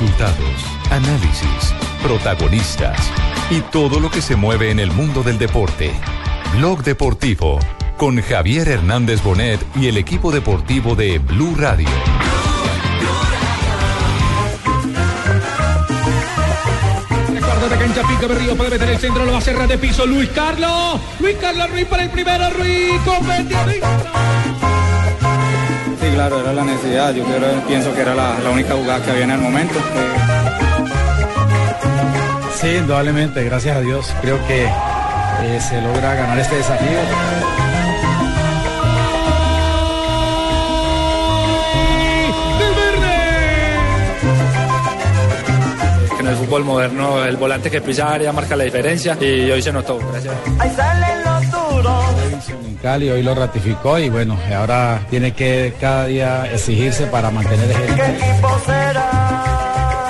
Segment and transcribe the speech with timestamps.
[0.00, 3.10] Resultados, análisis, protagonistas
[3.50, 5.92] y todo lo que se mueve en el mundo del deporte.
[6.56, 7.58] Blog Deportivo
[7.96, 11.88] con Javier Hernández Bonet y el equipo deportivo de Blue Radio.
[17.68, 20.28] De cancha pica Berrío puede meter el centro, lo va a cerrar de piso Luis
[20.28, 21.00] Carlos.
[21.18, 23.00] Luis Carlos Ruiz para el primero, Ruiz
[26.08, 27.12] Sí, claro, era la necesidad.
[27.12, 29.74] Yo creo, pienso que era la, la única jugada que había en el momento.
[32.54, 34.14] Sí, indudablemente, gracias a Dios.
[34.22, 36.98] Creo que eh, se logra ganar este desafío.
[46.16, 49.60] Que en el fútbol moderno el volante que pisa área marca la diferencia y hoy
[49.60, 49.98] se notó.
[50.10, 50.34] Gracias.
[52.82, 57.84] Cali hoy lo ratificó y bueno, ahora tiene que cada día exigirse para mantener ¿Qué
[57.84, 60.04] el equipo será?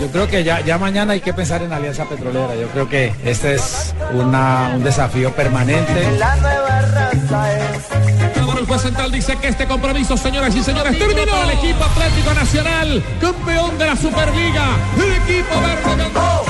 [0.00, 2.54] Yo creo que ya, ya mañana hay que pensar en Alianza Petrolera.
[2.56, 6.10] Yo creo que este es una- un desafío permanente.
[6.18, 8.56] La nueva raza es.
[8.58, 12.34] El juez central dice que este compromiso, señoras y señores, terminó para el equipo Atlético
[12.34, 14.64] Nacional, campeón de la Superliga.
[14.96, 16.49] El equipo verde.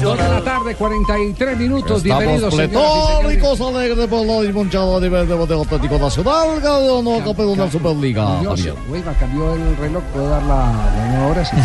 [0.00, 2.02] Dos de la tarde, 43 minutos.
[2.02, 7.52] Bienvenidos, pletóricos, alegres por la desmonchada a nivel de de Atlético Nacional, ganó no campeón
[7.52, 8.40] de la Superliga.
[8.40, 11.44] Oiga, cambió el reloj, ¿puedo dar la, hora?
[11.44, 11.56] Sí.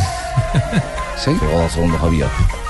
[1.18, 1.32] ¿Sí?
[1.32, 2.28] Llegó la segunda, Javier.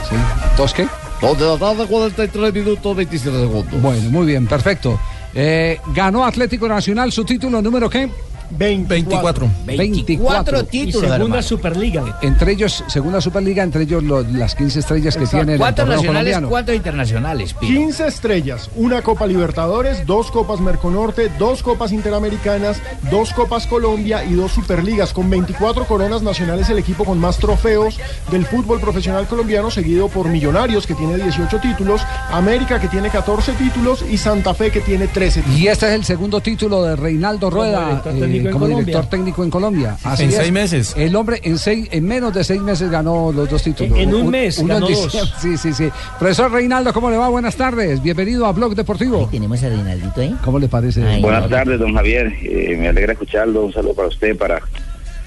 [0.07, 0.15] ¿Sí?
[0.55, 0.87] ¿Dos qué?
[1.19, 3.81] Dos de la tarde, 43 minutos, 27 segundos.
[3.81, 4.99] Bueno, muy bien, perfecto.
[5.33, 8.07] Eh, ganó Atlético Nacional su título número qué?
[8.49, 9.49] 24.
[9.65, 12.19] 24 títulos, Segunda Superliga.
[12.21, 16.49] Entre ellos, segunda Superliga, entre ellos lo- las 15 estrellas que tiene el torneo colombiano.
[16.49, 17.53] cuántos internacionales?
[17.59, 24.33] 15 estrellas, una Copa Libertadores, dos Copas Merconorte, dos Copas Interamericanas, dos Copas Colombia y
[24.33, 25.13] dos Superligas.
[25.13, 27.99] Con 24 coronas nacionales, el equipo con más trofeos
[28.31, 32.01] del fútbol profesional colombiano, seguido por Millonarios, que tiene 18 títulos,
[32.31, 35.59] América, que tiene 14 títulos, y Santa Fe, que tiene 13 títulos.
[35.59, 38.01] Y este es el segundo título de Reinaldo Rueda
[38.35, 38.85] técnico en como Colombia.
[38.85, 39.97] director técnico en Colombia.
[40.03, 40.35] Así en es.
[40.35, 40.93] seis meses.
[40.97, 43.97] El hombre en seis, en menos de seis meses ganó los dos títulos.
[43.97, 45.33] En un mes uno en dos.
[45.41, 45.89] Sí, sí, sí.
[46.19, 47.29] Profesor Reinaldo, ¿cómo le va?
[47.29, 48.01] Buenas tardes.
[48.01, 49.27] Bienvenido a Blog Deportivo.
[49.31, 50.35] Tenemos a Reinaldito ahí.
[50.43, 51.03] ¿Cómo le parece?
[51.03, 52.33] Ay, Buenas tardes, don Javier.
[52.43, 53.65] Eh, me alegra escucharlo.
[53.65, 54.61] Un saludo para usted, para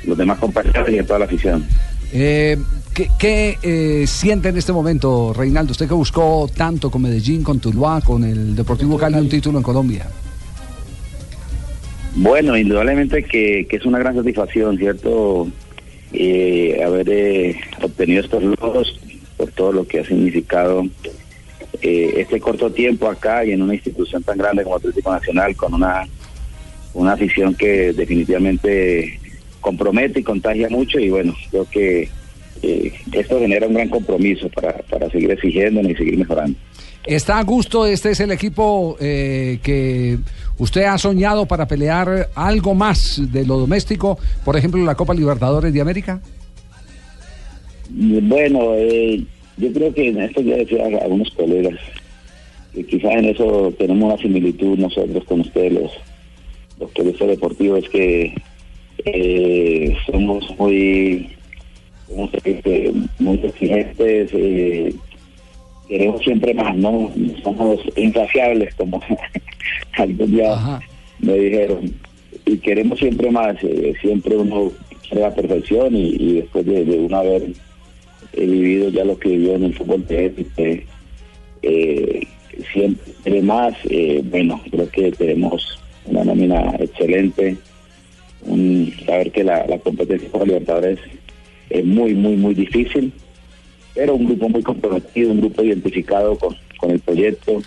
[0.05, 1.67] los demás compañeros y a toda la afición.
[2.13, 2.57] Eh,
[2.95, 5.73] ¿Qué, qué, eh, siente en este momento, Reinaldo?
[5.73, 9.63] Usted que buscó tanto con Medellín, con Tuluá, con el Deportivo Cali un título en
[9.65, 10.07] Colombia.
[12.21, 15.47] Bueno, indudablemente que, que es una gran satisfacción, ¿cierto?
[16.13, 18.99] Eh, haber eh, obtenido estos logros
[19.37, 20.85] por todo lo que ha significado
[21.81, 25.75] eh, este corto tiempo acá y en una institución tan grande como Atlético Nacional con
[25.75, 26.09] una,
[26.93, 29.21] una afición que definitivamente
[29.61, 32.09] compromete y contagia mucho y bueno, creo que
[32.63, 36.59] eh, esto genera un gran compromiso para, para seguir exigiéndonos y seguir mejorando.
[37.09, 37.87] ¿Está a gusto?
[37.87, 40.19] ¿Este es el equipo eh, que
[40.59, 44.19] usted ha soñado para pelear algo más de lo doméstico?
[44.45, 46.21] Por ejemplo, la Copa Libertadores de América.
[47.91, 49.25] Bueno, eh,
[49.57, 51.79] yo creo que en esto ya decía a algunos colegas
[52.75, 55.93] que quizás en eso tenemos una similitud nosotros con ustedes, los,
[56.79, 58.35] los periodistas deportivos, que
[59.05, 61.31] eh, somos muy,
[62.45, 64.95] este, muy exigentes, eh,
[65.89, 67.11] queremos siempre más, ¿no?
[67.43, 69.01] Somos insaciables, como
[69.93, 70.81] algún día Ajá.
[71.21, 71.95] me dijeron,
[72.47, 74.73] y queremos siempre más, eh, siempre uno
[75.03, 77.43] quiere la perfección y, y después de, de una vez
[78.35, 80.87] he vivido ya lo que vivió en el fútbol de élite,
[81.63, 82.27] eh,
[82.73, 87.57] siempre más, eh, bueno, creo que tenemos una nómina excelente,
[88.43, 90.99] un, saber que la, la competencia por Libertadores
[91.71, 93.13] es muy, muy, muy difícil,
[93.99, 97.61] pero un grupo muy comprometido, un grupo identificado con, con el proyecto,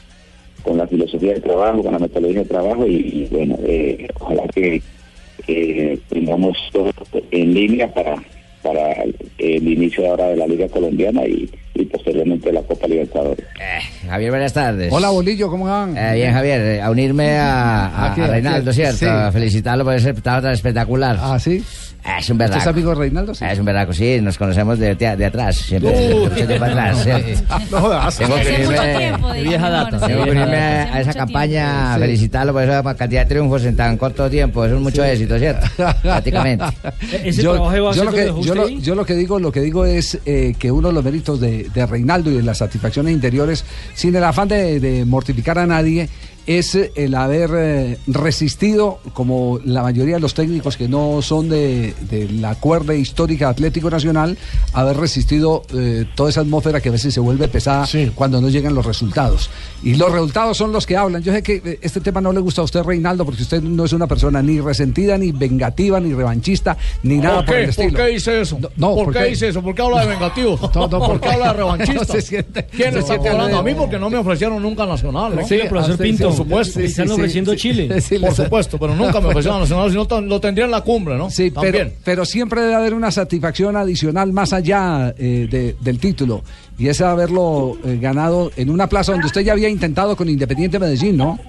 [0.64, 4.44] con la filosofía de trabajo, con la metodología de trabajo y, y, bueno, eh, ojalá
[4.56, 4.82] que
[5.50, 6.90] eh, tengamos todo
[7.32, 8.16] en línea para
[8.64, 8.94] para
[9.40, 13.44] el inicio ahora de la Liga Colombiana y, y posteriormente la Copa Libertadores.
[14.08, 14.94] Javier, buenas tardes.
[14.94, 15.98] Hola, Bolillo, ¿cómo van?
[15.98, 18.22] Eh, bien, Javier, eh, a unirme a, a- ¿A qué?
[18.22, 18.72] a ¿A Reinaldo?
[18.72, 18.98] ¿cierto?
[18.98, 19.06] Sí.
[19.08, 21.18] A felicitarlo por ese espectáculo tan espectacular.
[21.20, 21.64] Ah, sí.
[22.04, 22.62] Es un ¿Usted verdaco.
[22.62, 23.36] es amigo de Reinaldo?
[23.36, 23.46] Sí.
[23.46, 27.08] Es un verdaco, sí, nos conocemos de, de- de atrás, siempre, de mucho tiempo atrás.
[27.72, 28.18] No jodas.
[28.18, 32.02] Tengo que irme, de vieja data, tengo que irme a esa campaña, Sí.
[32.02, 34.66] felicitarlo por esa cantidad de triunfos en tan corto tiempo.
[34.66, 35.68] Es un mucho éxito, ¿cierto?
[36.02, 36.66] Prácticamente.
[37.24, 38.82] Ese yo, trabajo de yo lo que, dejó yo, usted lo, ahí.
[38.82, 41.70] yo lo que digo lo que digo es eh, que uno de los méritos de,
[41.74, 43.64] de Reinaldo y de las satisfacciones interiores
[43.94, 46.10] sin el afán de, de mortificar a nadie
[46.48, 51.50] es eh, el haber eh, resistido como la mayoría de los técnicos que no son
[51.50, 54.38] de, de la cuerda histórica de Atlético Nacional
[54.74, 58.12] haber resistido eh, toda esa atmósfera que a veces se vuelve pesada Sí.
[58.16, 59.50] cuando no llegan los resultados
[59.84, 62.62] y los resultados son los que hablan yo sé que este tema no le gusta
[62.62, 66.78] a usted Reinaldo porque usted no es una persona ni resentida ni vengativa ni revanchista
[67.04, 68.58] ni nada por, el estilo ¿Por qué dice eso?
[68.60, 69.26] No, no, ¿Por ¿por qué qué?
[69.28, 69.62] dice eso?
[69.62, 70.58] ¿Por qué habla de vengativo?
[70.74, 71.92] No, no, ¿Por porque- qué habla de revanchista?
[72.02, 73.58] No se siente- ¿Quién está siente hablando?
[73.60, 75.48] A mí porque no me ofrecieron nunca Nacional, ¿no?
[75.48, 76.31] Sí, profesor Pinto.
[76.38, 76.80] Por supuesto.
[76.80, 78.02] Le están ofreciendo Chile.
[78.02, 80.82] Sí, Por supuesto, pero nunca me ofrecieron Nacional, si no t- lo tendría en la
[80.82, 81.30] cumbre, ¿no?
[81.30, 86.44] Sí, pero, pero siempre debe haber una satisfacción adicional más allá eh, de- del título.
[86.78, 90.80] Y es haberlo eh, ganado en una plaza donde usted ya había intentado con Independiente
[90.80, 91.40] Medellín, ¿no?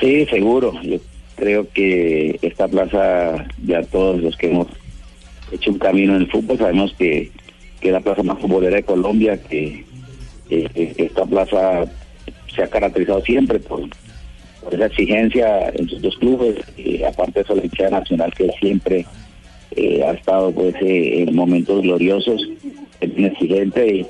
[0.00, 0.72] Sí, seguro.
[0.82, 0.98] Yo
[1.36, 4.66] creo que esta plaza, ya todos los que hemos
[5.52, 7.30] hecho un camino en el fútbol, sabemos que,
[7.80, 9.84] que es la plaza más futbolera de Colombia, que,
[10.48, 11.84] que- que esta plaza
[12.54, 13.82] se ha caracterizado siempre por,
[14.70, 16.56] esa exigencia en sus dos clubes,
[17.06, 19.04] aparte de eso la hinchada nacional que siempre
[19.76, 22.48] eh, ha estado pues eh, en momentos gloriosos,
[23.00, 24.06] es bien exigente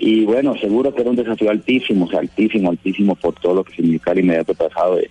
[0.00, 4.12] y, bueno, seguro que era un desafío altísimo, altísimo, altísimo por todo lo que significa
[4.12, 5.10] el inmediato pasado de,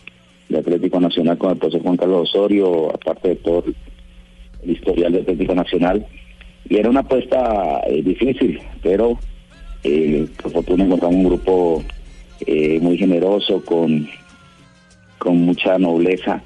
[0.58, 3.66] Atlético Nacional con el profesor Juan Carlos Osorio, aparte de todo
[4.64, 6.06] el historial de Atlético Nacional.
[6.70, 9.20] Y era una apuesta eh, difícil, pero
[9.84, 11.84] eh, por fortuna encontramos un grupo
[12.46, 14.08] eh, muy generoso, con,
[15.18, 16.42] con mucha nobleza,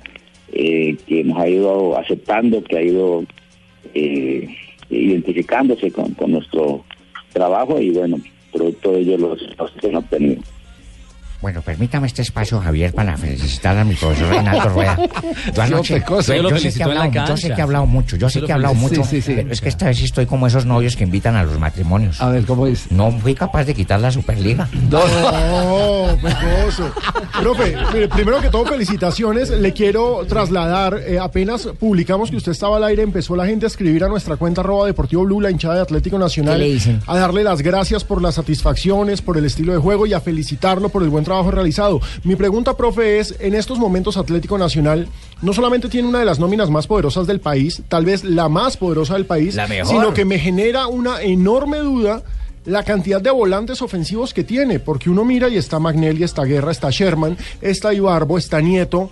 [0.51, 3.23] eh, que nos ha ido aceptando, que ha ido
[3.93, 4.47] eh,
[4.89, 6.83] identificándose con, con nuestro
[7.33, 8.17] trabajo y bueno,
[8.51, 9.41] producto de ello los
[9.83, 10.41] han obtenido.
[11.41, 14.97] Bueno, permítame este espacio, Javier, para felicitar a mi profesor Reinaldo Rueda.
[15.55, 17.55] Yo anoche, yo, yo sé que he hablado, yo sé cancha.
[17.55, 19.33] que he hablado mucho, yo sé que he hablado mucho, Sí, sí, sí.
[19.35, 22.21] pero es que esta vez estoy como esos novios que invitan a los matrimonios.
[22.21, 22.91] A ver, ¿cómo es?
[22.91, 24.69] No fui capaz de quitar la Superliga.
[24.91, 24.99] No,
[26.21, 26.91] pecoso.
[27.41, 29.49] Profe, mire, primero que todo, felicitaciones.
[29.49, 33.67] Le quiero trasladar, eh, apenas publicamos que usted estaba al aire, empezó la gente a
[33.67, 37.01] escribir a nuestra cuenta arroba Deportivo Blue, la hinchada de Atlético Nacional, ¿Qué le dicen?
[37.07, 40.89] a darle las gracias por las satisfacciones, por el estilo de juego y a felicitarlo
[40.89, 42.01] por el buen trabajo realizado.
[42.23, 45.07] Mi pregunta, profe, es, en estos momentos Atlético Nacional
[45.41, 48.77] no solamente tiene una de las nóminas más poderosas del país, tal vez la más
[48.77, 49.87] poderosa del país, La mejor.
[49.87, 52.23] sino que me genera una enorme duda
[52.65, 56.71] la cantidad de volantes ofensivos que tiene, porque uno mira y está Magnelli, está Guerra,
[56.71, 59.09] está Sherman, está Ibarbo, está Nieto.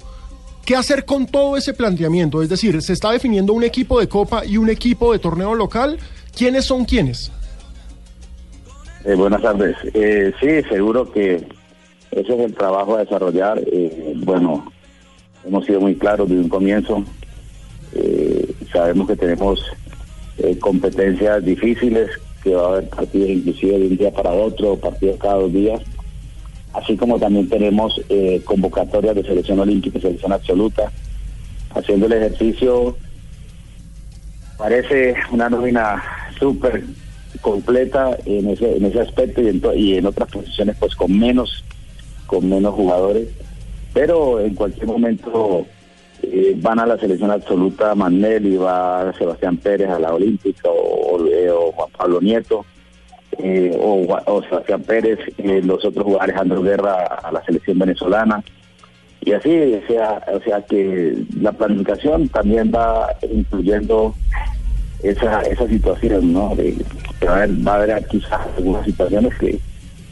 [0.66, 2.44] ¿Qué hacer con todo ese planteamiento?
[2.44, 5.98] Es decir, se está definiendo un equipo de Copa y un equipo de torneo local.
[6.38, 7.32] ¿Quiénes son quiénes?
[9.04, 9.76] Eh, buenas tardes.
[9.96, 11.48] Eh, sí, seguro que
[12.12, 13.62] ese es el trabajo a desarrollar.
[13.66, 14.72] Eh, bueno,
[15.46, 17.04] hemos sido muy claros desde un comienzo.
[17.94, 19.64] Eh, sabemos que tenemos
[20.38, 22.10] eh, competencias difíciles,
[22.44, 25.82] que va a haber partidos inclusive de un día para otro, partidos cada dos días.
[26.74, 28.00] Así como también tenemos
[28.46, 30.92] convocatorias de selección olímpica y selección absoluta.
[31.74, 32.96] Haciendo el ejercicio
[34.56, 36.04] parece una nómina
[36.38, 36.84] súper
[37.42, 41.64] completa en ese en ese aspecto y en, y en otras posiciones pues con menos
[42.30, 43.28] con menos jugadores
[43.94, 45.66] pero en cualquier momento
[46.22, 51.16] eh, van a la selección absoluta Manel y va Sebastián Pérez a la olímpica o,
[51.16, 52.66] o- eh, Juan Pablo Nieto
[53.40, 55.18] eh, o, Sebastián Pérez
[55.64, 58.44] los otros jugadores Alejandro Guerra a la selección venezolana
[59.22, 59.50] y así,
[59.84, 64.14] o sea, o sea que la planificación también va incluyendo
[65.04, 66.56] esa esa situación, ¿no?
[66.56, 66.76] De,
[67.26, 69.60] va va a haber quizás algunas situaciones que,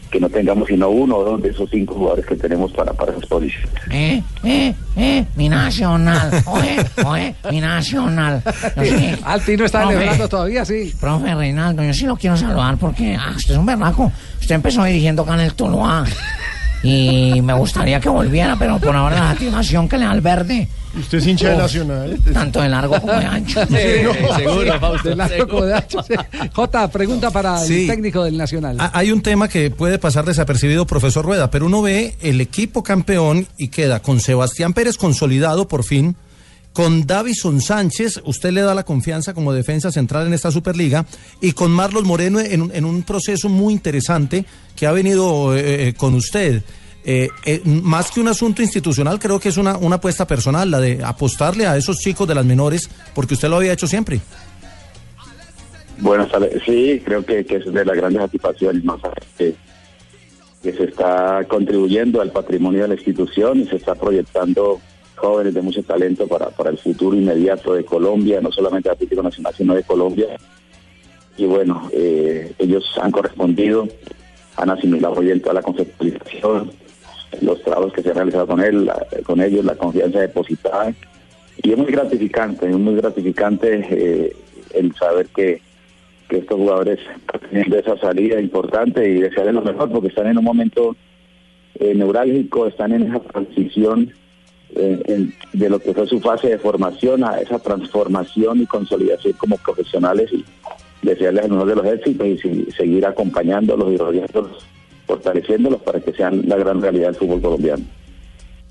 [0.10, 3.12] que no tengamos sino uno o dos de esos cinco jugadores que tenemos para, para
[3.12, 3.70] esas posiciones.
[3.92, 6.44] Eh, eh, eh, mi nacional.
[6.46, 8.42] Oye, oye, mi nacional.
[8.82, 9.94] Sí, Altino está Profe.
[9.94, 10.94] celebrando todavía, sí.
[11.00, 14.12] Profe Reinaldo, yo sí lo quiero saludar porque ah, usted es un berraco.
[14.40, 16.06] Usted empezó dirigiendo acá en el Tuluá.
[16.84, 20.68] Y me gustaría que volviera, pero por ahora la activación que le da el verde,
[21.00, 21.58] Usted es hincha de.
[21.58, 22.20] Nacional.
[22.34, 23.66] tanto de largo como de ancho.
[24.38, 25.10] seguro, Fausto.
[25.10, 26.14] De largo como de ancho, sí.
[26.54, 27.82] Jota, pregunta para Sí.
[27.82, 28.78] el técnico del Nacional.
[28.94, 33.48] Hay un tema que puede pasar desapercibido, profesor Rueda, pero uno ve el equipo campeón
[33.58, 36.16] y queda con Sebastián Pérez consolidado por fin,
[36.74, 41.06] con Davison Sánchez, usted le da la confianza como defensa central en esta Superliga,
[41.42, 45.88] y con Marlos Moreno en, un- en un proceso muy interesante que ha venido eh,
[45.90, 46.62] eh, con usted.
[47.10, 50.82] Eh, eh, más que un asunto institucional, creo que es una, una apuesta personal, la
[50.82, 54.20] de apostarle a esos chicos de las menores, porque usted lo había hecho siempre.
[56.00, 56.28] Bueno,
[56.66, 59.00] sí, creo que, es de las grandes satisfacciones, ¿no?
[59.00, 59.56] Saber que,
[60.62, 64.82] que se está contribuyendo al patrimonio de la institución y se está proyectando
[65.16, 69.24] jóvenes de mucho talento para, para el futuro inmediato de Colombia, no solamente de Atlético
[69.24, 70.28] Nacional, sino de Colombia.
[71.38, 73.88] Y bueno, eh, ellos han correspondido,
[74.58, 76.70] han asimilado bien toda la conceptualización,
[77.42, 78.90] los trabajos que se han realizado con él,
[79.26, 80.94] con ellos, la confianza depositada.
[81.64, 84.36] Y es muy gratificante, es muy gratificante eh,
[84.74, 85.62] el saber que,
[86.30, 87.00] estos jugadores
[87.50, 90.94] tienen esa salida importante y desearles lo mejor porque están en un momento
[91.76, 94.12] eh, neurálgico, están en esa transición
[94.76, 99.56] eh, de lo que fue su fase de formación a esa transformación y consolidación como
[99.58, 100.44] profesionales y
[101.02, 104.66] desearles el mejor de los éxitos y seguir acompañándolos y rodeándolos,
[105.08, 107.84] fortaleciéndolos para que sean la gran realidad del fútbol colombiano.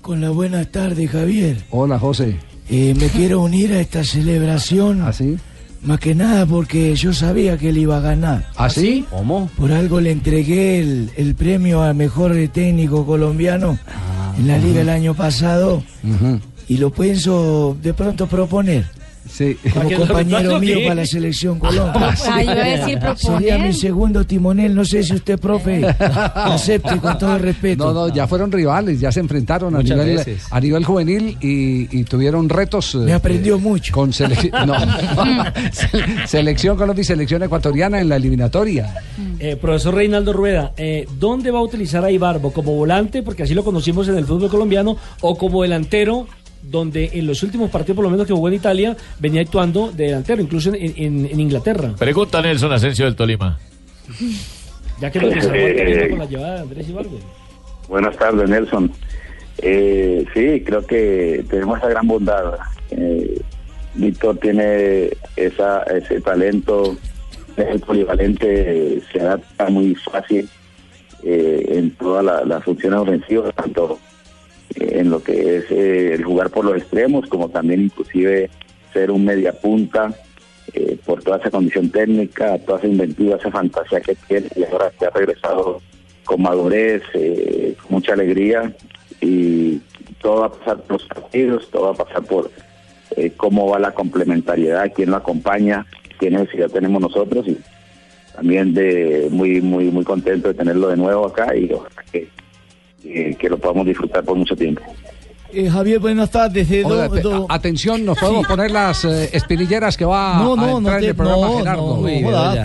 [0.01, 1.57] Con la buena tarde, Javier.
[1.71, 2.37] Hola, José.
[2.69, 5.01] Eh, me quiero unir a esta celebración.
[5.01, 5.37] ¿Así?
[5.81, 8.45] Más que nada porque yo sabía que él iba a ganar.
[8.55, 9.05] ¿Así?
[9.09, 9.49] ¿Cómo?
[9.57, 13.77] Por algo le entregué el, el premio a mejor técnico colombiano
[14.37, 15.83] en la liga el año pasado
[16.67, 18.85] y lo pienso de pronto proponer.
[19.29, 19.57] Sí.
[19.73, 22.15] Como compañero mío para la selección Colombia.
[22.27, 23.17] Ah, iba a decir proponer.
[23.39, 25.85] Sería mi segundo timonel, no sé si usted, profe,
[26.35, 27.85] acepte con todo el respeto.
[27.85, 30.43] No, no, ya fueron rivales, ya se enfrentaron a Muchas nivel, veces.
[30.49, 32.95] a nivel juvenil y, y tuvieron retos.
[32.95, 33.93] Me aprendió mucho.
[33.93, 34.75] Con selección, no,
[35.71, 38.95] Se- selección Colombia y selección ecuatoriana en la eliminatoria.
[39.39, 42.51] Eh, profesor Reinaldo Rueda, eh, ¿dónde va a utilizar a Ibarbo?
[42.51, 46.27] ¿Como volante, porque así lo conocimos en el fútbol colombiano, o como delantero,
[46.69, 50.05] donde en los últimos partidos, por lo menos que jugó en Italia, venía actuando de
[50.05, 51.93] delantero, incluso en, en- en Inglaterra?
[51.97, 53.57] Pregunta Nelson Asensio del Tolima.
[54.99, 57.19] Ya que lo que se Eh, con la llevada de Andrés Ibarbo.
[57.87, 58.91] Buenas tardes, Nelson.
[59.59, 62.55] Eh, sí, creo que tenemos esa gran bondad.
[62.89, 63.39] Eh,
[63.93, 66.97] Víctor tiene esa, ese talento,
[67.57, 70.49] es el polivalente, se adapta muy fácil
[71.23, 73.99] eh, en todas la- las funciones ofensivas, tanto
[74.79, 78.49] en lo que es eh, el jugar por los extremos, como también inclusive
[78.93, 80.13] ser un media punta,
[80.73, 84.91] eh, por toda esa condición técnica, toda esa inventiva, esa fantasía que tiene, y ahora
[84.97, 85.81] que ha regresado
[86.25, 88.73] con madurez, eh, mucha alegría,
[89.21, 89.79] y
[90.21, 92.51] todo va a pasar por los partidos, todo va a pasar por
[93.15, 95.85] eh, cómo va la complementariedad, quién lo acompaña,
[96.19, 97.57] qué necesidad tenemos nosotros, y
[98.35, 101.71] también de muy muy muy contento de tenerlo de nuevo acá y
[103.07, 104.81] que, que lo podamos disfrutar por mucho tiempo.
[105.53, 106.69] Eh, Javier, buenas tardes.
[106.69, 110.67] eh, do- do- atención, nos podemos poner las eh, espinilleras que va No, a no,
[110.67, 111.81] no entrar en te, el programa no, Gerardo.
[111.81, 112.01] no,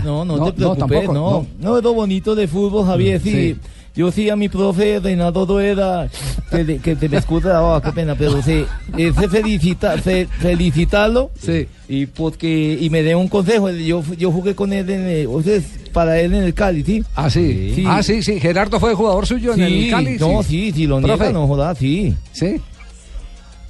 [0.03, 3.31] no, no, no, te preocupes, tampoco, no, no, es lo bonito de fútbol, Javier, sí.
[3.31, 3.57] Sí.
[3.95, 6.09] Yo sí a mi profe Reinaldo Rueda,
[6.51, 8.65] que, de- que te me escucha, oh, qué pena, pero sí,
[8.97, 11.67] eh, fe- felicita, fe- felicitarlo, sí.
[11.91, 15.43] y porque, y me dé un consejo, yo, yo jugué con él en el, o
[15.43, 15.61] sea,
[15.93, 17.05] para él en el Cali, ¿sí?
[17.15, 17.85] Ah, sí.
[17.87, 18.41] Ah, sí, sí.
[18.41, 20.17] Gerardo fue jugador suyo en el Cali.
[20.19, 21.33] no, sí, sí, lo niega, Profe.
[21.35, 22.15] no jodas, sí.
[22.33, 22.63] Sí.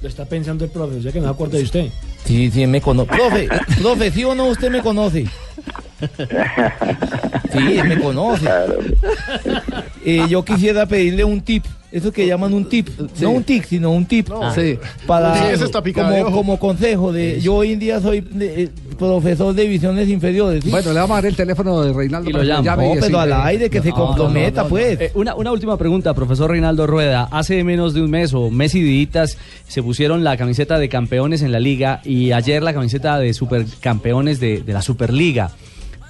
[0.01, 1.89] Lo está pensando el profe, o sea que no se acuerda de usted.
[2.25, 3.09] Sí, sí, me conoce.
[3.09, 3.47] Profe,
[3.81, 5.25] profe, ¿sí o no usted me conoce?
[7.51, 8.45] Sí, me conoce.
[10.05, 12.89] Eh, yo quisiera pedirle un tip, eso que llaman un tip,
[13.21, 14.27] no un tic, sino un tip.
[14.55, 14.77] Sí.
[15.05, 18.69] Para, Sí, esa está como, como consejo de, yo hoy en día soy de- eh,
[18.97, 20.63] profesor de divisiones inferiores.
[20.69, 22.29] Bueno, le vamos a dar el teléfono de Reinaldo.
[22.29, 22.63] Y lo llamo.
[22.63, 24.99] llame y No, pero al aire, que se No, comprometa, no, no, pues.
[24.99, 27.27] Eh, una, una última pregunta, profesor Reinaldo Rueda.
[27.31, 31.41] Hace menos de un mes o mes y días se pusieron la camiseta de campeones
[31.43, 35.51] en la liga y ayer la camiseta de supercampeones de, de la Superliga.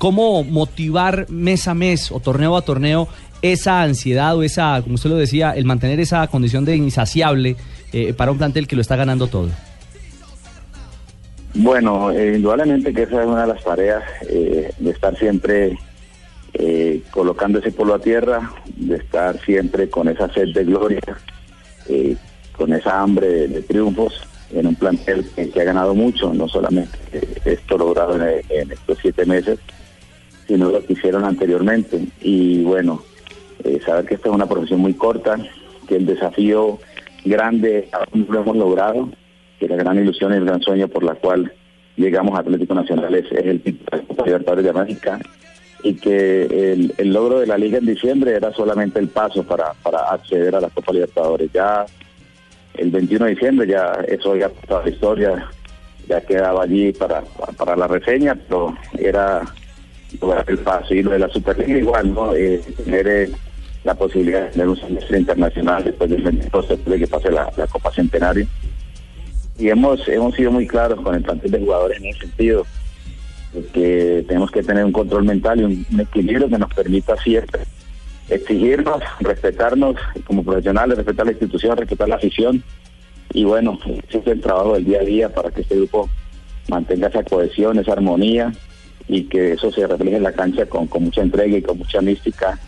[0.03, 3.07] ¿Cómo motivar mes a mes o torneo a torneo
[3.41, 7.55] esa ansiedad o esa, como usted lo decía, el mantener esa condición de insaciable
[7.93, 9.47] eh, para un plantel que lo está ganando todo?
[11.53, 15.77] Bueno, eh, indudablemente que esa es una de las tareas eh, de estar siempre
[17.09, 20.99] colocando ese polo a tierra, de estar siempre con esa sed de gloria,
[22.57, 24.21] con esa hambre de, triunfos
[24.53, 26.99] en un plantel que, que ha ganado mucho, no solamente
[27.45, 29.59] esto logrado en estos siete meses,
[30.47, 32.05] sino lo que hicieron anteriormente.
[32.21, 33.03] Y bueno,
[33.63, 35.37] eh, saber que esta es una profesión muy corta,
[35.87, 36.79] que el desafío
[37.25, 39.09] grande aún lo hemos logrado,
[39.59, 41.51] que la gran ilusión y el gran sueño por la cual
[41.95, 45.19] llegamos a Atlético Nacional es, el título de Libertadores de América
[45.83, 49.73] y que el, el logro de la liga en diciembre era solamente el paso para,
[49.83, 51.51] para acceder a la Copa Libertadores.
[51.53, 51.85] Ya
[52.75, 55.49] el 21 de diciembre ya eso ya toda la historia,
[56.07, 57.21] ya quedaba allí para,
[57.57, 59.41] para la reseña, pero era
[60.47, 62.35] el paso y lo de la Superliga igual, ¿no?
[62.35, 63.31] Eh, tener eh,
[63.83, 67.51] la posibilidad de tener un semestre internacional después del 22, después de que pase la,
[67.69, 68.47] Copa Centenario.
[69.57, 72.65] Y hemos, hemos sido muy claros con el plantel de jugadores en ese sentido,
[73.73, 77.61] que tenemos que tener un control mental y un, un equilibrio que nos permita siempre
[78.29, 82.63] exigirnos, respetarnos como profesionales, respetar la institución, respetar la afición.
[83.33, 86.09] Y bueno, ese es el trabajo del día a día para que este grupo
[86.67, 88.53] mantenga esa cohesión, esa armonía
[89.07, 92.01] y que eso se refleje en la cancha con, con mucha entrega y con mucha
[92.01, 92.59] mística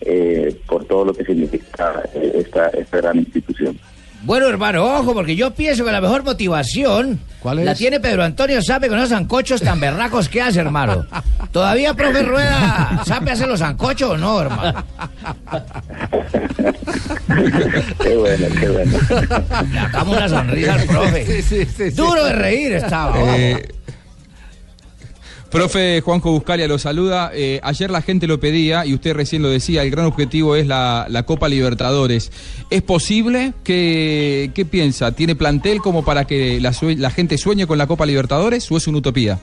[0.00, 3.78] eh, por todo lo que significa eh, esta, esta gran institución.
[4.24, 7.78] Bueno, hermano, ojo, porque yo pienso que la mejor motivación la es?
[7.78, 11.04] tiene Pedro Antonio Sape con esos zancochos tan berracos que hace, hermano.
[11.52, 14.82] ¿Todavía, profe Rueda, Sape hace los zancochos o no, hermano?
[18.02, 18.98] qué bueno, qué bueno.
[19.70, 21.90] Le sacamos una sonrisa al profe.
[21.90, 23.14] Duro de reír estaba.
[23.36, 23.68] Eh,
[25.54, 27.30] Profe Juanjo Buscalia lo saluda.
[27.32, 30.66] Eh, ayer la gente lo pedía y usted recién lo decía, el gran objetivo es
[30.66, 32.32] la, Copa Libertadores.
[32.70, 33.52] ¿Es posible?
[33.62, 35.12] ¿Qué, ¿Qué piensa?
[35.12, 38.88] ¿Tiene plantel como para que la, la gente sueñe con la Copa Libertadores o es
[38.88, 39.38] una utopía?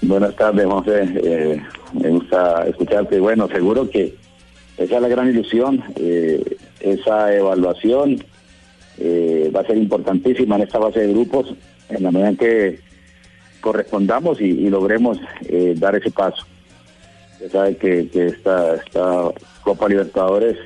[0.00, 1.02] Buenas tardes, José.
[1.22, 3.20] Eh, me gusta escucharte.
[3.20, 4.16] Bueno, seguro que
[4.78, 5.84] esa es la gran ilusión.
[5.96, 6.42] eh,
[6.80, 8.24] esa evaluación
[8.96, 11.52] eh, va a ser importantísima en esta fase de grupos,
[11.90, 12.85] en la medida en que
[13.66, 15.18] correspondamos y, y logremos
[15.48, 16.46] eh, dar ese paso.
[17.40, 19.32] Ya sabe que, esta, esta
[19.64, 20.56] Copa Libertadores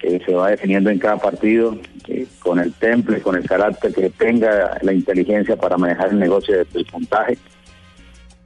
[0.00, 4.10] eh, se va definiendo en cada partido eh, con el temple, con el carácter que
[4.10, 7.36] tenga la inteligencia para manejar el negocio del puntaje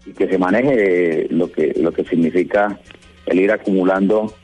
[0.07, 2.81] y que se maneje eh, lo que lo que significa
[3.27, 4.35] el ir acumulando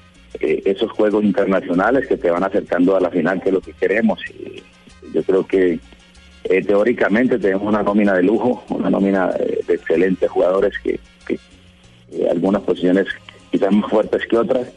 [0.40, 4.20] esos juegos internacionales que te van acercando a la final, que es lo que queremos.
[5.12, 5.80] Yo creo que
[6.44, 11.38] eh, teóricamente tenemos una nómina de lujo, una nómina eh, de excelentes jugadores que, que
[12.12, 13.06] eh, algunas posiciones
[13.50, 14.68] quizás más fuertes que otras,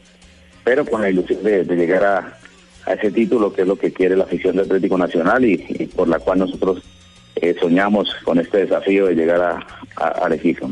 [0.63, 2.38] pero con la ilusión de, llegar a,
[2.91, 6.08] ese título que es lo que quiere la afición del Atlético Nacional y, y por
[6.10, 6.84] la cual nosotros
[7.36, 10.70] eh, soñamos con este desafío de llegar a, a, al equipo.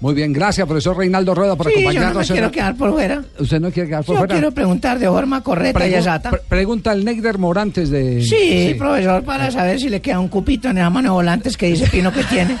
[0.00, 2.30] Muy bien, gracias, profesor Reinaldo Rueda, por Sí, yo no me acompañarnos.
[2.30, 3.22] en quiero quedar por fuera.
[3.40, 4.34] ¿Usted no quiere quedar por Yo fuera?
[4.34, 6.30] quiero preguntar de forma correcta y exacta.
[6.30, 8.22] pre- pregunta el Neider Morantes de...
[8.22, 11.66] Sí, profesor, para saber si le queda un cupito en esa mano de volantes que
[11.66, 12.56] dice Pino que tiene.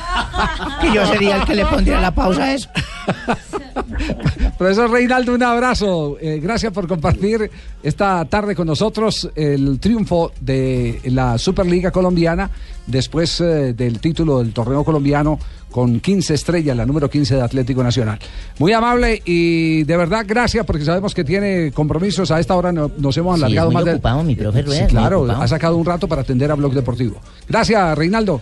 [0.80, 2.68] Que yo sería el que le pondría la pausa a eso.
[4.58, 6.16] Profesor Reinaldo, un abrazo.
[6.20, 7.48] Eh, gracias por compartir
[7.80, 12.50] esta tarde con nosotros el triunfo de la Superliga Colombiana
[12.84, 15.38] después eh, del título del torneo colombiano
[15.70, 18.18] con 15 estrellas, la número 15 de Atlético Nacional.
[18.58, 22.30] Muy amable y de verdad gracias porque sabemos que tiene compromisos.
[22.32, 23.92] A esta hora no- nos hemos Sí, alargado es muy más de...
[23.92, 27.20] ocupado, mi profe Rueda, Sí, claro, ha sacado un rato para atender a Blog Deportivo.
[27.48, 28.40] Gracias, Reinaldo.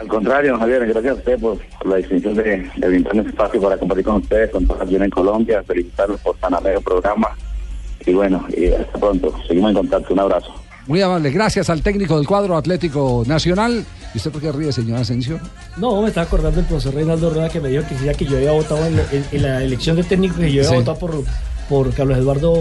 [0.00, 3.76] Al contrario, Javier, gracias a usted por, por la distinción de, de brindarme espacio para
[3.76, 7.28] compartir con ustedes, con toda la en Colombia, felicitarlos por tan ameno programa
[8.06, 9.34] y bueno, y hasta pronto.
[9.46, 10.14] Seguimos en contacto.
[10.14, 10.54] Un abrazo.
[10.86, 11.30] Muy amable.
[11.30, 13.84] Gracias al técnico del cuadro Atlético Nacional.
[14.14, 15.38] ¿Y usted por qué ríe, señor Asensio?
[15.76, 18.38] No, me estaba acordando del profesor Reinaldo Rueda que me dijo que decía que yo
[18.38, 20.76] había votado en, la- en- en la elección de técnico que yo había Sí.
[20.76, 21.10] votado por,
[21.70, 22.52] por Carlos Eduardo.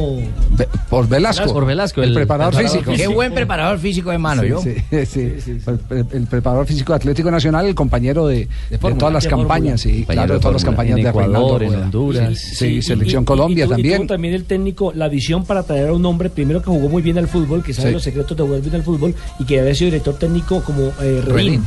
[0.90, 1.52] Por Velasco.
[1.52, 2.92] Por Velasco, el, el preparador, preparador físico.
[2.92, 3.10] físico.
[3.10, 4.62] Qué buen preparador físico de mano, Sí, yo.
[4.62, 5.58] sí, sí.
[5.90, 9.30] El, el preparador físico de Atlético Nacional, el compañero de, de fórmula, todas las de
[9.32, 11.74] campañas, sí, claro, de todas las campañas En de Ecuador, en.
[11.76, 12.38] Honduras.
[12.40, 14.08] Sí, y- selección y- Colombia y tuvo- y también.
[14.08, 17.18] también el técnico la visión para traer a un hombre primero que jugó muy bien
[17.18, 17.94] al fútbol, que sabe Sí.
[17.96, 21.22] los secretos de jugar bien al fútbol y que había sido director técnico como eh,
[21.26, 21.36] Redín.
[21.36, 21.64] Redín.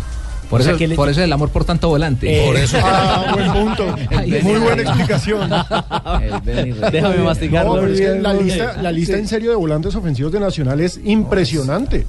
[0.53, 2.31] Por, O sea eso, que le- por eso el amor por tanto volante.
[2.31, 2.77] Eh, por eso.
[2.85, 3.97] Ah, buen punto.
[4.43, 5.49] Muy buena explicación.
[6.93, 7.75] Déjame masticarlo.
[7.77, 10.79] No, pero es que la lista, la lista en serio de volantes ofensivos de Nacional
[10.81, 12.05] es impresionante.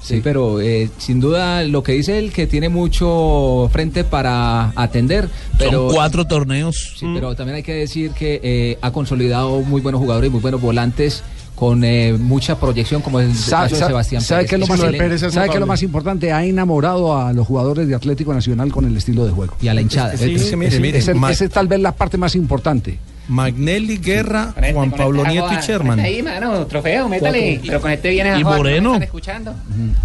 [0.00, 5.28] Sí, pero eh, sin duda lo que dice él que tiene mucho frente para atender.
[5.58, 6.94] Pero, cuatro torneos.
[6.98, 10.40] Sí, pero también hay que decir que eh, ha consolidado muy buenos jugadores y muy
[10.40, 11.22] buenos volantes
[11.56, 14.50] con eh, mucha proyección, como el caso de Sebastián ¿Sabe Pérez.
[14.50, 15.30] qué es lo más, Excelente.
[15.30, 16.30] ¿sabe qué es lo más importante?
[16.30, 19.56] Ha enamorado a los jugadores de Atlético Nacional con el estilo de juego.
[19.62, 20.12] Y a la hinchada.
[20.12, 22.98] Es que, Ese- mire, mire, ese- Ma- ese es tal vez la parte más importante.
[23.28, 25.98] Magnelli, Guerra, Juan Pablo Nieto y Sherman.
[26.00, 27.60] Ahí, mano, trofeo, métale.
[27.64, 28.90] Pero con este vienes a Y Moreno.
[28.90, 29.54] ¿me están escuchando?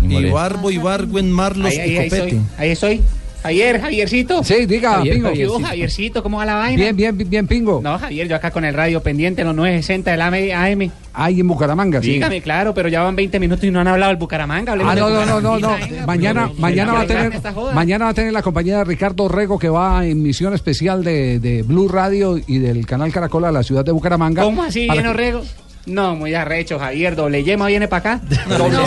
[0.01, 2.29] Y Barbo, Ibargüen, Marlos Ahí, ahí, y ahí Copete.
[2.29, 2.41] soy.
[2.57, 3.01] Ahí estoy.
[3.41, 4.43] Javier, Javiercito.
[4.43, 5.31] Sí, diga, Javier, Pingo.
[5.33, 6.21] ¿Qué hubo, Javiercito?
[6.23, 6.77] ¿Cómo va la vaina?
[6.91, 7.81] Bien, bien, bien, Pingo.
[7.83, 10.91] No, Javier, yo acá con el radio pendiente, los 960 del AM.
[11.13, 12.11] Ahí en Bucaramanga, sí.
[12.13, 14.73] Dígame, claro, pero ya van 20 minutos y no han hablado del Bucaramanga.
[14.73, 15.75] Ah, no, no, no, no.
[16.05, 17.33] Mañana, Pero, mañana va a tener,
[17.73, 21.39] mañana va a tener la compañía de Ricardo Rego que va en misión especial de,
[21.39, 24.43] de Blue Radio y del canal Caracol a la ciudad de Bucaramanga.
[24.43, 25.41] ¿Cómo así, que- Orrego?
[25.85, 27.15] No, muy arrecho, Javier.
[27.15, 28.21] Doble yema viene para acá.
[28.47, 28.77] Doble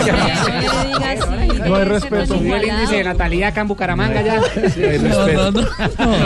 [1.67, 2.25] No hay respeto.
[2.37, 4.35] Subió el índice de natalidad acá en Bucaramanga ya.
[4.39, 5.61] No, no, no.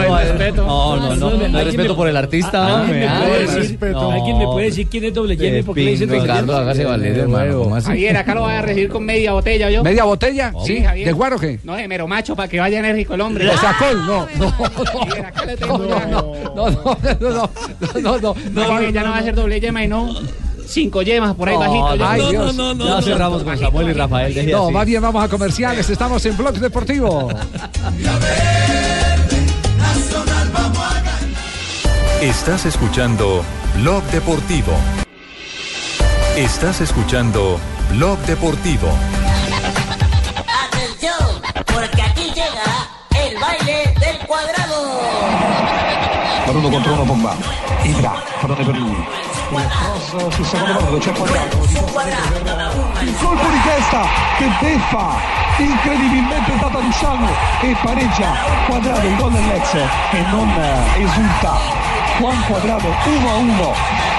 [0.05, 0.65] No hay respeto.
[0.65, 2.81] No, no, no, no hay respeto por el artista.
[2.81, 4.11] ¿Alguien me puede Ah, decir- no.
[4.11, 5.63] ¿Alguien me puede decir quién es doble Qué Jenny?
[5.63, 7.69] ¿Por qué le dicen Ricardo, hágase valer, hermano.
[7.81, 9.83] Javier, acá lo voy a recibir con media botella yo.
[9.83, 10.53] ¿Media botella?
[10.65, 10.83] Sí.
[10.83, 11.07] Javier.
[11.07, 11.59] ¿De guaro o qué?
[11.63, 13.45] No, de mero macho para que vaya enérgico el hombre.
[13.45, 14.05] ¿De sacol?
[14.05, 16.05] No, no, Javier, acá le tengo ya.
[16.05, 17.49] no, no, no, no,
[18.01, 20.13] no, no, No, ya no va a ser doble yema y no
[20.69, 21.95] cinco yemas por ahí No, bajito.
[21.95, 22.11] ya.
[22.11, 22.55] ay, Dios.
[22.77, 24.51] Ya cerramos con Samuel y Rafael.
[24.51, 24.73] No, así.
[24.73, 25.89] más bien vamos a comerciales.
[25.89, 27.29] Estamos en Blog Deportivo.
[32.21, 33.43] Estás escuchando
[33.77, 34.73] Blog Deportivo.
[36.35, 37.59] Estás escuchando
[37.91, 38.89] Blog Deportivo.
[40.67, 44.99] Atención, porque aquí llega el baile del cuadrado.
[46.45, 47.35] Per uno contro uno Pogba.
[47.85, 48.97] Ibra, pallone per lui.
[53.01, 54.01] Il colpo di testa
[54.37, 55.37] che beffa.
[55.57, 57.27] Incredibilmente è stata Luciano
[57.61, 58.33] e pareggia
[58.67, 61.57] quadrato il gol dell'ex e non eh, esulta.
[62.19, 64.18] Juan Quadrado 1 a 1.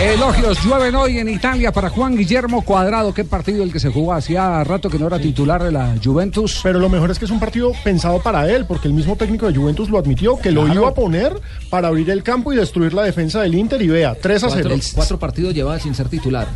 [0.00, 3.12] Elogios llueven hoy en Italia para Juan Guillermo Cuadrado.
[3.14, 6.60] Qué partido el que se jugó hacía rato que no era titular de la Juventus.
[6.62, 9.46] Pero lo mejor es que es un partido pensado para él, porque el mismo técnico
[9.50, 11.32] de Juventus lo admitió, que lo iba a poner
[11.70, 13.80] para abrir el campo y destruir la defensa del Inter.
[13.82, 14.68] Y vea, 3 a 0.
[14.70, 16.46] Cuatro, cuatro partidos llevaba sin ser titular.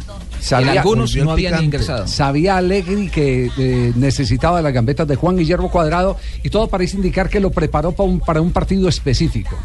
[0.40, 1.64] Sabía- en algunos no habían picante.
[1.64, 2.06] ingresado.
[2.06, 7.28] Sabía Allegri que eh, necesitaba las gambetas de Juan Guillermo Cuadrado y todo parece indicar
[7.28, 9.56] que lo preparó para un, para un partido específico.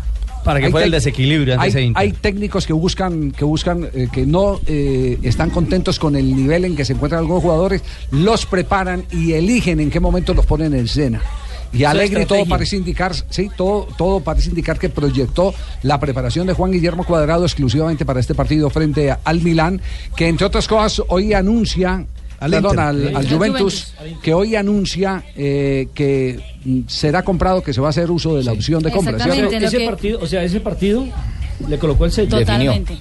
[0.46, 2.02] Para que fuera el desequilibrio hay, ese Inter.
[2.02, 6.64] hay técnicos que buscan, que buscan, eh, que no eh, están contentos con el nivel
[6.64, 7.82] en que se encuentran algunos jugadores,
[8.12, 11.22] los preparan y eligen en qué momento los ponen en escena.
[11.74, 15.54] Y Alegre todo parece indicar, sí, todo, todo parece indicar que proyectó
[15.84, 19.82] la preparación de Juan Guillermo Cuadrado exclusivamente para este partido frente a- al Milán,
[20.16, 22.06] que entre otras cosas hoy anuncia,
[22.40, 23.16] Al perdón, Inter.
[23.16, 28.12] al, Juventus, que hoy anuncia eh, que mm, será comprado, que se va a hacer
[28.12, 29.18] uso de la opción de compra.
[30.20, 31.06] o sea, ese partido
[31.68, 32.38] le colocó el sello.
[32.38, 32.98] Totalmente.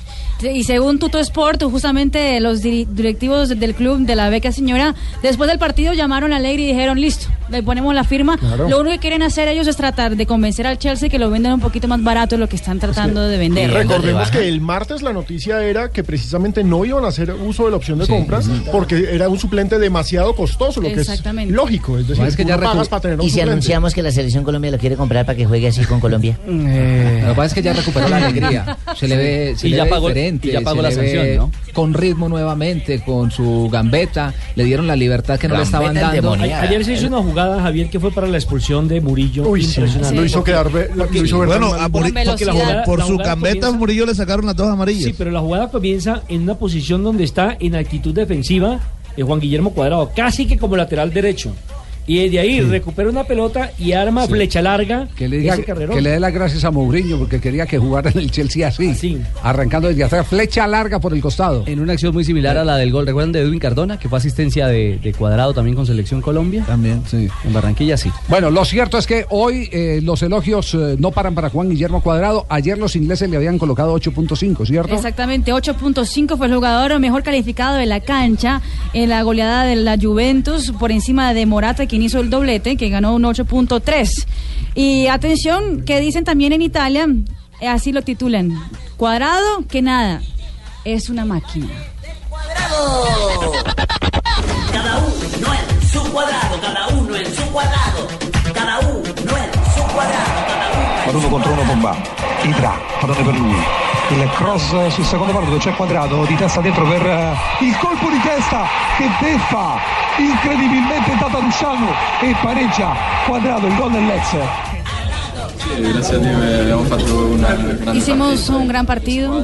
[0.53, 5.59] Y según Tuto Sport, justamente los directivos del club de la beca señora, después del
[5.59, 8.37] partido llamaron a Alegre y dijeron, listo, le ponemos la firma.
[8.37, 8.69] Claro.
[8.69, 11.53] Lo único que quieren hacer ellos es tratar de convencer al Chelsea que lo vendan
[11.55, 13.71] un poquito más barato de lo que están tratando de vender.
[13.73, 17.71] Recordemos que el martes la noticia era que precisamente no iban a hacer uso de
[17.71, 18.41] la opción de compra
[18.73, 21.99] porque era un suplente demasiado costoso, lo que es lógico.
[21.99, 23.53] Es decir, No, es que tú ya no pagas para tener un ¿Y si suplente.
[23.53, 26.39] anunciamos que la selección Colombia lo quiere comprar para que juegue así con Colombia?
[26.47, 28.77] Lo que pasa es que ya recuperó la alegría.
[28.97, 30.34] Se le ve, se Y le ya ve pagó- diferente.
[30.43, 31.51] Y ya pagó la sanción, ¿no?
[31.73, 34.33] Con ritmo nuevamente, con su gambeta.
[34.57, 36.35] Le dieron la libertad que no le estaban dando.
[36.35, 39.49] A- Ayer se hizo una jugada, Javier, que fue para la expulsión de Murillo.
[39.49, 39.75] Uy, sí.
[39.81, 40.17] impresionante.
[40.17, 41.85] Lo hizo quedar lo hizo ver Bueno, tan mal.
[41.85, 44.69] a Muri- Porque la jugada- por la su gambeta comienza- Murillo le sacaron las dos
[44.69, 45.05] amarillas.
[45.05, 48.81] Sí, pero la jugada comienza en una posición donde está en actitud defensiva
[49.17, 51.55] de Juan Guillermo Cuadrado, casi que como lateral derecho.
[52.07, 55.09] Y desde ahí recupera una pelota y arma flecha larga.
[55.17, 58.19] Que le, diga, que le dé las gracias a Mourinho porque quería que jugara en
[58.19, 61.65] el Chelsea así, arrancando desde atrás, flecha larga por el costado.
[61.67, 63.99] En una acción muy similar a la del gol, ¿recuerdan de Edwin Cardona?
[63.99, 66.65] Que fue asistencia de, de Cuadrado también con Selección Colombia.
[66.67, 67.03] También.
[67.07, 67.29] Sí.
[67.45, 68.11] En Barranquilla sí.
[68.29, 72.03] Bueno, lo cierto es que hoy eh, los elogios eh, no paran para Juan Guillermo
[72.03, 72.47] Cuadrado.
[72.49, 74.95] Ayer los ingleses le habían colocado 8.5, ¿cierto?
[74.95, 78.61] Exactamente, 8.5 fue el jugador mejor calificado de la cancha
[78.93, 82.89] en la goleada de la Juventus por encima de Morata, quien hizo el doblete, que
[82.89, 84.27] ganó un 8.3.
[84.75, 87.07] Y atención, que dicen también en Italia,
[87.61, 88.51] eh, así lo titulan,
[88.97, 90.21] cuadrado que nada,
[90.85, 91.69] es una máquina.
[94.73, 98.09] Cada uno en su cuadrado, cada uno en su cuadrado,
[98.53, 101.05] cada uno en su cuadrado, cada uno.
[101.07, 101.97] Per uno contro uno Pogba.
[102.45, 103.94] Ibra, pallone per lui.
[104.11, 108.11] Il cross sul secondo palo dove c'è quadrato di testa dentro per eh, il colpo
[108.11, 108.65] di testa
[108.97, 109.79] che beffa.
[110.17, 111.89] Incredibilmente Luciano
[112.21, 112.95] e pareggia
[113.27, 114.37] quadrato il gol dell'ex.
[117.83, 119.43] grande Hicimos un gran partido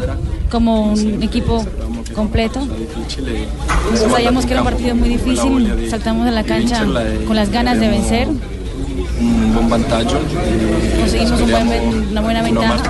[0.50, 1.64] como un equipo
[2.14, 2.60] completo.
[3.94, 6.84] Sabíamos que era un partido muy difícil, saltamos a la cancha
[7.26, 10.20] con las ganas de vencer, un buon vantaggio.
[10.98, 12.82] conseguimos un buen una buena ventaja,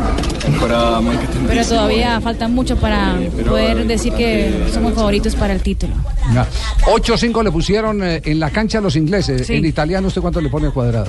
[0.61, 3.18] pero todavía falta mucho para
[3.49, 5.94] poder decir que somos favoritos para el título.
[6.35, 6.46] Ya.
[6.87, 9.46] 8.5 le pusieron eh, en la cancha a los ingleses.
[9.46, 9.55] Sí.
[9.55, 11.09] En italiano, ¿usted cuánto le pone al cuadrado?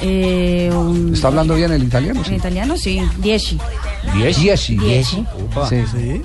[0.00, 2.20] Eh, un- ¿Está hablando bien el italiano?
[2.26, 3.56] en italiano sí, 10.
[4.14, 4.36] 10.
[4.36, 4.76] Dieci.
[4.76, 6.22] Sí.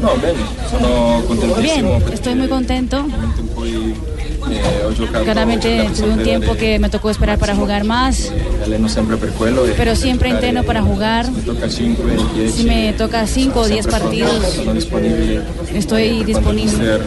[0.00, 0.38] No, bene,
[0.70, 1.60] sono contentissimo
[1.98, 3.04] Bien, estoy muy contento
[5.24, 8.32] Claramente tuve un tiempo que me tocó esperar para jugar más,
[9.76, 11.26] pero siempre entreno para jugar.
[11.70, 14.60] Si me toca 5 o 10 partidos,
[15.74, 17.00] estoy disponible.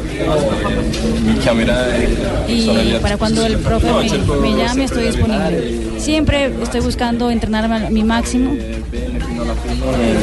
[2.48, 5.86] Y para cuando el profe me, me llame, estoy disponible.
[5.98, 8.56] Siempre estoy buscando entrenarme mi máximo.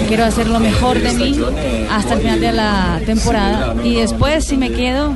[0.08, 1.40] Quiero hacer lo mejor de mí
[1.90, 3.74] hasta el final de la temporada.
[3.82, 5.14] Y después, si me quedo,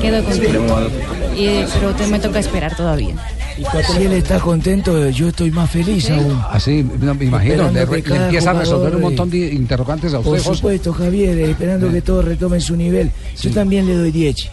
[0.00, 0.90] quedo contento.
[1.38, 3.14] Y, pero te- me toca esperar todavía.
[3.56, 6.40] Si él está contento, yo estoy más feliz aún.
[6.50, 10.30] Así, no, me imagino, le, le empieza a resolver un montón de interrogantes a usted,
[10.30, 10.54] Por José.
[10.56, 13.10] supuesto, Javier, eh, esperando que todos retomen su nivel.
[13.40, 14.50] Yo también le doy 10.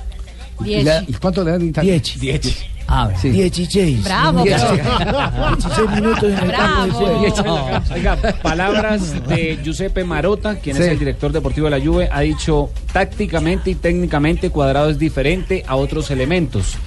[0.65, 2.02] ¿Y ¿Cuánto le dan en Italia?
[2.19, 2.65] 10.
[2.88, 3.30] Ah, sí.
[3.30, 4.04] 16.
[4.04, 5.95] Bravo, 16 bravo.
[5.95, 7.82] minutos en el campo de juego.
[7.93, 12.69] Oiga, palabras de Giuseppe Marotta, quien es el director deportivo de la Juve, ha dicho
[12.93, 16.78] tácticamente y técnicamente Cuadrado es diferente a otros elementos.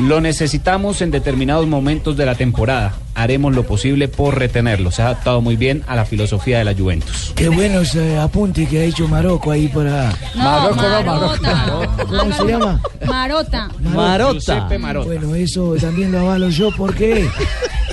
[0.00, 2.94] Lo necesitamos en determinados momentos de la temporada.
[3.16, 4.92] Haremos lo posible por retenerlo.
[4.92, 7.32] Se ha adaptado muy bien a la filosofía de la Juventus.
[7.34, 10.12] Qué buenos eh, apuntes que ha hecho Marocco ahí para...
[10.36, 11.02] No, Marocco, no,
[11.42, 12.06] Marocco.
[12.16, 12.80] ¿Cómo se llama?
[13.06, 13.68] Marota.
[13.80, 15.08] Giuseppe Marotta.
[15.08, 17.26] Bueno, eso también lo avalo yo porque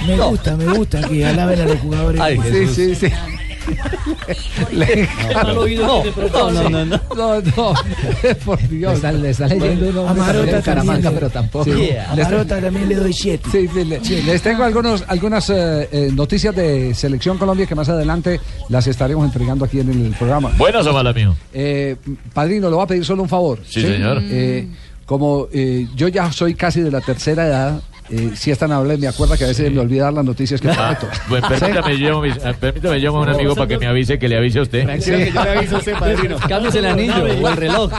[0.06, 2.20] me gusta, me gusta que alaben a los jugadores.
[2.22, 3.08] Ay, sí, sí, sí.
[4.74, 7.74] Le No, no, no, no, no, no, no,
[8.46, 9.02] por Dios.
[9.04, 11.66] Le está leyendo uno A Marota Caramanga, pero tampoco.
[11.66, 12.12] Sí, Yeah.
[12.12, 13.50] a Marota también le doy 7.
[13.52, 17.90] Sí, sí, le- les tengo algunos, algunas eh, eh, noticias de Selección Colombia que más
[17.90, 18.40] adelante
[18.70, 20.52] las estaremos entregando aquí en el programa.
[20.58, 21.36] ¿Buenas o malas, mío?
[21.54, 21.96] Eh,
[22.34, 23.60] padrino, le voy a pedir solo un favor.
[23.68, 24.20] Sí, señor.
[24.24, 24.68] Eh,
[25.06, 28.98] como eh, yo ya soy casi de la tercera edad, eh, si es tan amable,
[28.98, 31.08] me acuerda que a veces me olvida dar las noticias que Ah, prometo.
[31.28, 34.28] bueno, permítame, llamo, mis- ah, permítame, llamo a un amigo para que me avise, que
[34.30, 34.84] le avise a usted.
[34.86, 36.38] Tranquilo, que yo le aviso a usted, padrino.
[36.48, 37.92] Cámbiese el anillo o el reloj.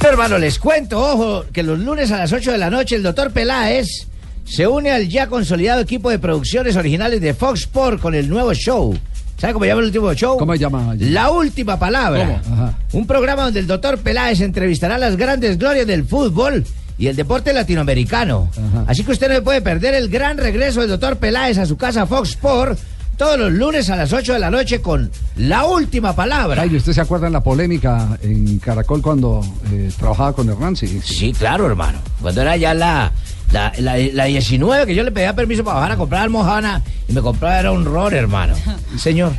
[0.00, 3.32] Hermano, les cuento, ojo, que los lunes a las 8 de la noche el doctor
[3.32, 4.06] Peláez
[4.44, 8.52] se une al ya consolidado equipo de producciones originales de Fox Sport con el nuevo
[8.54, 8.96] show.
[9.38, 10.38] ¿Sabe cómo se llama el último show?
[10.38, 10.94] ¿Cómo se llama?
[10.98, 12.40] La última palabra.
[12.50, 12.78] Ajá.
[12.92, 16.64] Un programa donde el doctor Peláez entrevistará las grandes glorias del fútbol
[16.98, 18.48] y el deporte latinoamericano.
[18.86, 22.06] Así que usted no puede perder el gran regreso del doctor Peláez a su casa
[22.06, 22.78] Fox Sport
[23.16, 26.62] todos los lunes a las 8 de la noche con La última palabra.
[26.62, 29.40] Ay, ¿usted se acuerda en la polémica en Caracol cuando
[29.72, 30.76] eh, trabajaba con Hernán?
[30.76, 31.98] Sí, Sí, claro, hermano.
[32.20, 33.12] Cuando era ya la,
[33.52, 37.12] la, la, la 19 que yo le pedía permiso para bajar a comprar almohana y
[37.12, 38.54] me compraba era un ron, hermano.
[38.98, 39.32] Señor,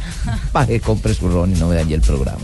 [0.54, 2.42] baje, compre su ron y no me dañe el programa.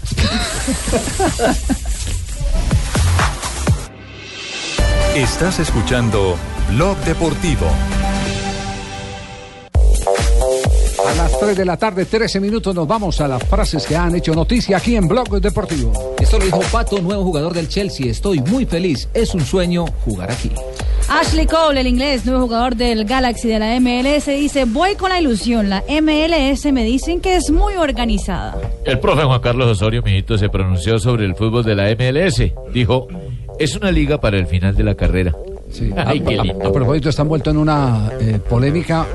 [5.16, 6.38] Estás escuchando
[6.70, 7.68] Blog Deportivo.
[11.08, 14.16] A las 3 de la tarde, 13 minutos, nos vamos a las frases que han
[14.16, 16.16] hecho noticia aquí en Blog Deportivo.
[16.20, 18.08] Esto lo dijo Pato, nuevo jugador del Chelsea.
[18.10, 19.10] Estoy muy feliz.
[19.14, 20.52] Es un sueño jugar aquí.
[21.10, 25.20] Ashley Cole, el inglés, nuevo jugador del Galaxy de la MLS, dice, voy con la
[25.20, 28.58] ilusión, la MLS me dicen que es muy organizada.
[28.86, 32.44] El profe Juan Carlos Osorio, mijito, se pronunció sobre el fútbol de la MLS.
[32.74, 33.08] Dijo,
[33.60, 35.36] es una liga para el final de la carrera.
[36.06, 36.68] Ay, qué A- a- lindo.
[36.68, 39.06] A propósito, está envuelto en una eh, polémica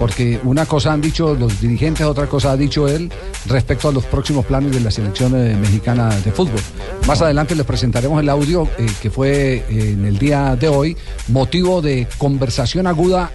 [0.00, 3.12] porque una cosa han dicho los dirigentes, otra cosa ha dicho él
[3.44, 6.60] respecto a los próximos planes de la selección eh, mexicana de fútbol.
[7.06, 10.96] Más adelante les presentaremos el audio eh, que fue eh, en el día de hoy
[11.28, 13.30] motivo de conversación aguda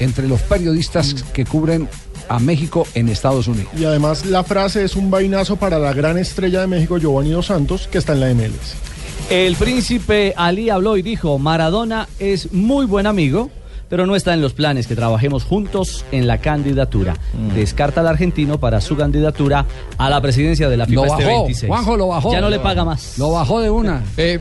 [0.00, 1.88] entre los periodistas que cubren
[2.28, 3.72] a México en Estados Unidos.
[3.74, 7.46] Y además la frase es un vainazo para la gran estrella de México, Giovanni Dos
[7.46, 8.74] Santos, que está en la MLS.
[9.30, 13.50] El príncipe Ali habló y dijo, Maradona es muy buen amigo,
[13.92, 17.14] pero no está en los planes que trabajemos juntos en la candidatura.
[17.34, 17.54] Mm.
[17.54, 19.66] Descarta al argentino para su candidatura
[19.98, 21.68] a la presidencia de la FIFA Lo este bajó, 26.
[21.68, 22.32] Juanjo lo bajó.
[22.32, 23.18] Ya no le paga más.
[23.18, 24.02] Lo bajó de una.
[24.16, 24.40] Eh,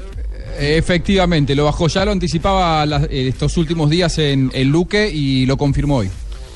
[0.58, 5.58] efectivamente, lo bajó, ya lo anticipaba eh, estos últimos días en el Luque y lo
[5.58, 6.10] confirmó hoy.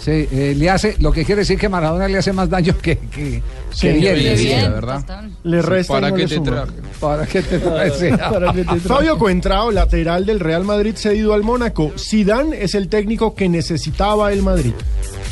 [0.05, 2.95] Sí, eh, le hace, lo que quiere decir que Maradona le hace más daño que,
[2.95, 3.41] que,
[3.71, 4.71] Sí, que bien.
[4.71, 5.23] verdad.
[5.43, 6.51] Le resta y ¿Para no qué le te suma.
[6.51, 6.71] traje?
[6.99, 7.89] ¿Para qué te trae?
[7.89, 8.09] Sí.
[8.17, 8.79] Para que te traje.
[8.81, 11.91] Fabio Coentrao, lateral del Real Madrid, cedido al Mónaco.
[11.97, 14.73] Zidane es el técnico que necesitaba el Madrid.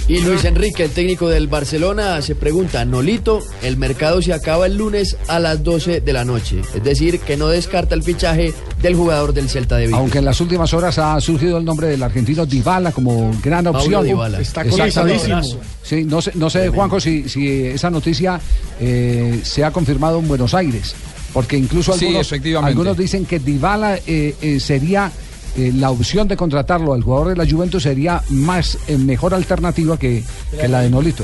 [0.07, 4.75] Y Luis Enrique, el técnico del Barcelona, se pregunta, Nolito, el mercado se acaba el
[4.75, 6.61] lunes a las 12 de la noche.
[6.75, 8.53] Es decir, que no descarta el fichaje
[8.83, 9.97] del jugador del Celta de Vigo.
[9.97, 14.05] Aunque en las últimas horas ha surgido el nombre del argentino Dybala como gran opción.
[14.05, 14.39] Dybala.
[14.41, 15.19] Está Exactamente.
[15.19, 15.63] cotizadísimo.
[15.81, 18.39] Sí, no sé, no sé Juanjo, si, si esa noticia
[18.79, 20.93] eh, se ha confirmado en Buenos Aires.
[21.31, 22.71] Porque incluso algunos, efectivamente.
[22.71, 25.11] algunos dicen que Dybala eh, eh, sería
[25.55, 29.97] eh, la opción de contratarlo al jugador de la Juventus sería más eh, mejor alternativa
[29.97, 30.23] que,
[30.59, 31.23] que la de Nolito.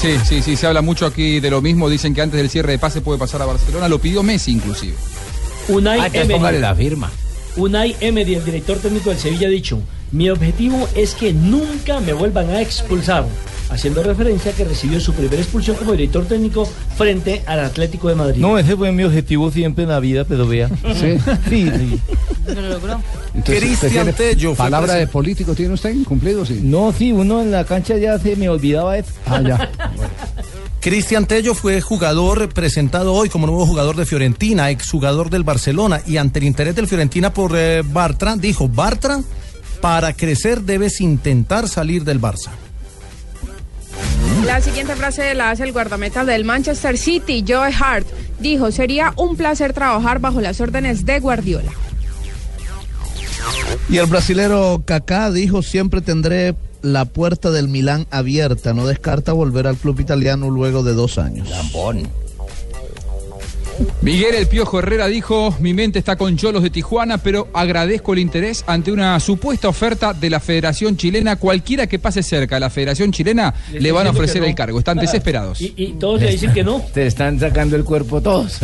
[0.00, 1.88] Sí, sí, sí, se habla mucho aquí de lo mismo.
[1.88, 3.86] Dicen que antes del cierre de pase puede pasar a Barcelona.
[3.88, 4.94] Lo pidió Messi, inclusive.
[5.68, 6.28] Unai Ah, Emery.
[6.34, 7.10] póngale la firma.
[7.56, 12.12] Unai Emery, el director técnico del Sevilla, ha dicho: Mi objetivo es que nunca me
[12.12, 13.24] vuelvan a expulsar.
[13.70, 18.14] Haciendo referencia a que recibió su primera expulsión como director técnico frente al Atlético de
[18.16, 18.38] Madrid.
[18.42, 20.68] No, ese fue mi objetivo siempre en la vida, pero vea.
[20.94, 21.16] Sí.
[21.48, 22.00] Sí, sí.
[22.54, 23.00] Lo logró.
[23.34, 26.44] Entonces, ¿usted Cristian Tello ¿Palabra de político tiene usted cumplido?
[26.44, 26.60] Sí.
[26.62, 29.12] No, sí, uno en la cancha ya se me olvidaba eso.
[29.24, 29.70] Ah, ya.
[30.82, 36.16] Cristian Tello fue jugador presentado hoy como nuevo jugador de Fiorentina, exjugador del Barcelona, y
[36.16, 39.20] ante el interés del Fiorentina por eh, Bartra, dijo, Bartra,
[39.80, 42.50] para crecer debes intentar salir del Barça.
[44.44, 48.08] La siguiente frase la hace el guardameta del Manchester City, Joe Hart.
[48.40, 51.70] Dijo, sería un placer trabajar bajo las órdenes de Guardiola.
[53.88, 58.74] Y el brasilero Kaká dijo, siempre tendré la puerta del Milán abierta.
[58.74, 61.48] No descarta volver al club italiano luego de dos años.
[64.02, 68.18] Miguel El Piojo Herrera dijo, mi mente está con Cholos de Tijuana, pero agradezco el
[68.18, 71.36] interés ante una supuesta oferta de la Federación Chilena.
[71.36, 74.48] Cualquiera que pase cerca de la Federación Chilena Le le van a ofrecer no.
[74.48, 74.78] el cargo.
[74.78, 75.60] Están desesperados.
[75.60, 76.84] Y, y todos le dicen que no.
[76.92, 78.58] Te están sacando el cuerpo todos.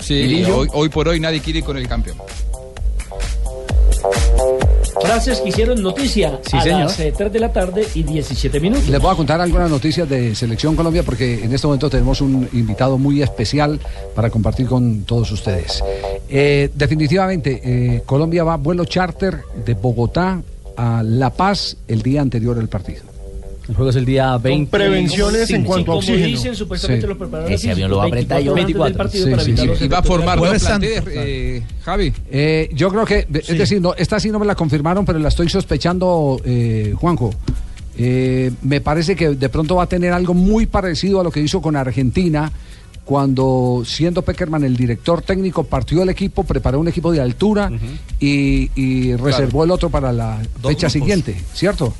[0.00, 2.18] Sí, hoy, hoy por hoy nadie quiere ir con el campeón.
[5.02, 6.80] Frases que hicieron noticia Sí, a señor.
[6.82, 8.88] las eh, 3 de la tarde y 17 minutos.
[8.88, 12.48] Les voy a contar algunas noticias de Selección Colombia porque en este momento tenemos un
[12.52, 13.78] invitado muy especial
[14.14, 15.82] para compartir con todos ustedes.
[16.28, 20.42] Eh, definitivamente, eh, Colombia va a vuelo charter de Bogotá
[20.76, 23.02] a La Paz el día anterior al partido.
[23.68, 24.70] El juego es el día 20.
[24.70, 26.26] prevenciones en cuanto a Como oxígeno.
[26.26, 27.08] dicen supuestamente Sí.
[27.08, 28.54] los preparadores Ese avión lo va a apretar yo.
[28.54, 29.46] 24 horas antes del 24.
[29.46, 32.12] partido Sí, Y va a formar dos planteles, eh, Javi.
[32.30, 35.28] Eh, yo creo que, es decir, no, esta sí no me la confirmaron, pero la
[35.28, 37.30] estoy sospechando, eh, Juanjo.
[37.98, 41.40] Eh, me parece que de pronto va a tener algo muy parecido a lo que
[41.40, 42.50] hizo con Argentina
[43.04, 47.70] cuando siendo Peckerman el director técnico partió el equipo, preparó un equipo de altura
[48.20, 50.92] y, y reservó el otro para la Dos fecha grupos.
[50.92, 51.92] siguiente, ¿cierto?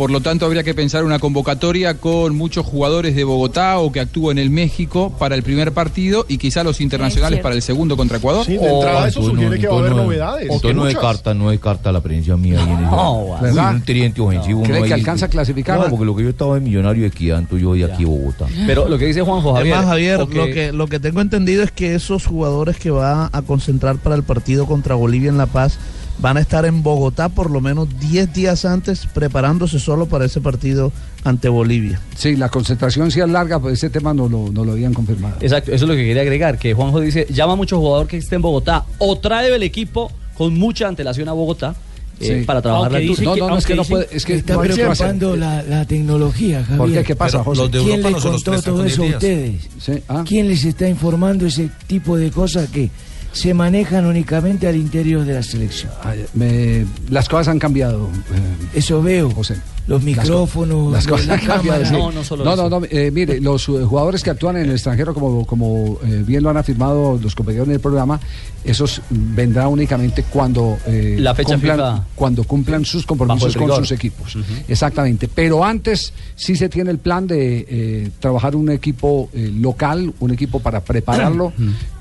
[0.00, 4.00] Por lo tanto, habría que pensar una convocatoria con muchos jugadores de Bogotá o que
[4.00, 7.98] actúen en el México para el primer partido y quizá los internacionales para el segundo
[7.98, 8.46] contra Ecuador.
[8.46, 10.44] Sí, de entrada eso sugiere que va a haber novedades.
[10.44, 13.36] Entonces no descarta, no descarta la presencia mía ahí en el No,
[13.72, 14.62] un tridente ofensivo.
[14.62, 15.78] ¿Cree que alcanza a clasificar?
[15.78, 18.06] No, porque lo que yo estaba en Millonario de Equidad, entonces yo voy aquí a
[18.06, 18.46] Bogotá.
[18.66, 19.74] Pero lo que dice Juanjo Javier.
[19.74, 23.28] Además, Javier, o lo, que, lo que tengo entendido es que esos jugadores que va
[23.30, 25.78] a concentrar para el partido contra Bolivia en La Paz
[26.20, 30.40] van a estar en Bogotá por lo menos 10 días antes preparándose solo para ese
[30.40, 30.92] partido
[31.24, 32.00] ante Bolivia.
[32.16, 35.36] Sí, la concentración sí es larga, pero ese tema no lo, no lo habían confirmado.
[35.40, 38.18] Exacto, eso es lo que quería agregar, que Juanjo dice, llama a mucho jugador que
[38.18, 41.74] esté en Bogotá o trae el equipo con mucha antelación a Bogotá
[42.20, 42.44] eh, Sí.
[42.44, 45.36] para trabajar la No, no, no, es que no puede, es que está no preocupando
[45.36, 46.78] la, la tecnología, Javier.
[46.78, 47.02] ¿Por qué?
[47.02, 47.62] ¿Qué pasa, José?
[47.62, 49.22] los de ¿Quién Europa le no se los contó todo eso a 10 días.
[49.22, 49.68] ustedes?
[49.78, 50.24] Sí, ah.
[50.26, 52.90] ¿Quién les está informando ese tipo de cosas que
[53.32, 55.92] se manejan únicamente al interior de la selección?
[56.02, 58.08] Ay, me- las cosas han cambiado.
[58.32, 59.30] eh, Eso veo.
[59.30, 59.56] José.
[59.86, 61.84] Los micrófonos, Las cosas la han cambiado.
[61.84, 61.92] sí.
[61.92, 62.68] No, no solo no, eso.
[62.70, 66.22] no, no, eh, mire, los eh, jugadores que actúan en el extranjero, como, como eh,
[66.24, 68.20] bien lo han afirmado los compañeros del programa,
[68.62, 72.04] esos vendrán únicamente cuando, eh, La fecha cumplan, FIFA.
[72.14, 74.36] cuando cumplan sus compromisos con sus equipos.
[74.68, 75.28] Exactamente.
[75.34, 80.30] Pero antes sí se tiene el plan de eh, trabajar un equipo eh, local, un
[80.30, 81.52] equipo para prepararlo.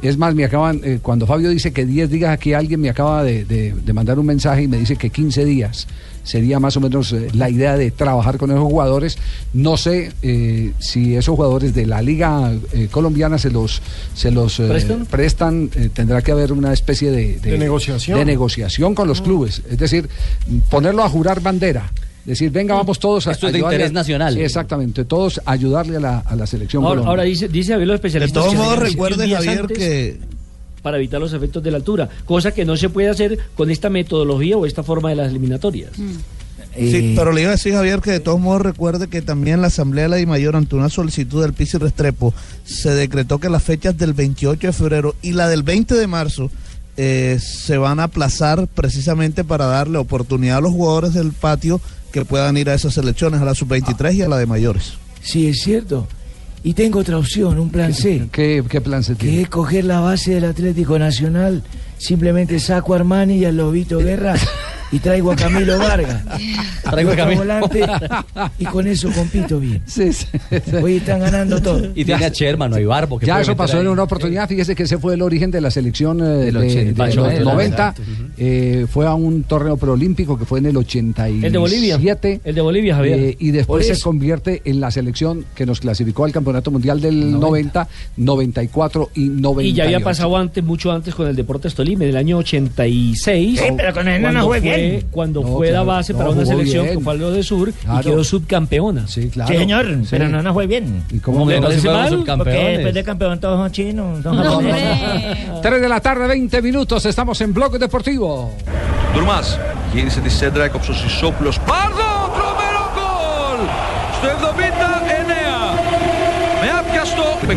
[0.03, 3.23] es más, me acaban, eh, cuando Fabio dice que 10 días, aquí alguien me acaba
[3.25, 5.85] de, de- de mandar un mensaje y me dice que 15 días
[6.23, 9.17] sería más o menos eh, la idea de trabajar con esos jugadores.
[9.51, 13.81] No sé eh, si esos jugadores de la liga eh, colombiana se los
[14.13, 15.05] se los eh, ¿Prestan?
[15.07, 18.17] prestan, eh, tendrá que haber una especie de, De negociación.
[18.17, 19.61] de negociación con los clubes.
[19.69, 20.07] Es decir,
[20.69, 21.91] ponerlo a jurar bandera.
[22.23, 24.33] Decir, venga, vamos todos a Esto es de ayudarle interés nacional.
[24.35, 28.43] Sí, exactamente, todos ayudarle a la, a la selección Ahora, ahora dice, dice los especialistas.
[28.45, 30.38] De todos modos, recuerde, 21 días Javier, antes que
[30.81, 33.89] Para evitar los efectos de la altura, cosa que no se puede hacer con esta
[33.89, 35.91] metodología o esta forma de las eliminatorias.
[36.75, 39.61] Eh, Sí, pero le iba a decir, Javier, que de todos modos recuerde que también
[39.61, 43.63] la Asamblea de la DIMAYOR, ante una solicitud del Pisi Restrepo, se decretó que las
[43.63, 46.51] fechas del 28 de febrero y la del 20 de marzo
[46.97, 52.25] eh, se van a aplazar precisamente para darle oportunidad a los jugadores del patio que
[52.25, 54.93] puedan ir a esas elecciones, a la sub-23 y a la de mayores.
[55.21, 56.07] Sí, es cierto.
[56.63, 58.27] Y tengo otra opción, un plan C.
[58.31, 59.41] ¿Qué, qué plan Que tiene?
[59.43, 61.63] es coger la base del Atlético Nacional,
[61.97, 64.35] simplemente saco a Armani y al Lobito Guerra
[64.91, 66.23] y traigo a Camilo Vargas.
[66.89, 67.39] Traigo a Camilo.
[67.41, 67.85] volante
[68.57, 69.81] y con eso compito bien.
[69.85, 70.75] Sí, sí, sí.
[70.81, 71.91] Hoy están ganando todo.
[71.93, 73.19] Y tiene a Sherman, no hay Barbo.
[73.19, 73.81] que Ya eso pasó ahí.
[73.83, 74.47] en una oportunidad.
[74.47, 77.27] Fíjese que ese fue el origen de la selección eh, de, Del de 88, los
[77.27, 77.43] ¿verdad?
[77.43, 77.87] 90.
[77.89, 78.01] Exacto.
[78.37, 81.45] Eh, fue a un torneo preolímpico que fue en el 87.
[81.45, 81.99] El de Bolivia.
[82.43, 83.19] El de Bolivia, Javier.
[83.19, 87.39] Eh, y después se convierte en la selección que nos clasificó al Campeonato Mundial del
[87.39, 87.87] 90,
[88.17, 89.69] 94 y 98.
[89.69, 93.59] Y ya había pasado antes, mucho antes con el Deportes Tolima, en el año 86.
[93.59, 95.06] Sí, pero con él no fue fue, bien.
[95.10, 96.98] Cuando No, fue la claro, base no, para una jugó selección bien.
[96.98, 98.02] que fue a lo de Sur y Claro.
[98.02, 99.06] quedó subcampeona.
[99.08, 99.52] Sí, claro.
[99.52, 100.06] Sí, señor, Sí.
[100.10, 101.02] pero no nos fue bien.
[101.10, 102.60] ¿Y cómo Hombre, que ¿no no se se fueron fueron subcampeones?
[102.62, 105.60] Porque después de campeón todos son chinos, son No, japoneses.
[105.62, 107.04] 3 de la tarde, 20 minutos.
[107.06, 108.52] Estamos en Bloque Deportivo.
[109.14, 109.58] Ντουρμάς
[109.94, 111.58] γύρισε τη σέντρα, έκοψε ο Σισόπουλος.
[111.60, 113.68] Πάρδο, τρομερό γκολ!
[114.18, 114.67] Στο 79.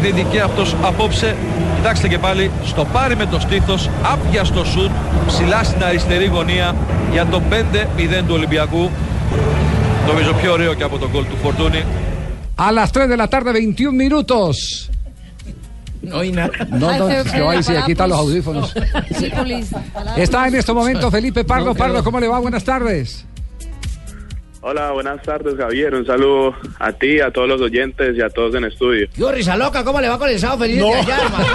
[0.03, 1.37] Με άπιαστο παιχνιδική αυτός απόψε.
[1.77, 4.91] Κοιτάξτε και πάλι, στο πάρει με το στήθος, άπιαστο σουτ,
[5.27, 6.77] ψηλά στην αριστερή γωνία
[7.13, 8.91] για το 5-0 του Ολυμπιακού.
[10.07, 11.85] Νομίζω πιο ωραίο και από τον γκολ του Φορτούνη.
[12.57, 14.55] A las 3 de la tarde, 21 minutos.
[16.11, 16.51] No hay nada.
[16.83, 18.67] No, no, que va y se quitan los audífonos.
[20.25, 21.71] Está en este momento Felipe Pardo.
[21.75, 22.39] Pardo, ¿cómo le va?
[22.47, 23.07] Buenas tardes.
[24.65, 25.93] Hola, buenas tardes Javier.
[25.93, 29.09] Un saludo a ti, a todos los oyentes y a todos en estudio.
[29.17, 30.87] Yo, risa loca, ¿cómo le va con el sábado feliz No.
[30.87, 31.47] de allá, hermano?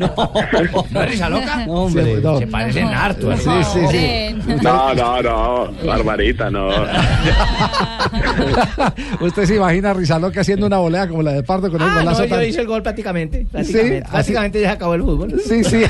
[0.90, 1.66] ¿No es risa loca?
[1.68, 2.16] hombre.
[2.22, 3.30] Se, se parecen harto.
[3.30, 3.36] ¿eh?
[3.36, 4.34] Sí, sí, sí.
[4.62, 6.70] No, no, no, Barbarita, no.
[9.20, 11.92] Usted se imagina a Rizaloca haciendo una volea como la de Pardo con el Ah,
[11.96, 13.46] no, golazo yo tan- hice el gol prácticamente.
[13.52, 15.38] Prácticamente, así- prácticamente ya se acabó el fútbol.
[15.46, 15.82] Sí, sí.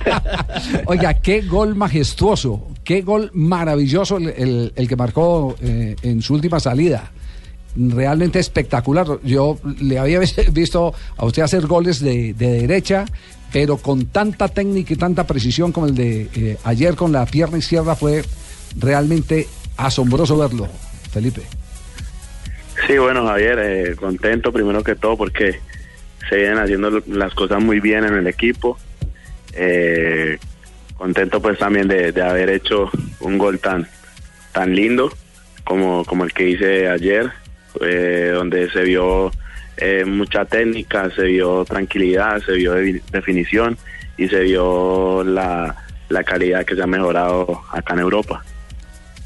[0.86, 6.60] Oiga, qué gol majestuoso, qué gol maravilloso el, el- que marcó eh, en su última
[6.60, 7.10] salida.
[7.76, 9.06] Realmente espectacular.
[9.22, 13.04] Yo le había vis- visto a usted hacer goles de, de derecha,
[13.52, 17.58] pero con tanta técnica y tanta precisión como el de eh, ayer con la pierna
[17.58, 18.24] izquierda fue
[18.78, 20.68] realmente asombroso verlo,
[21.10, 21.42] Felipe.
[22.86, 25.58] Sí, bueno, Javier, eh, contento primero que todo porque
[26.28, 28.78] se vienen haciendo las cosas muy bien en el equipo.
[29.54, 30.38] Eh,
[30.96, 32.90] contento pues también de, de haber hecho
[33.20, 33.86] un gol tan,
[34.52, 35.12] tan lindo
[35.64, 37.30] como, como el que hice ayer,
[37.80, 39.30] eh, donde se vio
[39.76, 42.74] eh, mucha técnica, se vio tranquilidad, se vio
[43.10, 43.76] definición
[44.16, 45.76] y se vio la,
[46.08, 48.44] la calidad que se ha mejorado acá en Europa.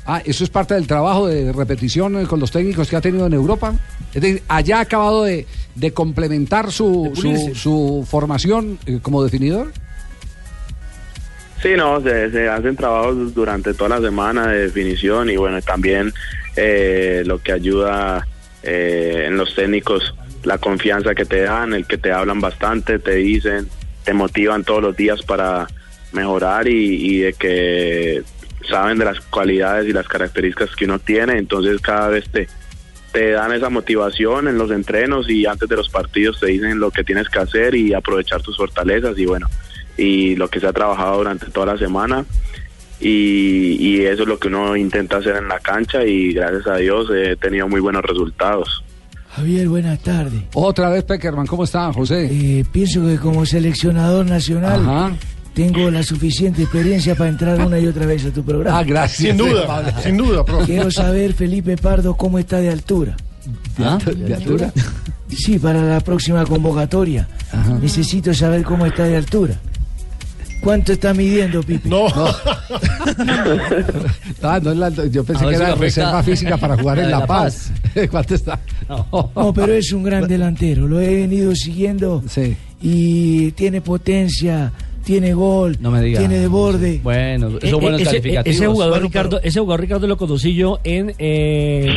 [0.06, 3.26] Ah, eso es parte del trabajo de repetición eh, con los técnicos que ha tenido
[3.26, 3.74] en Europa.
[4.12, 5.46] Es decir, allá ha acabado de,
[5.76, 9.72] de complementar su, su, su formación eh, como definidor.
[11.62, 16.12] Sí, no, se, hacen trabajos durante toda la semana de definición y bueno, también
[16.56, 18.26] eh, lo que ayuda
[18.62, 23.16] eh, en los técnicos, la confianza que te dan, el que te hablan bastante, te
[23.16, 23.68] dicen,
[24.04, 25.66] te motivan todos los días para
[26.12, 28.22] mejorar y, y de que
[28.68, 32.48] saben de las cualidades y las características que uno tiene, entonces cada vez te,
[33.12, 36.90] te dan esa motivación en los entrenos y antes de los partidos te dicen lo
[36.90, 39.46] que tienes que hacer y aprovechar tus fortalezas y bueno,
[40.00, 42.24] y lo que se ha trabajado durante toda la semana
[43.00, 46.76] y, y eso es lo que uno intenta hacer en la cancha y gracias a
[46.76, 48.82] Dios he tenido muy buenos resultados.
[49.30, 50.42] Javier, buenas tardes.
[50.54, 52.28] Otra vez, Peckerman, ¿cómo está, José?
[52.30, 55.12] Eh, pienso que como seleccionador nacional Ajá.
[55.54, 58.78] tengo la suficiente experiencia para entrar una y otra vez a tu programa.
[58.78, 59.28] Ah, gracias.
[59.28, 60.66] Sin duda, sin duda, profe.
[60.66, 63.16] Quiero saber, Felipe Pardo, cómo está de altura.
[63.78, 64.72] ¿De altura?
[65.28, 67.28] Sí, para la próxima convocatoria.
[67.80, 69.54] Necesito saber cómo está de altura.
[70.62, 71.88] ¿Cuánto está midiendo, Pipe?
[71.88, 72.06] No.
[74.42, 77.26] Ah, no la- yo pensé que era reserva física para jugar la en La La
[77.26, 77.72] Paz.
[78.10, 78.58] ¿Cuánto está?
[78.88, 80.86] No, pero es un gran delantero.
[80.86, 82.22] Lo he venido siguiendo.
[82.80, 84.72] Y tiene potencia,
[85.04, 86.18] tiene gol, No me diga.
[86.20, 87.00] tiene de borde.
[87.02, 88.56] Bueno, Eh, son buenos ese, calificativos.
[88.56, 91.88] ese jugador Bueno, Ricardo, ese jugador Ricardo lo conocí yo en, eh,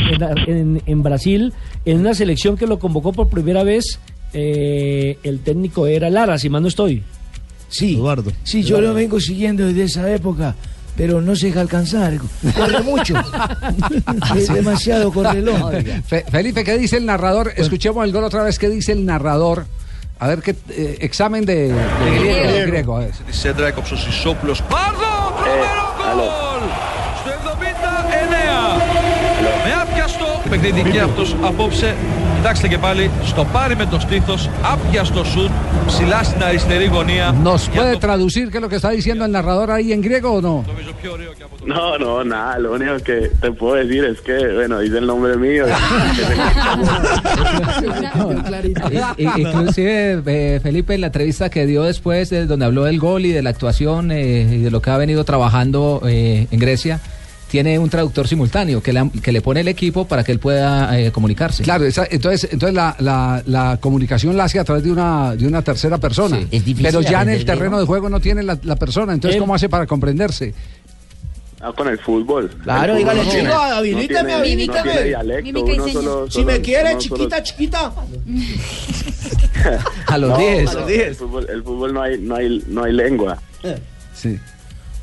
[0.47, 1.53] en, en- en Brasil,
[1.85, 3.99] en una selección que lo convocó por primera vez.
[4.35, 7.03] eh, el técnico era Lara, si mal no estoy.
[7.72, 8.00] Sí,
[8.44, 10.54] sí, yo lo vengo siguiendo desde esa época,
[10.96, 12.14] pero no se deja alcanzar.
[12.56, 13.14] Corre mucho.
[14.36, 15.72] es demasiado correlón.
[16.06, 17.52] Fe- Felipe, ¿qué dice el narrador?
[17.56, 18.58] Escuchemos el gol otra vez.
[18.58, 19.66] ¿Qué dice el narrador?
[20.20, 22.52] A ver qué eh, examen de, de griego.
[22.52, 23.10] de griego, a ver.
[23.26, 24.62] Τη σέντρα έκοψε ο Σισόπουλος.
[24.62, 25.12] Πάρδο,
[25.42, 26.68] τρομερό γκολ!
[27.20, 28.82] Στο 79.
[29.64, 31.94] Με άπιαστο παιχνίδι και αυτός απόψε.
[32.42, 35.50] Κοιτάξτε και πάλι, στο πάρει με το στήθος, άπιαστο σουτ,
[35.86, 37.34] ψηλά στην αριστερή γωνία.
[37.44, 40.40] ¿Nos puede traducir qué es lo que está diciendo el narrador ahí en griego o
[40.40, 40.64] no?
[41.74, 45.36] No, no, nada, lo único que te puedo decir es que, bueno, dice el nombre
[45.36, 45.64] mío.
[49.18, 52.98] I- i- Inclusive eh, Felipe en la entrevista que dio después eh, donde habló del
[52.98, 56.58] gol y de la actuación eh, y de lo que ha venido trabajando eh, en
[56.58, 57.00] Grecia
[57.53, 60.99] tiene un traductor simultáneo que le, que le pone el equipo para que él pueda
[60.99, 61.61] eh, comunicarse.
[61.61, 65.45] Claro, esa- entonces, entonces la, la- la comunicación la hace a través de una, de
[65.45, 66.37] una tercera persona.
[66.37, 69.13] Sí, es difícil Pero ya en el terreno de juego no tiene la, la persona.
[69.13, 70.51] Entonces, Él- ¿cómo hace para comprenderse?
[71.61, 72.49] Ah, con el fútbol.
[72.63, 73.53] Claro, dígale, no chico, señas.
[75.93, 77.93] solo- Si me quiere, solo- chiquita, chiquita.
[80.07, 80.73] A los No, 10.
[80.73, 83.37] no, El fútbol, el fútbol no hay, no hay, no hay lengua.
[84.15, 84.39] Sí.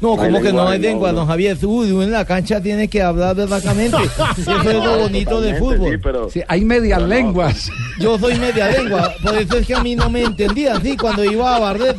[0.01, 1.59] No, como que no hay lengua, don Javier.
[1.63, 3.99] Uy, en la cancha tiene que hablar verdadamente.
[4.39, 6.01] Eso es lo bonito del fútbol.
[6.33, 7.71] Sí, hay medias lenguas.
[8.01, 11.23] Yo soy media lengua, por eso es que a mí no me entendían, sí, cuando
[11.23, 11.97] iba a barrer.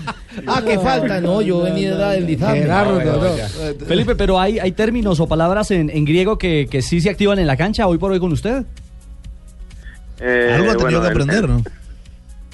[0.48, 2.66] Ah, que falta, no, yo venía a deslizarme.
[3.86, 7.38] Felipe, pero hay, hay términos o palabras en, en griego que, que sí se activan
[7.38, 8.64] en la cancha hoy por hoy con usted.
[10.20, 11.64] Eh, Algo ha tenido bueno, que el- aprender, ¿no?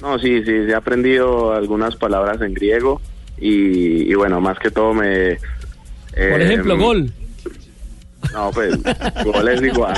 [0.02, 3.00] No, sí, sí, sí, he aprendido algunas palabras en griego
[3.40, 5.36] y, y bueno, más que todo me...
[5.36, 7.12] Por eh, ejemplo, gol.
[8.32, 8.74] No, pues,
[9.24, 9.96] gol es igual.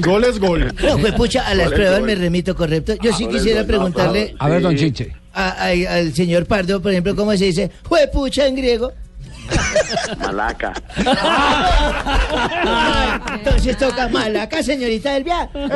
[0.00, 0.74] Gol es gol.
[0.82, 2.94] No, pues pucha, a las Gol pruebas me remito correcto.
[3.02, 5.12] Yo sí Gol es quisiera gol, no, preguntarle A ver, don Chinche.
[5.32, 7.70] a- a- al señor Pardo, por ejemplo, ¿cómo se dice?
[8.12, 8.92] pucha en griego.
[10.18, 10.72] Malaca.
[13.34, 15.24] Entonces toca malaca, señorita del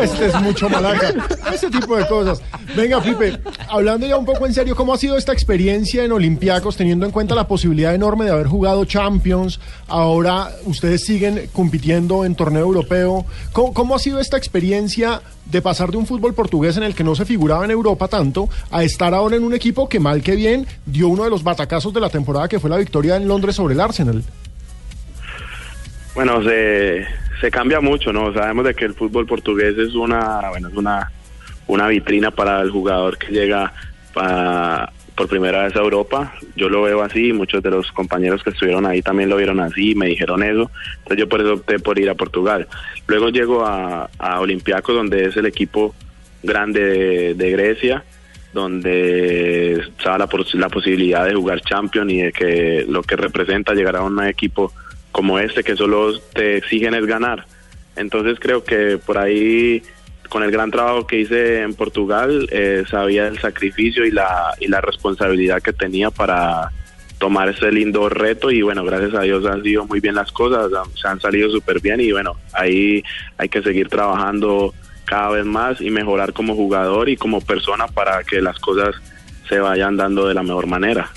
[0.02, 1.14] Este es mucho malaca.
[1.52, 2.40] Ese tipo de cosas.
[2.76, 6.76] Venga, Felipe, hablando ya un poco en serio, ¿cómo ha sido esta experiencia en Olympiacos,
[6.76, 9.60] teniendo en cuenta la posibilidad enorme de haber jugado Champions?
[9.86, 13.24] Ahora ustedes siguen compitiendo en torneo europeo.
[13.52, 17.04] ¿Cómo, cómo ha sido esta experiencia de pasar de un fútbol portugués en el que
[17.04, 20.36] no se figuraba en Europa tanto a estar ahora en un equipo que mal que
[20.36, 23.56] bien dio uno de los batacazos de la temporada que fue la victoria en Londres
[23.56, 24.22] sobre el Arsenal?
[26.14, 27.06] Bueno, se,
[27.40, 28.32] se cambia mucho, ¿no?
[28.34, 31.10] Sabemos de que el fútbol portugués es una, bueno, es una,
[31.66, 33.72] una vitrina para el jugador que llega
[34.12, 36.32] pa- por primera vez a Europa.
[36.54, 39.96] Yo lo veo así, muchos de los compañeros que estuvieron ahí también lo vieron así,
[39.96, 40.70] me dijeron eso.
[40.98, 42.68] Entonces yo por eso opté por ir a Portugal.
[43.08, 45.92] Luego llego a, a Olympiacos, donde es el equipo
[46.44, 48.04] grande de, Grecia
[48.52, 53.96] donde estaba la, la posibilidad de jugar Champions y de que lo que representa llegar
[53.96, 54.72] a un equipo
[55.10, 57.44] como este que solo te exigen es ganar.
[57.96, 59.82] Entonces creo que por ahí
[60.28, 64.68] con el gran trabajo que hice en Portugal eh, sabía el sacrificio y la, y
[64.68, 66.70] la responsabilidad que tenía para
[67.18, 70.70] tomar ese lindo reto y bueno, gracias a Dios han sido muy bien las cosas,
[70.94, 73.02] se han salido súper bien y bueno, ahí
[73.36, 74.72] hay que seguir trabajando
[75.04, 78.94] cada vez más y mejorar como jugador y como persona para que las cosas
[79.48, 81.10] se vayan dando de la mejor manera.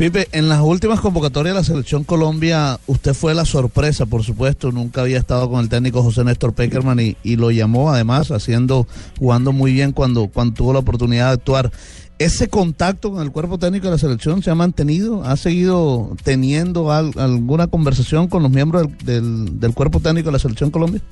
[0.00, 4.72] Pipe, en las últimas convocatorias de la selección Colombia, usted fue la sorpresa, por supuesto,
[4.72, 8.86] nunca había estado con el técnico José Néstor Peckerman y, lo llamó además, haciendo,
[9.18, 11.70] jugando muy bien cuando, cuando tuvo la oportunidad de actuar.
[12.18, 15.22] ¿Ese contacto con el cuerpo técnico de la selección se ha mantenido?
[15.22, 20.32] ¿Ha seguido teniendo al- alguna conversación con los miembros del, del- del cuerpo técnico de
[20.32, 21.02] la selección Colombia?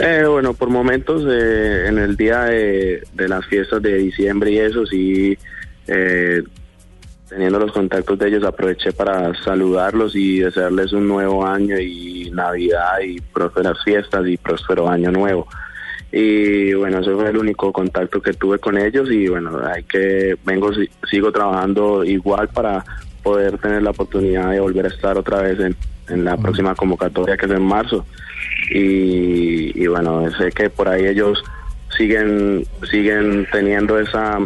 [0.00, 4.58] Eh, bueno, por momentos eh, en el día de, de las fiestas de diciembre y
[4.58, 5.36] eso, sí,
[5.88, 6.40] eh,
[7.28, 13.00] teniendo los contactos de ellos, aproveché para saludarlos y desearles un nuevo año y Navidad
[13.04, 15.46] y prósperas fiestas y próspero año nuevo.
[16.10, 20.36] Y bueno, ese fue el único contacto que tuve con ellos y bueno, hay que,
[20.44, 22.82] vengo, si- sigo trabajando igual para
[23.22, 25.76] poder tener la oportunidad de volver a estar otra vez en,
[26.08, 28.06] en la próxima convocatoria que es en marzo
[28.70, 31.42] y, y bueno sé que por ahí ellos
[31.96, 34.38] siguen siguen teniendo esa,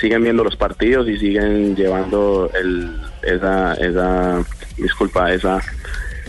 [0.00, 4.44] siguen viendo los partidos y siguen llevando el esa esa
[4.76, 5.60] disculpa esa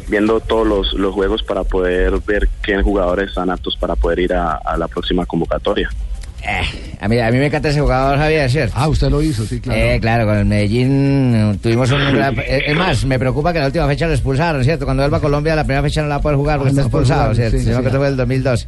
[0.07, 4.33] viendo todos los, los juegos para poder ver qué jugadores están aptos para poder ir
[4.33, 5.89] a la próxima convocatoria
[7.01, 8.73] A mí, a mí me encanta ese jugador, Javier, ¿cierto?
[8.77, 9.79] Ah, usted lo hizo, sí, claro.
[9.79, 11.99] Eh, claro, con el Medellín eh, tuvimos un...
[12.13, 14.85] gran- eh, Es más, me preocupa que en la última fecha lo expulsaron, ¿cierto?
[14.85, 16.69] Cuando él va a Colombia, la primera fecha no la va a poder jugar porque
[16.69, 17.57] Ah, está no expulsado, jugar, ¿cierto?
[17.57, 17.81] sí, Sino sí.
[17.83, 18.67] que eso fue el 2012.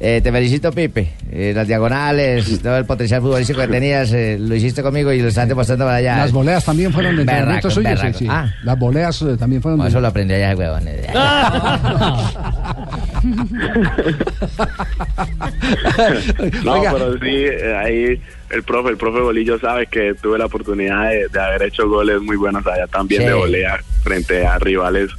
[0.00, 1.08] Eh, te felicito, Pipe.
[1.32, 5.28] Eh, las diagonales, todo el potencial futbolístico que tenías, eh, lo hiciste conmigo y lo
[5.28, 6.16] estás demostrando para allá.
[6.18, 8.26] Las voleas también fueron de entrenamiento Berraco, suyo, sí, sí.
[8.30, 8.52] Ah.
[8.62, 9.90] Las voleas eh, también fueron No, de...
[9.90, 10.84] eso lo aprendí allá, huevón.
[10.86, 11.06] eh.
[16.64, 16.92] no Oiga.
[16.92, 21.28] pero sí eh, ahí el profe el profe Bolillo sabe que tuve la oportunidad de,
[21.28, 23.28] de haber hecho goles muy buenos allá también Sí.
[23.28, 25.10] de volea frente a rivales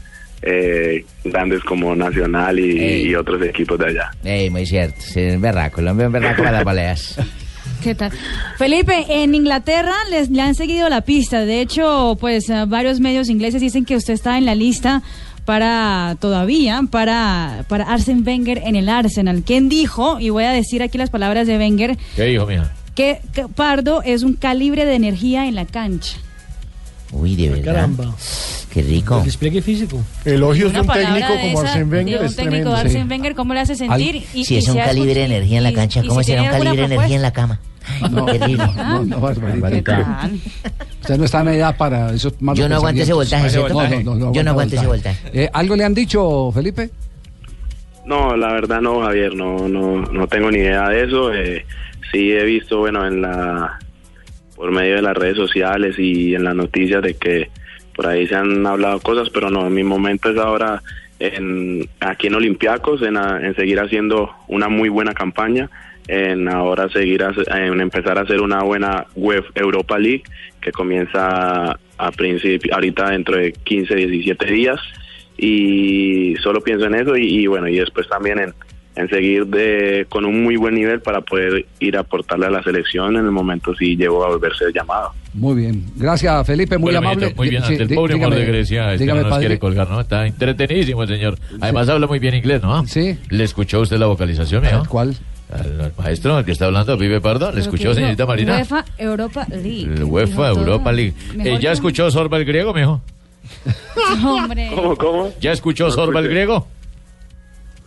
[0.41, 4.11] eh, grandes como Nacional y, otros equipos de allá.
[4.23, 4.97] Ey, muy cierto.
[4.99, 5.81] Sí, es berraco.
[5.81, 7.17] El hombre es berraco para las baleas.
[7.83, 8.11] ¿Qué tal?
[8.57, 11.45] Felipe, en Inglaterra les, le han seguido la pista.
[11.45, 15.01] De hecho, pues varios medios ingleses dicen que usted está en la lista
[15.45, 19.43] para todavía para para Arsene Wenger en el Arsenal.
[19.45, 20.19] ¿Quién dijo?
[20.19, 22.71] Y voy a decir aquí las palabras de Wenger ¿Qué dijo, mija?
[22.95, 26.17] que, que Pardo es un calibre de energía en la cancha.
[27.11, 27.65] Uy, de verdad.
[27.73, 28.15] Caramba.
[28.71, 29.19] Qué rico.
[29.19, 30.03] El despliegue físico.
[30.25, 34.25] Elogios Una palabra de esa, de un técnico de Arsene Wenger, ¿cómo le hace sentir?
[34.33, 36.41] Y- si y es un calibre de energía en la cancha, y ¿cómo si será
[36.43, 37.59] un calibre de energía en la cama?
[38.11, 38.65] No, Terrible.
[38.75, 40.29] no, no, Barbarita.
[41.05, 43.83] Usted no está en edad para malos Yo no aguanto ese voltaje, pensamientos.
[43.93, 44.03] ¿cierto?
[44.03, 45.19] No, no, no, Yo no aguanto ese voltaje.
[45.33, 46.89] Eh, ¿Algo le han dicho, Felipe?
[48.05, 51.31] No, la verdad no, Javier, no, no, no tengo ni idea de eso.
[51.33, 51.63] Eh,
[52.11, 53.77] sí he visto, bueno, en la,
[54.55, 57.49] por medio de las redes sociales y en las noticias de que
[57.95, 60.81] por ahí se han hablado cosas, pero no, mi momento es ahora
[61.19, 65.69] en, aquí en Olympiacos, en, a- en seguir haciendo una muy buena campaña,
[66.07, 70.23] en ahora seguir, en empezar a hacer una buena web Europa League
[70.61, 74.79] que comienza a principio, ahorita dentro de 15, 17 días
[75.37, 78.53] y solo pienso en eso y, y bueno y después también en,
[78.95, 82.63] en seguir de con un muy buen nivel para poder ir a aportarle a la
[82.63, 85.11] selección en el momento si llego a volverse llamado.
[85.33, 85.83] Muy bien.
[85.97, 87.33] Gracias, Felipe, muy Bueno, amable.
[87.35, 89.47] muy bien, Sí, ante el pobre dígame- de Grecia, este dígame, no nos padre.
[89.47, 89.99] quiere colgar, ¿no?
[89.99, 91.35] Está entretenidísimo el señor.
[91.59, 92.85] Además habla muy bien inglés, ¿no?
[92.87, 93.17] Sí.
[93.29, 94.63] ¿Le escuchó usted la vocalización?
[94.87, 95.15] ¿Cuál?
[95.51, 97.51] Al, al maestro, el que está hablando, Pipe Pardo.
[97.51, 98.53] ¿Le escuchó, señorita Marina?
[98.55, 99.83] UEFA Europa League.
[99.83, 100.49] El UEFA.
[100.49, 101.13] Europa League.
[101.37, 103.01] Eh, ¿Ya que- escuchó Sorba el griego, mijo?
[104.25, 104.71] Hombre.
[104.73, 105.31] ¿Cómo, cómo?
[105.39, 106.67] ¿Ya escuchó Sorba el griego?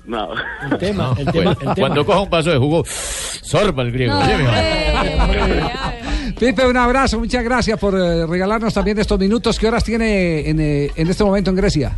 [0.06, 0.30] No.
[0.70, 1.74] El tema, No, el bueno, tema, el tema.
[1.74, 4.18] Cuando coja un vaso de jugo, sorba el griego.
[4.24, 4.50] ¿sí, mijo?
[6.40, 9.58] Pipe, un abrazo, muchas gracias por eh, regalarnos también estos minutos.
[9.58, 11.92] ¿Qué horas tiene en, eh, en este momento en Grecia?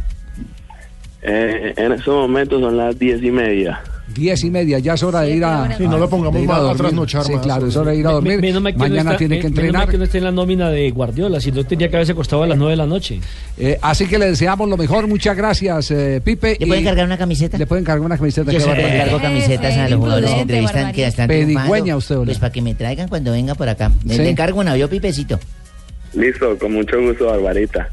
[1.23, 3.81] Eh, en estos momentos son las diez y media.
[4.15, 5.77] Diez y media, ya es hora de ir a.
[5.77, 8.21] Sí, no lo pongamos a más a trasnochar Sí, claro, es hora de ir a
[8.21, 8.61] Me- dormir.
[8.77, 9.89] Mañana está- tiene me- que menos mal entrenar.
[9.89, 12.47] que no esté en la nómina de Guardiola, si no tendría que haberse acostado a
[12.49, 13.21] las 9 de la noche.
[13.57, 15.07] Eh, así que le deseamos lo mejor.
[15.07, 16.57] Muchas gracias, eh, Pipe.
[16.59, 17.57] ¿Le pueden cargar una camiseta?
[17.57, 18.51] Le pueden cargar una camiseta.
[18.51, 22.17] Yo siempre cargo camisetas a los jugadores que entrevistan que están Pedigüeña usted.
[22.17, 23.93] Pues para que me traigan cuando venga por acá.
[24.05, 25.39] Le encargo una, yo Pipecito.
[26.15, 27.89] Listo, con mucho gusto, Barbarita.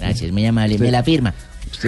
[0.00, 0.76] Gracias, muy amable.
[0.78, 1.32] Me la firma.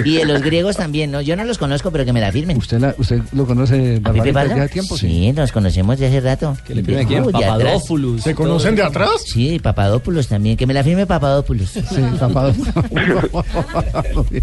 [0.04, 1.20] Y de los griegos también, ¿no?
[1.20, 2.56] Yo no los conozco, pero que me la firmen.
[2.56, 4.56] ¿Usted, la- usted lo conoce, ¿A Pipe Barbarita, Pardo?
[4.56, 4.96] ya hace tiempo?
[4.96, 6.56] Sí, nos conocemos de hace rato.
[6.66, 7.24] ¿Que le firme quién?
[7.30, 8.22] Papadopoulos.
[8.22, 9.10] ¿Se conocen de atrás?
[9.26, 10.56] Sí, Papadopoulos también.
[10.56, 11.70] Que me la firme Papadopoulos.
[11.70, 11.80] Sí,
[12.18, 12.74] Papadopoulos.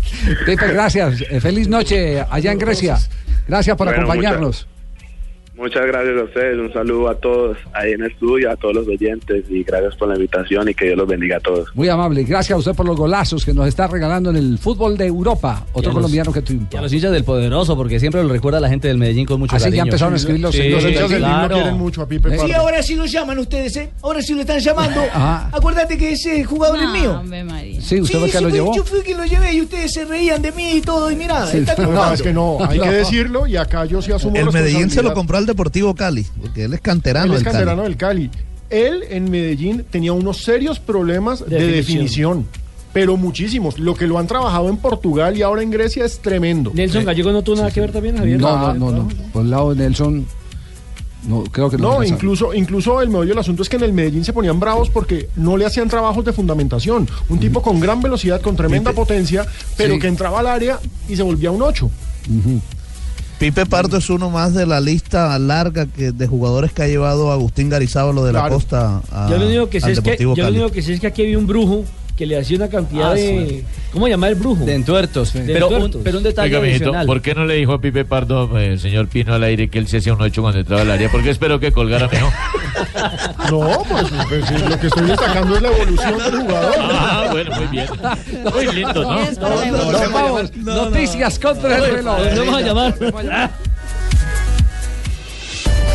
[0.46, 1.22] Pipe, gracias.
[1.30, 2.98] Eh, feliz noche allá en Grecia.
[3.48, 4.66] Gracias por Bueno, acompañarnos.
[4.66, 4.71] Muchas
[5.70, 9.44] gracias a ustedes, un saludo a todos ahí en el estudio, a todos los oyentes
[9.50, 11.70] y gracias por la invitación y que Dios los bendiga a todos.
[11.76, 12.24] Muy amable.
[12.24, 15.66] Gracias a usted por los golazos que nos está regalando en el fútbol de Europa.
[15.74, 16.68] Otro Y a los- colombiano que triunfó.
[16.74, 19.40] Y a los hinchas del poderoso, porque siempre lo recuerda la gente del Medellín con
[19.40, 19.78] mucho Así cariño.
[19.78, 21.56] ya empezaron a escribir los- Sí, los hinchas del claro.
[21.56, 23.90] Quieren mucho a Pipe Sí, ahora sí lo llaman ustedes, ¿eh?
[24.02, 25.02] Ahora sí lo están llamando.
[25.14, 25.50] Ajá.
[25.54, 27.22] Acuérdate que ese jugador es mío.
[27.82, 28.76] Sí, usted fue el que lo fui- llevó.
[28.76, 31.12] Yo fui quien lo llevé y ustedes se reían de mí y todo.
[31.12, 34.12] Y mira, Sí, está no, es que no, hay que decirlo y acá yo sí
[34.12, 37.38] asumo El Medellín se lo compró al Deportivo Cali, porque él es canterano Él es
[37.40, 37.56] del Cali.
[37.58, 38.30] canterano del Cali.
[38.70, 42.46] Él en Medellín tenía unos serios problemas de, definición.
[42.94, 43.78] pero muchísimos.
[43.80, 46.72] Lo que lo han trabajado en Portugal y ahora en Grecia es tremendo.
[46.74, 48.40] Nelson Gallego no tuvo nada que ver también, Javier.
[48.40, 49.10] No, no, no, no.
[49.34, 50.26] Por el lado de Nelson,
[51.28, 51.96] no, creo que no.
[52.00, 54.90] No, incluso, incluso el meollo del asunto es que en el Medellín se ponían bravos
[54.90, 57.08] porque no le hacían trabajos de fundamentación.
[57.30, 59.46] Un tipo con gran velocidad, con tremenda potencia,
[59.78, 60.00] pero Sí.
[60.00, 60.80] que entraba al área
[61.10, 61.90] y se volvía un 8.
[63.42, 67.32] Pipe Pardo es uno más de la lista larga que, de jugadores que ha llevado
[67.32, 68.54] Agustín Garizábalo de la Claro.
[68.54, 71.00] Costa a, yo lo único que sé es que, yo lo único que sé es
[71.00, 71.84] que aquí había un brujo
[72.22, 73.48] que le hacía una cantidad Ah, de.
[73.50, 73.66] sí.
[73.92, 74.64] ¿Cómo se llama el brujo?
[74.64, 75.34] De entuertos.
[75.34, 77.08] De Pero un, pero un detalle Oiga, mijito, adicional.
[77.08, 79.80] ¿por qué no le dijo a Pipe Pardo, eh, el señor Pino al aire, que
[79.80, 81.10] él se hacía un 8 cuando entraba al área?
[81.10, 82.32] ¿Por qué esperó que colgara mejor?
[83.50, 86.76] No, pues, pues, sí, lo que estoy destacando es la evolución del jugador.
[86.80, 87.88] Ah, bueno, muy bien.
[88.54, 90.12] Muy lindo, ¿no?
[90.14, 90.56] Vamos.
[90.58, 92.18] Noticias contra el reloj.
[92.38, 92.96] Vamos a llamar.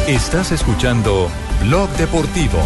[0.09, 1.29] Estás escuchando
[1.65, 2.59] Blog Deportivo.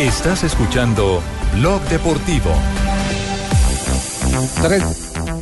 [0.00, 1.20] Estás escuchando
[1.58, 2.50] Blog Deportivo.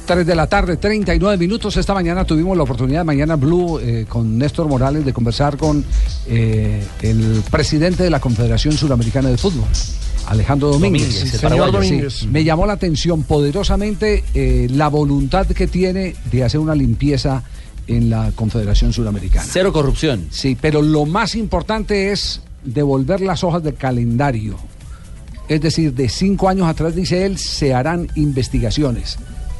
[0.04, 1.76] 3, de la tarde, 39 minutos.
[1.76, 5.84] Esta mañana tuvimos la oportunidad de Mañana Blue eh, con Néstor Morales de conversar con
[6.26, 9.68] eh, el presidente de la Confederación Suramericana de Fútbol,
[10.26, 11.30] Alejandro Domínguez.
[11.30, 11.72] Domínguez, sí.
[11.72, 12.26] Domínguez.
[12.26, 17.44] Me llamó la atención poderosamente eh, la voluntad que tiene de hacer una limpieza
[17.86, 19.46] en la Confederación Sudamericana.
[19.48, 20.26] Cero corrupción.
[20.32, 24.56] Sí, pero lo más importante es devolver las hojas del calendario.
[25.48, 29.18] Es decir, de cinco años atrás, dice él, se harán investigaciones.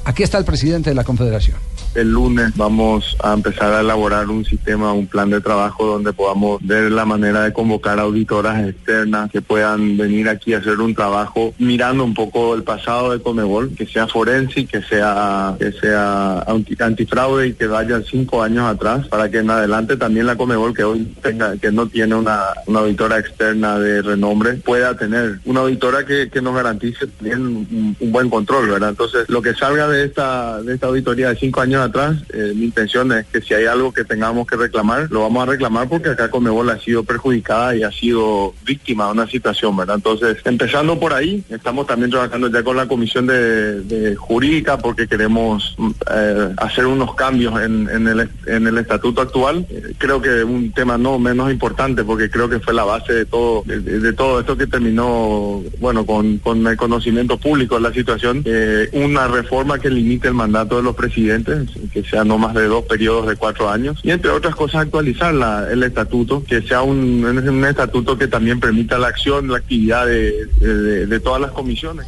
[0.08, 1.58] Aquí está el presidente de la Confederación.
[1.94, 6.60] El lunes vamos a empezar a elaborar un sistema, un plan de trabajo donde podamos
[6.66, 11.52] ver la manera de convocar auditoras externas que puedan venir aquí a hacer un trabajo
[11.58, 16.76] mirando un poco el pasado de Comebol, que sea forense, que sea que sea anti-
[16.82, 20.84] antifraude y que vaya cinco años atrás para que en adelante también la Comebol que
[20.84, 26.06] hoy tenga que no tiene una, una auditora externa de renombre pueda tener una auditora
[26.06, 28.90] que, que nos garantice también un, un buen control, ¿verdad?
[28.90, 32.64] Entonces lo que salga de esta de esta auditoría de cinco años atrás, eh, mi
[32.64, 36.10] intención es que si hay algo que tengamos que reclamar, lo vamos a reclamar porque
[36.10, 39.96] acá Comebol ha sido perjudicada y ha sido víctima de una situación, ¿verdad?
[39.96, 45.06] Entonces, empezando por ahí, estamos también trabajando ya con la comisión de, de jurídica porque
[45.06, 49.66] queremos mm, eh, hacer unos cambios en, en el, en el estatuto actual.
[49.70, 53.26] Eh, creo que un tema no menos importante porque creo que fue la base de
[53.26, 57.92] todo, de, de todo esto que terminó, bueno, con, con el conocimiento público de la
[57.92, 62.54] situación, eh, una reforma que limite el mandato de los presidentes, que sea no más
[62.54, 66.62] de dos periodos de cuatro años, y entre otras cosas actualizar la- el estatuto, que
[66.62, 71.40] sea un, un estatuto que también permita la acción, la actividad de, de- de todas
[71.40, 72.06] las comisiones.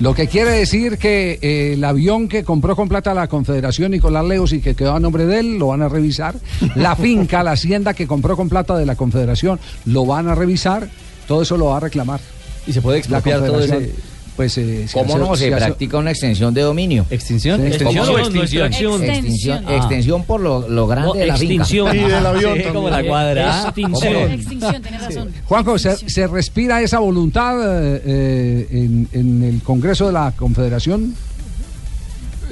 [0.00, 4.24] Lo que quiere decir que eh, el avión que compró con plata la Confederación Nicolás
[4.24, 6.34] Leos y que quedó a nombre de él, lo van a revisar.
[6.74, 10.88] La finca, la hacienda que compró con plata de la Confederación, lo van a revisar.
[11.28, 12.20] Todo eso lo va a reclamar.
[12.66, 13.94] Y se puede expropiar todo ese-
[14.36, 15.36] Pues, eh, ¿Cómo hace- no?
[15.36, 17.04] Se hace- practica una extensión de dominio.
[17.10, 17.60] ¿Extinción?
[17.60, 17.66] Sí.
[17.66, 18.66] ¿Extensión ¿Cómo extinción?
[18.66, 19.02] Extinción.
[19.04, 19.76] Extinción, Ah.
[19.76, 21.54] extensión por lo, lo grande No, de la finca.
[21.62, 21.94] extinción.
[21.94, 23.62] Y del avión Sí, como la cuadra.
[23.66, 24.14] Extinción.
[24.14, 24.26] ¿Cómo?
[24.26, 25.30] Extinción, tenés razón.
[25.44, 27.56] Juanjo, ¿se, se respira esa voluntad
[27.94, 31.14] eh, eh, en, en el Congreso de la Confederación?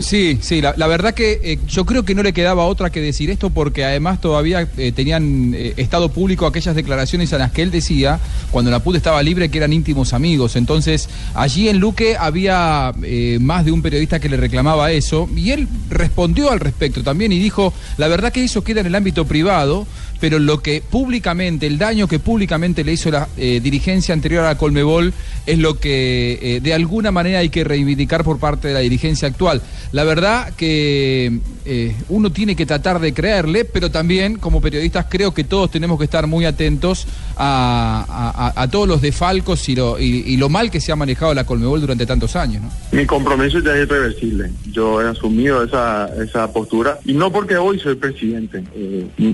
[0.01, 3.30] Sí, sí, la, verdad que eh, yo creo que no le quedaba otra que decir
[3.30, 7.70] esto porque además todavía eh, tenían eh, estado público aquellas declaraciones en las que él
[7.70, 8.18] decía,
[8.51, 10.57] cuando la PUD estaba libre, que eran íntimos amigos.
[10.57, 15.51] Entonces, allí en Luque había eh, más de un periodista que le reclamaba eso y
[15.51, 19.26] él respondió al respecto también y dijo, la verdad que eso queda en el ámbito
[19.26, 19.86] privado,
[20.21, 24.57] pero lo que públicamente, el daño que públicamente le hizo la eh, dirigencia anterior a
[24.59, 25.12] Colmebol
[25.47, 29.27] es lo que eh, de alguna manera hay que reivindicar por parte de la dirigencia
[29.29, 29.62] actual.
[29.93, 35.33] La verdad que eh, uno tiene que tratar de creerle, pero también como periodistas creo
[35.35, 37.07] que todos tenemos que estar muy atentos
[37.37, 42.07] a, a- todos los defalcos y lo, mal que se ha manejado la Colmebol durante
[42.07, 42.62] tantos años.
[42.93, 44.51] Mi compromiso ya es irreversible.
[44.71, 48.62] Yo he asumido esa, esa postura y no porque hoy soy presidente.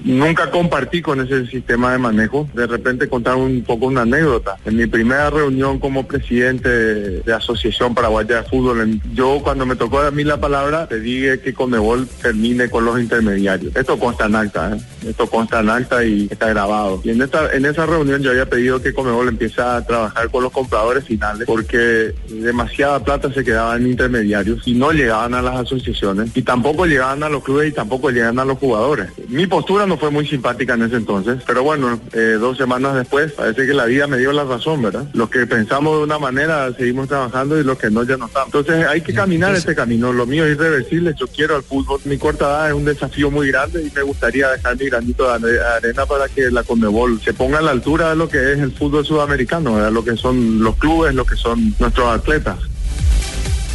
[0.04, 2.46] Nunca compartí con ese sistema de manejo.
[2.52, 4.56] De repente contar un poco una anécdota.
[4.66, 10.00] En mi primera reunión como presidente de, Asociación Paraguaya de Fútbol, yo cuando me tocó
[10.00, 13.74] a mí la palabra, te dije que Comebol termine con los intermediarios.
[13.76, 14.80] Esto consta en acta, ¿eh?
[15.08, 17.00] esto consta en acta y está grabado.
[17.04, 20.42] Y en esta, en esa reunión yo había pedido que Comebol empiece a trabajar con
[20.42, 25.56] los compradores finales porque demasiada plata se quedaba en intermediarios y no llegaban a las
[25.56, 29.10] asociaciones y tampoco llegaban a los clubes y tampoco llegaban a los jugadores.
[29.28, 33.32] Mi postura no fue muy simpática en ese entonces, pero bueno, eh, dos semanas después
[33.32, 35.04] parece que la vida me dio la razón, ¿verdad?
[35.14, 38.48] Los que pensamos de una manera seguimos trabajando y los que no ya no estamos.
[38.54, 40.12] Entonces hay que caminar este camino.
[40.12, 41.14] Lo mío es irreversible.
[41.18, 42.00] Yo quiero al fútbol.
[42.04, 45.30] Mi corta edad es un desafío muy grande y me gustaría dejar mi granito de
[45.32, 48.58] are- arena para que la Conmebol se ponga a la altura de lo que es
[48.58, 49.92] el fútbol sudamericano, ¿verdad?
[49.92, 52.58] lo que son los clubes, lo que son nuestros atletas.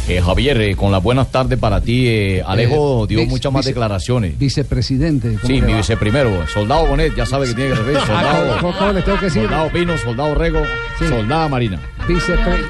[0.08, 2.06] Eh, Javier, eh, con las buenas tardes para ti.
[2.08, 4.36] eh, Alejo dio vice- muchas más vice- declaraciones.
[4.38, 5.28] Vicepresidente.
[5.40, 5.78] ¿cómo Sí, mi va?
[5.78, 6.46] viceprimero.
[6.48, 8.00] Soldado Bonet, ya sabe que tiene que referir.
[8.06, 9.42] Soldado, ¿cómo- cómo le tengo que decir?
[9.42, 10.62] soldado Pino, soldado Rego,
[10.98, 11.06] Sí.
[11.08, 11.80] soldada Marina.
[12.08, 12.64] Vicepre-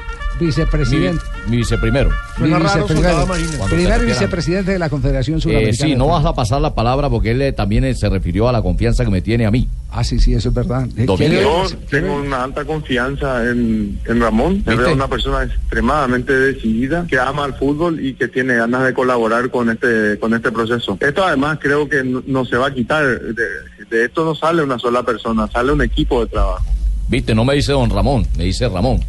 [0.45, 1.23] vicepresidente.
[1.45, 2.09] Mi, mi viceprimero.
[2.39, 3.25] Mi viceprimero.
[4.05, 5.89] Vicepresidente de la Confederación Eh, Sudamericana.
[5.89, 8.51] sí, no vas a pasar la palabra porque él eh, también eh, se refirió a
[8.51, 9.67] la confianza que me tiene a mí.
[9.91, 10.87] Ah, sí, sí, eso es verdad.
[10.95, 11.15] Yo
[11.89, 14.63] tengo una alta confianza en, en Ramón.
[14.65, 19.49] Veo una persona extremadamente decidida, que ama el fútbol y que tiene ganas de colaborar
[19.51, 20.97] con este con este proceso.
[20.99, 23.05] Esto además creo que no, no se va a quitar.
[23.05, 23.43] De,
[23.89, 26.65] de esto no sale una sola persona, sale un equipo de trabajo.
[27.09, 28.99] Viste, no me dice don Ramón, me dice Ramón.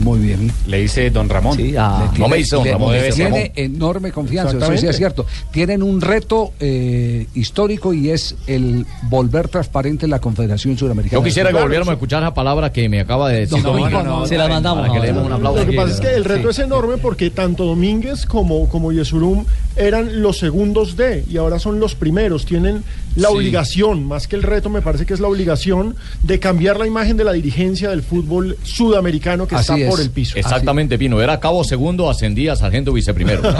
[0.00, 0.50] Muy bien.
[0.66, 1.56] Le dice don Ramón.
[1.56, 3.50] Le no tiene- me dice don le- Ramón, le tiene Ramón.
[3.56, 5.26] enorme confianza, eso sí es cierto.
[5.52, 11.20] Tienen un reto eh, histórico y es el volver transparente la Confederación Sudamericana.
[11.20, 14.02] Yo quisiera que volviéramos a escuchar esa palabra que me acaba de decir No, no,
[14.02, 15.60] no, Se la mandamos Para que le demos un aplauso.
[15.64, 19.44] Lo que pasa es que el reto es enorme porque tanto Domínguez como, como Yesurum
[19.76, 22.44] eran los segundos de y ahora son los primeros.
[22.46, 22.82] Tienen
[23.16, 23.34] la Sí.
[23.34, 27.16] obligación, más que el reto, me parece que es la obligación de cambiar la imagen
[27.16, 29.89] de la dirigencia del fútbol sudamericano que Así está es.
[29.90, 30.36] Por el piso.
[30.38, 31.20] Exactamente, Pino.
[31.20, 33.42] Era cabo segundo, ascendía a sargento viceprimero.
[33.42, 33.52] Por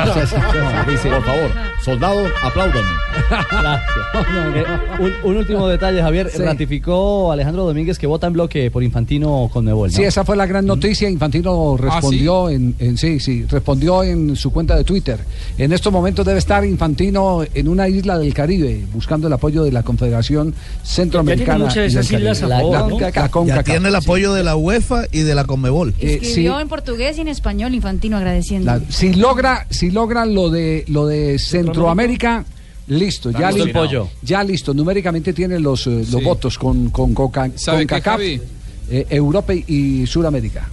[1.25, 1.51] favor,
[1.85, 2.91] soldado, apláudanme.
[4.55, 4.65] Eh,
[4.99, 6.31] un, un último detalle, Javier.
[6.35, 6.43] Sí.
[6.43, 9.91] Ratificó Alejandro Domínguez que vota en bloque por Infantino con Nebol.
[9.91, 11.09] Sí, esa fue la gran noticia.
[11.09, 15.19] Infantino respondió en, en- sí, sí, respondió en su cuenta de Twitter.
[15.59, 19.73] En estos momentos debe estar Infantino en una isla del Caribe buscando el apoyo de
[19.73, 21.59] la Confederación Centroamericana.
[21.67, 23.01] muchas de y del esas islas a favor, La- ¿no?
[23.01, 23.11] la
[23.47, 25.95] Ya tiene el apoyo de la UEFA y de la Conmebol.
[26.15, 28.67] Eh, Escribió en portugués y en español Infantino agradeciendo.
[28.67, 32.45] La- si logra, si logra lo de lo de Centroamérica,
[32.89, 34.09] listo, ya, Damos el li- pollo.
[34.23, 34.75] ya listo.
[34.75, 36.21] Numéricamente tiene los, eh, los Sí.
[36.25, 38.41] votos con con, Coca- ¿Sabe qué, CONCACAF, Javi?
[38.91, 40.69] eh, Europa y Sudamérica.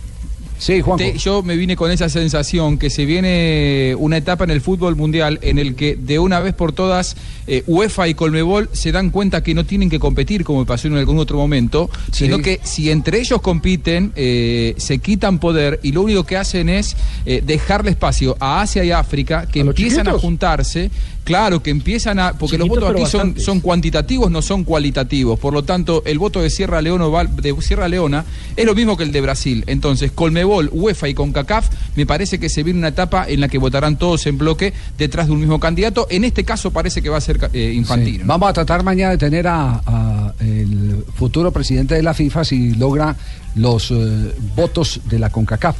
[0.59, 0.97] Sí, Juanjo.
[0.97, 4.95] Te- yo me vine con esa sensación que se viene una etapa en el fútbol
[4.95, 7.15] mundial en el que de una vez por todas
[7.47, 10.95] eh, UEFA y Colmebol se dan cuenta que no tienen que competir como pasó en
[10.95, 16.01] algún otro momento, sino que si entre ellos compiten eh, se quitan poder y lo
[16.01, 16.95] único que hacen es
[17.25, 20.89] eh, dejarle espacio a Asia y África que empiezan a juntarse.
[21.27, 22.37] Claro, que empiezan a.
[22.37, 25.37] Porque los votos aquí son, cuantitativos, no son cualitativos.
[25.37, 28.23] Por lo tanto, el voto de Sierra Leona, de Sierra Leona
[28.55, 29.65] es lo mismo que el de Brasil.
[29.67, 31.67] Entonces, Colmebol, UEFA y CONCACAF,
[31.97, 35.27] me parece que se viene una etapa en la que votarán todos en bloque detrás
[35.27, 36.07] de un mismo candidato.
[36.09, 38.19] En este caso parece que va a ser eh, Infantino.
[38.19, 38.23] Sí.
[38.25, 42.73] Vamos a tratar mañana de tener a, a el futuro presidente de la FIFA si
[42.75, 43.17] logra
[43.55, 45.75] los eh, votos de la CONCACAF.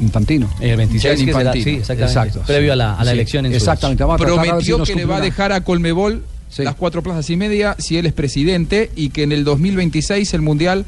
[0.00, 0.48] Infantino.
[0.60, 2.40] El 26 que será- sí, exactamente.
[2.46, 4.04] Previo a la- a la elección en Exactamente.
[4.04, 6.22] Vamos a a si Prometió nos que le va a dejar a Colmebol
[6.58, 10.40] las cuatro plazas y media si él es presidente y que en el 2026 el
[10.42, 10.84] Mundial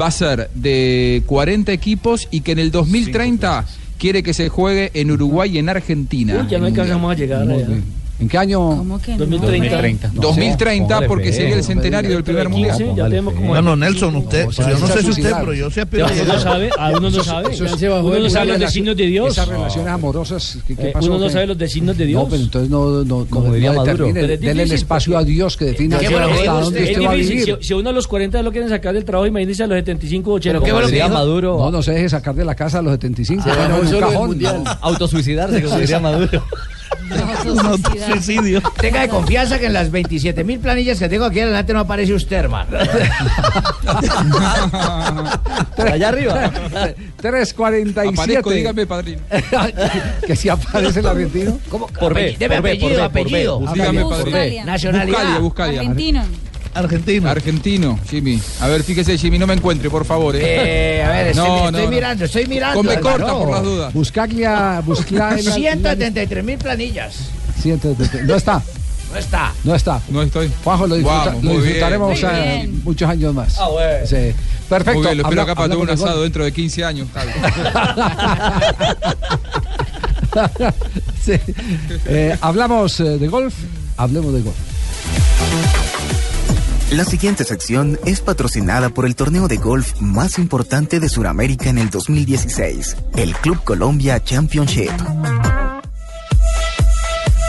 [0.00, 3.66] va a ser de 40 equipos y que en el 2030
[3.98, 6.34] quiere que se juegue en Uruguay y en Argentina.
[6.34, 6.80] Uy, ya no el Mundial.
[6.86, 7.66] alcanzamos a llegar allá.
[8.22, 8.58] ¿En qué año?
[8.76, 9.26] ¿Cómo que no?
[9.26, 10.10] 2030.
[10.14, 12.76] 2030 póngale porque sería el no centenario del primer mundial.
[12.78, 15.52] 15 ya tenemos como- Bueno, Nelson, usted, O sea, yo no sé si usted, pero
[15.54, 15.68] yo a
[16.12, 17.56] Uno no sabe, a uno no sabe.
[17.56, 19.32] Uno no sabe los designios de Dios.
[19.32, 20.58] Esas relaciones amorosas.
[20.66, 21.08] ¿qué, qué pasó?
[21.08, 22.22] uno no sabe los designios de Dios.
[22.22, 24.06] No, pero entonces no, no, Como no, diría no Maduro.
[24.12, 26.10] denle el espacio a Dios que defina hasta
[26.60, 27.02] dónde usted.
[27.04, 27.56] va a vivir.
[27.60, 30.32] Si, si uno a los 40 lo quieren sacar del trabajo, imagínese a los 75,
[30.34, 30.52] 80.
[30.60, 31.58] Pero qué bueno que Maduro.
[31.58, 33.42] No, no se deje sacar de la casa a los 75.
[33.42, 34.28] Se bueno, bajó en un solo del cajón.
[34.28, 34.78] mundial.
[34.80, 36.44] Autosuicidarse, como diría Maduro.
[38.06, 38.62] Suicidio.
[38.80, 42.14] Tenga de confianza que en las 27 mil planillas que tengo aquí adelante no aparece
[42.14, 42.76] usted, hermano.
[45.78, 46.50] Allá arriba.
[47.16, 48.08] 347.
[48.08, 49.22] Aparezco, dígame, padrino.
[50.26, 51.58] que si aparece el argentino.
[51.68, 51.86] ¿Cómo?
[51.88, 53.60] Por B, Debe apellido, apellido.
[53.72, 54.64] Dígame, padrino.
[54.64, 55.18] Nacionalidad.
[55.18, 55.80] Buscalia, Buscalia.
[55.80, 56.22] Argentino.
[56.74, 57.28] Argentino.
[57.28, 58.40] Argentino, Jimmy.
[58.60, 60.34] A ver, fíjese, Jimmy, no me encuentre, por favor.
[60.36, 60.40] ¿eh?
[60.42, 61.88] Eh, a ver, estoy, No, estoy no, no.
[61.90, 62.80] mirando, estoy mirando.
[62.92, 63.00] Hermano.
[63.18, 63.92] corta, por las dudas.
[63.92, 65.52] Buscaglia, Buscaglia.
[65.54, 67.14] 173 mil planillas.
[67.64, 68.62] No está,
[69.12, 69.52] No está.
[69.64, 70.00] no está.
[70.08, 70.50] No estoy.
[70.64, 71.62] Juanjo, lo, disfruta- Vamos, lo bien.
[71.62, 72.80] disfrutaremos bien.
[72.84, 73.56] muchos años más.
[73.58, 74.06] Ah, bueno.
[74.06, 74.32] Sí.
[74.68, 74.98] Perfecto.
[75.00, 76.22] Muy bien, lo espero Habla- acá para tomar un asado gol.
[76.24, 77.08] dentro de 15 años.
[81.22, 81.32] Sí.
[82.06, 83.54] Eh, hablamos eh, de golf,
[83.98, 84.56] hablemos de golf.
[86.92, 91.78] La siguiente sección es patrocinada por el torneo de golf más importante de Sudamérica en
[91.78, 94.90] el 2016, el Club Colombia Championship.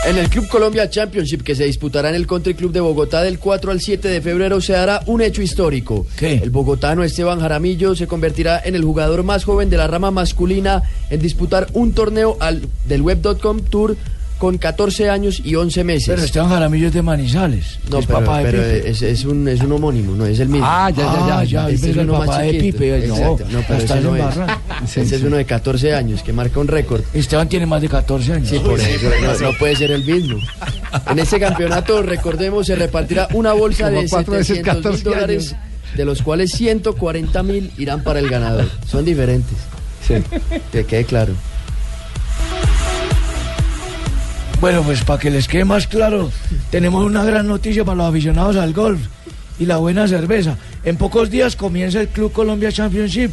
[0.06, 3.38] En el Club Colombia Championship que se disputará en el Country Club de Bogotá del
[3.38, 6.08] 4 al 7 de febrero se hará un hecho histórico.
[6.16, 6.36] ¿Qué?
[6.36, 10.84] El bogotano Esteban Jaramillo se convertirá en el jugador más joven de la rama masculina
[11.10, 13.98] en disputar un torneo al, del Web.com Tour
[14.44, 16.10] con 14 años y 11 meses.
[16.10, 17.80] Pero Esteban Jaramillo es de Manizales.
[17.89, 18.89] no, es pero, papá de pero Pipe.
[18.89, 20.68] es, es un, es un homónimo, no es el mismo.
[20.70, 22.54] Ah, ya, ya, ya, Ah, ya, Este es el papá de.
[22.56, 24.98] Pipe, no, Exacto, no, pero ese no es.
[24.98, 27.04] Ese es uno de 14 años que marca un récord.
[27.14, 28.50] Esteban tiene más de 14 años.
[28.50, 30.38] Sí, por eso no, no puede ser el mismo.
[31.08, 35.04] En ese campeonato, recordemos, se repartirá una bolsa Como de cuatro veces 700 mil 14
[35.06, 35.56] dólares,
[35.96, 38.70] de los cuales 140 mil irán para el ganador.
[38.91, 39.58] Son diferentes.
[40.74, 41.34] Que quede claro.
[44.64, 46.32] Bueno, pues para que les quede más claro,
[46.72, 49.01] tenemos una gran noticia para los aficionados al golf
[49.59, 50.57] y la buena cerveza.
[50.86, 53.30] En pocos días comienza el Club Colombia Championship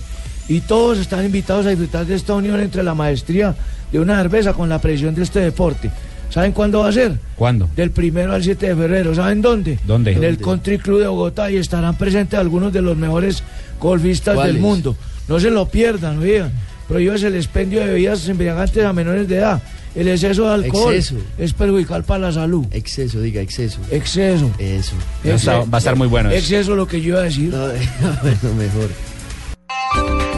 [0.49, 3.55] y todos están invitados a disfrutar de esta unión entre la maestría
[3.93, 5.93] de una cerveza con la presión de este deporte.
[6.31, 7.17] ¿Saben cuándo va a ser?
[7.37, 7.71] ¿Cuándo?
[7.77, 9.15] Del primero al 7 de febrero.
[9.15, 9.79] ¿Saben dónde?
[9.87, 10.11] ¿Dónde?
[10.11, 10.37] En el.
[10.37, 13.45] Country Club de Bogotá y estarán presentes algunos de los mejores
[13.79, 14.97] golfistas del mundo.
[15.29, 16.51] No se lo pierdan, oigan.
[16.89, 19.63] Prohíbes el expendio de bebidas embriagantes a menores de edad.
[19.95, 21.17] El exceso de alcohol Exceso.
[21.39, 22.65] es perjudicial para la salud.
[22.71, 23.81] Exceso, diga, exceso.
[23.91, 24.51] Exceso.
[24.59, 24.95] Eso.
[25.27, 26.39] Va a estar- va a estar muy bueno eso.
[26.39, 27.49] Exceso lo que yo iba a decir.
[27.53, 27.67] No,
[28.23, 30.30] bueno, mejor.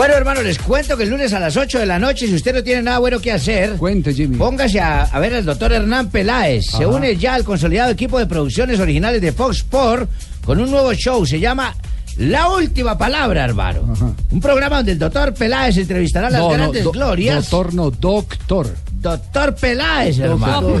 [0.00, 2.54] Bueno, hermano, les cuento que el lunes a las 8 de la noche, si usted
[2.54, 4.38] no tiene nada bueno que hacer, Cuente, Jimmy.
[4.38, 6.64] póngase a, a ver al doctor Hernán Peláez.
[6.74, 10.08] Se une ya al consolidado equipo de producciones originales de Fox Sport
[10.42, 11.26] con un nuevo show.
[11.26, 11.74] Se llama
[12.16, 14.16] La Última Palabra, hermano.
[14.30, 17.50] Un programa donde el doctor Peláez entrevistará a las No, no, grandes do- glorias.
[17.50, 18.74] Doctor, no, doctor.
[19.02, 20.80] Doctor Peláez, hermano.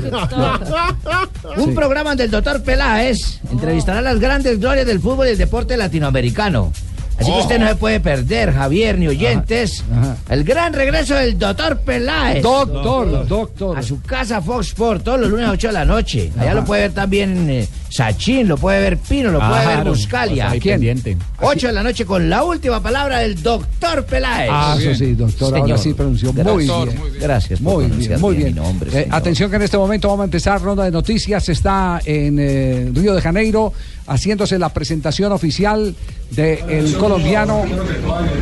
[1.58, 5.38] Un programa donde el doctor Peláez entrevistará a las grandes glorias del fútbol y el
[5.38, 6.72] deporte latinoamericano.
[7.20, 7.40] Así que Oh.
[7.42, 9.84] usted no se puede perder, Javier, ni oyentes,
[10.30, 12.42] el gran regreso del doctor Peláez.
[12.42, 13.78] Doctor, doctor.
[13.78, 16.30] A su casa Fox Sport, todos los lunes a 8 de la noche.
[16.36, 16.54] Allá Ajá.
[16.54, 20.44] lo puede ver también eh, Sachin, lo puede ver Pino, lo puede ver Buscalia.
[20.44, 20.74] pues ahí ¿Quién?
[20.76, 21.16] pendiente.
[21.40, 24.48] 8 de la noche con la última palabra del doctor Peláez.
[24.52, 25.78] Ah, eso sí, doctor, ahora Señor.
[25.78, 27.00] sí pronunció muy Doctor, bien.
[27.00, 27.22] muy bien.
[27.22, 28.54] Gracias Muy bien, muy bien bien.
[28.54, 31.48] mi nombre, Eh, atención que en este momento vamos a empezar ronda de noticias.
[31.48, 33.72] Está en eh, Río de Janeiro
[34.10, 35.94] haciéndose la presentación oficial
[36.32, 37.64] del colombiano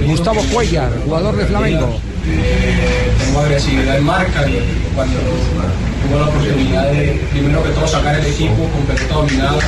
[0.07, 2.01] Gustavo Cuellar, jugador de Flamengo.
[3.19, 4.47] tengo agresividad en marca
[4.95, 9.59] cuando tuve la oportunidad de primero que todo sacar el equipo con pelota dominada,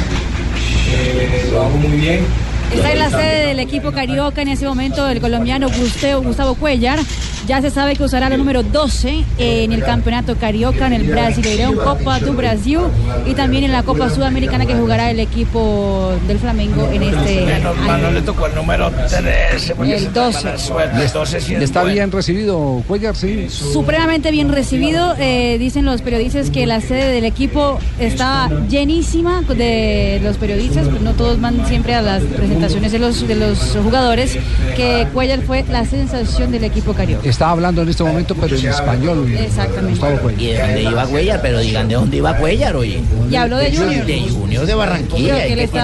[0.90, 2.24] eh, lo hago muy bien.
[2.72, 6.98] Está en la sede del equipo carioca en ese momento el colombiano Gustavo, Cuellar.
[7.46, 11.74] Ya se sabe que usará la número 12 en el campeonato carioca, en el Brasileirão
[11.74, 12.78] Copa do Brasil
[13.26, 17.76] y también en la Copa Sudamericana que jugará el equipo del Flamengo en este Menos
[17.78, 19.74] mal no le tocó el número 13.
[19.74, 20.44] porque El se toma 12.
[20.44, 21.94] la suerte, el 12 sí es ¿Está bueno.
[21.94, 23.16] bien recibido Cuellar?
[23.16, 23.48] Sí.
[23.48, 30.20] Supremamente bien recibido, eh, dicen los periodistas que la sede del equipo estaba llenísima de
[30.22, 34.38] los periodistas, pues no todos van siempre a las presentaciones de los, de los jugadores,
[34.76, 37.28] que Cuellar fue la sensación del equipo carioca.
[37.28, 39.32] Está hablando en este momento, pero en español.
[39.32, 40.00] Exactamente.
[40.00, 40.40] Gustavo Cuellar.
[40.40, 41.42] ¿Y de dónde iba Cuellar?
[41.42, 43.00] Pero digan de dónde iba Cuellar, oye.
[43.30, 44.06] Y habló de Junior.
[44.06, 45.42] De Junior de Barranquilla.
[45.42, 45.80] Que que que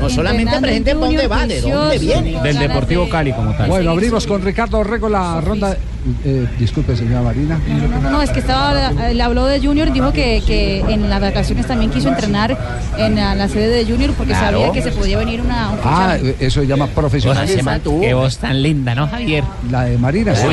[0.00, 2.40] no solamente presente dónde va, de dónde viene.
[2.42, 3.68] Del Deportivo Cali como tal.
[3.68, 5.76] Bueno, abrimos con Ricardo Rego la ronda.
[6.24, 7.58] Eh, disculpe, señora Marina.
[7.68, 11.20] No, no, no, es que estaba, le habló de Junior, dijo que, que en las
[11.20, 12.56] vacaciones también quiso entrenar
[12.98, 14.58] en la, la sede de Junior porque Claro.
[14.60, 17.70] sabía que se podía venir una, un Ah, eh, eso se llama profesionalismo.
[18.00, 19.44] Qué voz tan linda, ¿no, Javier?
[19.70, 20.34] La de Marina.
[20.34, 20.46] sí,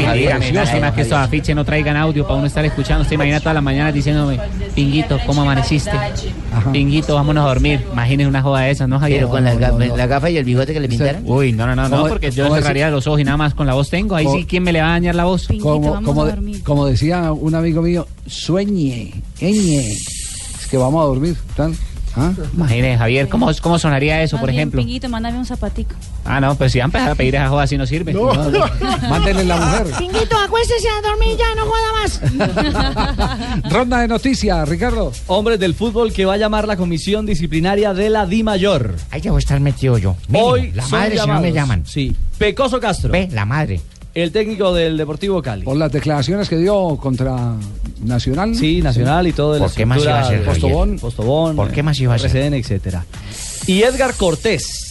[0.53, 3.01] lástima que estos afiches no traigan audio para uno estar escuchando.
[3.03, 4.39] Usted imagina todas las mañanas diciéndome,
[4.73, 5.91] Pinguito, ¿cómo amaneciste?
[6.71, 7.81] Pinguito, vámonos a dormir.
[7.91, 9.19] Imagínese una joda de esas, ¿no, Javier?
[9.19, 11.21] Pero con las gafas- la gafa y el bigote que le pintaron.
[11.25, 13.67] Uy, no, no, no, no, ¿Cómo- porque yo cerraría los ojos y nada más con
[13.67, 14.15] la voz tengo.
[14.15, 15.44] Ahí ¿Cómo- sí, ¿quién me le va a dañar la voz?
[15.47, 19.91] Como, como, de- como decía un amigo mío, sueñe, eñe.
[19.91, 21.37] Es que vamos a dormir.
[21.55, 21.75] ¿tan?
[22.17, 22.31] ¿Ah?
[22.53, 24.79] Imagínese, Javier, ¿cómo, cómo sonaría eso, Más por bien, ejemplo?
[24.79, 25.95] Pinguito, mándame un zapatico.
[26.23, 28.13] Ah, no, pues si van a empezar a pedir esa joda así no sirve.
[28.13, 28.31] No.
[29.09, 29.87] Mándenle la mujer.
[29.97, 31.91] Pinguito, acuéstese a dormir ya, no joda
[33.61, 33.63] más.
[33.69, 35.11] Ronda de noticias, Ricardo.
[35.27, 38.95] Hombres del fútbol que va a llamar la comisión disciplinaria de la Di Mayor.
[39.11, 40.15] Ahí ya voy a estar metido yo.
[40.29, 41.83] Mínimo, Hoy la madre si no me llaman.
[41.85, 42.15] Sí.
[42.37, 43.11] Pecoso Castro.
[43.11, 43.81] Ve, la madre.
[44.15, 45.65] El técnico del Deportivo Cali.
[45.65, 47.53] Por las declaraciones que dio contra
[48.01, 48.55] Nacional.
[48.55, 50.45] Sí, Nacional y todo ¿Por qué más iba a ser?
[50.45, 52.31] Postobón, Postobón, ¿Por qué más iba a ser?
[52.31, 53.05] RCN, etcétera.
[53.67, 54.84] Y Edgar Cortés.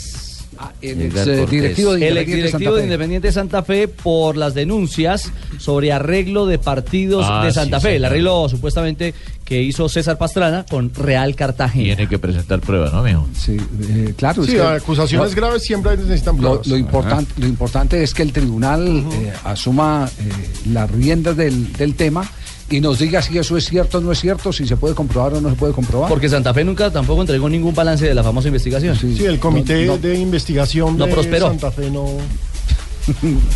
[0.83, 2.85] El Edgar ex, eh, directivo de el Independiente exdirectivo Santa de Fe.
[2.85, 7.97] Independiente Santa Fe por las denuncias sobre arreglo de partidos Ah, de sí, Santa Fe.
[7.97, 11.97] El arreglo supuestamente que hizo César Pastrana con Real Cartagena.
[11.97, 13.29] Tiene que presentar pruebas, ¿no, mijo?
[13.39, 14.43] Sí, eh, claro.
[14.43, 16.67] es Sí, que- acusaciones lo- graves siempre necesitan Lo, pruebas.
[16.67, 21.95] lo importante, lo importante es que el tribunal eh, asuma eh, las riendas del, del
[21.95, 22.29] tema
[22.71, 25.35] y nos diga si eso es cierto o no es cierto, si se puede comprobar
[25.35, 26.09] o no se puede comprobar.
[26.09, 28.97] Porque Santa Fe nunca tampoco entregó ningún balance de la famosa investigación.
[28.97, 29.99] Sí, el comité No, no.
[29.99, 31.49] de investigación No de prosperó.
[31.49, 32.07] Santa Fe no,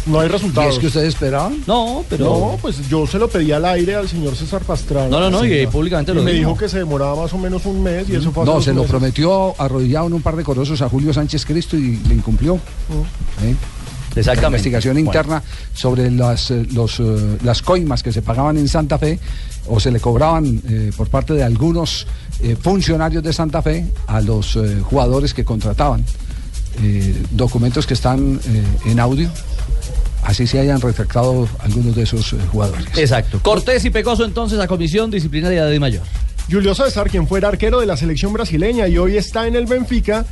[0.07, 0.75] no hay ¿Y resultados.
[0.75, 1.57] es que ustedes esperaban?
[1.67, 2.25] No, pero...
[2.27, 5.09] No, pues yo se lo pedí al aire al señor César Pastrana.
[5.09, 6.55] No, no, no, y Sí, públicamente y lo me dijo.
[6.57, 8.91] que se demoraba más o menos un mes y eso fue No, se lo meses.
[8.91, 12.57] prometió arrodillado en un par de corosos a Julio Sánchez Cristo y le incumplió.
[13.43, 13.55] ¿eh?
[14.17, 14.41] Exactamente.
[14.43, 15.09] La investigación Bueno.
[15.09, 15.43] interna
[15.75, 19.19] sobre las, eh, los, eh, las coimas que se pagaban en Santa Fe
[19.67, 22.07] o se le cobraban eh, por parte de algunos
[22.43, 26.05] eh, funcionarios de Santa Fe a los eh, jugadores que contrataban.
[26.83, 29.29] Eh, documentos que están eh, en audio,
[30.25, 32.87] así se hayan retractado algunos de esos eh, jugadores.
[32.97, 33.41] Exacto.
[33.43, 36.03] Cortés y Pecoso entonces a comisión disciplinaria de Di Mayor.
[36.51, 40.25] Julio César, quien fuera arquero de la selección brasileña y hoy está en el Benfica,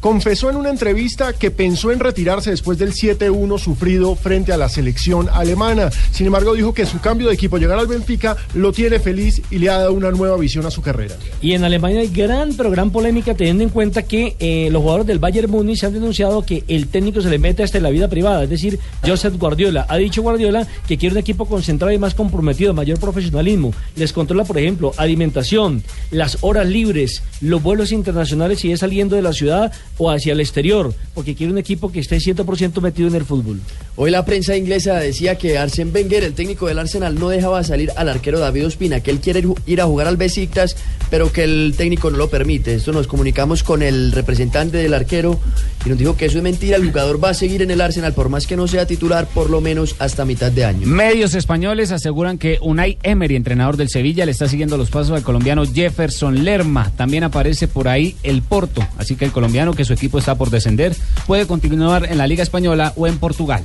[0.00, 4.68] confesó en una entrevista que pensó en retirarse después del 7-1 sufrido frente a la
[4.68, 5.90] selección alemana.
[6.10, 9.58] Sin embargo, dijo que su cambio de equipo, llegar al Benfica, lo tiene feliz y
[9.58, 11.16] le ha dado una nueva visión a su carrera.
[11.42, 15.06] Y en Alemania hay gran, pero gran polémica teniendo en cuenta que eh, los jugadores
[15.06, 18.08] del Bayern Múnich han denunciado que el técnico se le mete hasta en la vida
[18.08, 18.44] privada.
[18.44, 19.86] Es decir, Joseph Guardiola.
[19.88, 23.72] Ha dicho Guardiola que quiere un equipo concentrado y más comprometido, mayor profesionalismo.
[23.96, 29.22] Les controla, por ejemplo, alimentación, las horas libres, los vuelos internacionales si es saliendo de
[29.22, 33.14] la ciudad o hacia el exterior, porque quiere un equipo que esté 100% metido en
[33.14, 33.60] el fútbol.
[33.96, 37.92] Hoy la prensa inglesa decía que Arsène Wenger, el técnico del Arsenal, no dejaba salir
[37.96, 40.74] al arquero David Ospina, que él quiere ir- a jugar al Besiktas,
[41.10, 42.74] pero que el técnico no lo permite.
[42.74, 45.38] Esto nos comunicamos con el representante del arquero
[45.84, 46.76] y nos dijo que eso es mentira.
[46.78, 49.50] El jugador va a seguir en el Arsenal, por más que no sea titular, por
[49.50, 50.86] lo menos hasta mitad de año.
[50.86, 55.22] Medios españoles aseguran que Unai Emery, entrenador del Sevilla, le está siguiendo los pasos al
[55.22, 56.90] colombiano Jefferson Lerma.
[56.96, 60.50] También aparece por ahí el Porto, así que el colombiano, que su equipo está por
[60.50, 60.94] descender,
[61.26, 63.64] puede continuar en la Liga Española o en Portugal.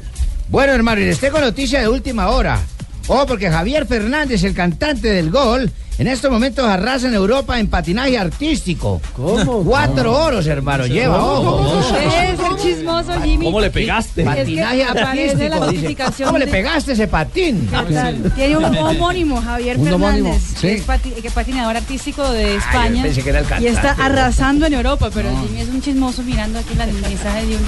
[0.50, 2.60] Bueno, hermano, y les tengo noticia de última hora.
[3.08, 7.68] Oh, porque Javier Fernández, el cantante del gol, en estos momentos arrasa en Europa en
[7.68, 9.00] patinaje artístico.
[9.16, 9.64] ¿Cómo?
[9.64, 11.84] Cuatro oros, hermano, lleva, ojo.
[12.00, 13.46] Es el chismoso Jimmy.
[13.46, 14.24] ¿Cómo le pegaste?
[14.24, 17.70] Es que Patinaje la artístico, notificación ¿Cómo le pegaste ese patín?
[18.36, 20.68] Tiene un homónimo, Javier Un homónimo, Fernández, sí.
[20.68, 23.04] que es pati- que es patinador artístico de España.
[23.04, 24.02] pensé que era el y está cantante.
[24.04, 27.62] arrasando en Europa, pero Jimmy es un chismoso mirando aquí la mensaje de un...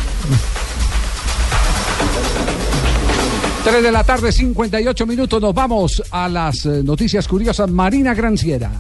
[3.70, 5.41] 3 de la tarde, 58 minutos.
[5.41, 7.70] Nos vamos a las eh, noticias curiosas.
[7.70, 8.72] Marina Granciera.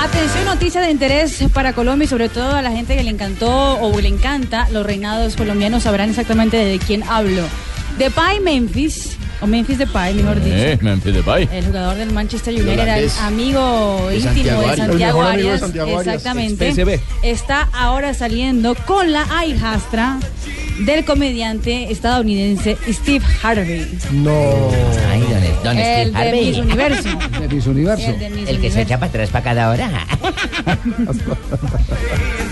[0.00, 3.80] Atención, noticia de interés para Colombia y sobre todo a la gente que le encantó
[3.80, 7.42] o le encanta los reinados colombianos sabrán exactamente de quién hablo.
[7.98, 10.56] Depay Memphis, o Memphis Depay, mejor dicho.
[10.56, 11.48] Eh, Memphis Depay.
[11.52, 14.76] El jugador del Manchester United era el amigo De íntimo Santiago de.
[14.76, 15.60] Santiago amigo de Arias.
[15.60, 16.14] Santiago Arias.
[16.16, 17.00] Exactamente.
[17.22, 20.18] Está ahora saliendo con la hijastra
[20.80, 23.98] del comediante estadounidense Steve Harvey.
[24.12, 24.70] No.
[25.10, 26.46] Ay, ¿dónde, dónde El Steve de Harvey?
[26.46, 27.08] Miss Universo.
[27.40, 28.10] De Miss Universo.
[28.10, 30.06] El de Miss El que se echa para atrás para cada hora.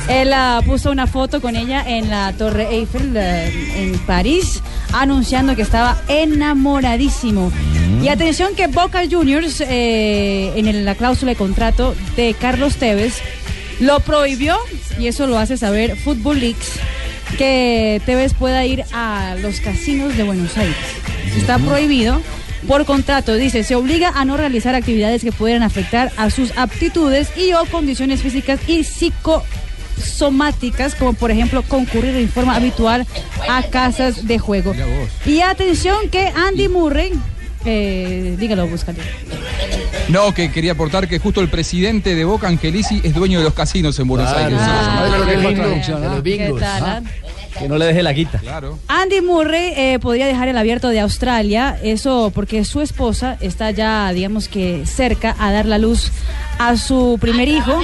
[0.08, 4.62] Él ah, puso una foto con ella en la Torre Eiffel eh, en París,
[5.00, 7.52] anunciando que estaba enamoradísimo.
[8.02, 13.20] Y atención que Boca Juniors, eh, en la cláusula de contrato de Carlos Tevez,
[13.80, 14.56] lo prohibió,
[14.98, 16.72] y eso lo hace saber Football Leaks,
[17.36, 20.76] que Tevez pueda ir a los casinos de Buenos Aires.
[21.36, 22.20] Está prohibido.
[22.68, 27.28] Por contrato, dice, se obliga a no realizar actividades que pudieran afectar a sus aptitudes
[27.36, 28.84] y o condiciones físicas y
[29.96, 33.06] psicosomáticas, como por ejemplo concurrir en forma habitual
[33.48, 34.74] a casas de juego.
[35.26, 37.12] Y atención que Andy Murray,
[37.64, 38.98] eh, dígalo, búscalo.
[40.08, 43.54] No, que quería aportar que justo el presidente de Boca, Angelici, es dueño de los
[43.54, 44.58] casinos en Buenos Aires.
[44.60, 45.68] Ah, Pero qué qué lindo.
[45.68, 46.00] lindo.
[46.00, 46.60] De los bingos.
[46.60, 47.02] ¿Qué tal, ah?
[47.58, 48.38] Que no le deje la quita.
[48.38, 48.80] Claro.
[48.88, 54.12] Andy Murray eh, podría dejar el abierto de Australia, eso porque su esposa está ya,
[54.12, 56.10] digamos que cerca a dar la luz
[56.58, 57.80] a su primer hijo.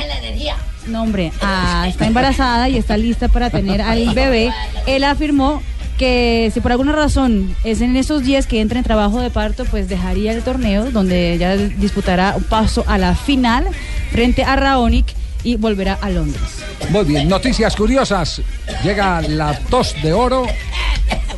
[0.90, 4.52] No, hombre, ah, está embarazada y está lista para tener al bebé.
[4.86, 5.62] Él afirmó
[5.98, 9.64] que si por alguna razón es en esos días que entra en trabajo de parto,
[9.66, 13.66] pues dejaría el torneo, donde ya disputará un paso a la final
[14.10, 15.06] frente a Raonic
[15.44, 16.42] y volverá a Londres.
[16.90, 18.42] Muy bien, noticias curiosas.
[18.82, 20.46] Llega la tos de oro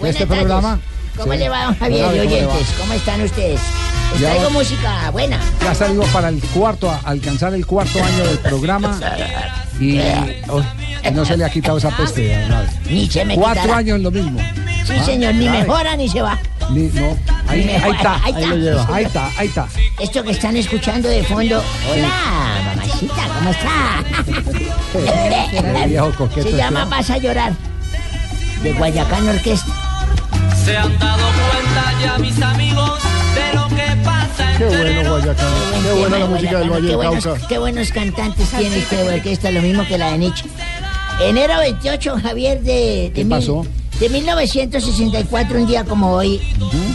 [0.03, 0.81] de este programa.
[1.17, 1.39] ¿Cómo Sí.
[1.41, 2.75] le va, don Javier oyentes?
[2.81, 3.61] ¿Cómo están ustedes?
[4.21, 4.51] Ya traigo va.
[4.51, 5.39] música buena.
[5.63, 8.99] Ya salimos para el cuarto, a alcanzar el cuarto año del programa
[9.81, 9.99] y,
[10.49, 10.63] oh,
[11.05, 12.37] y no se le ha quitado esa peste.
[12.89, 13.79] Ni se me Cuatro quitará.
[13.79, 14.39] años en lo mismo.
[14.87, 16.39] Sí, Ah, señor, ni mejora ni se va.
[16.71, 17.17] Ni- no,
[17.49, 17.87] ahí, Ni mejora.
[17.87, 18.47] ahí está, Ahí ahí está.
[18.55, 18.87] lo lleva.
[18.95, 19.67] Ahí está, ahí está.
[20.01, 21.63] Esto que están escuchando de fondo.
[21.91, 22.09] Hola,
[22.67, 24.05] mamacita, ¿cómo está?
[25.87, 26.85] Viejo coqueto Se llama.
[26.85, 27.53] Vas a llorar.
[28.63, 29.73] De Guayacán Orquesta.
[30.65, 33.01] Se han dado cuenta ya mis amigos
[34.69, 35.49] Qué en bueno, Guayacán.
[35.83, 37.47] Qué buena la música del Valle qué Cauca.
[37.49, 40.45] qué buenos cantantes tiene este orquesta, lo mismo que la de Nietzsche.
[41.23, 43.67] Enero 28, Javier, de, de, ¿Qué mil- pasó?
[44.01, 46.41] de 1964, un día como hoy,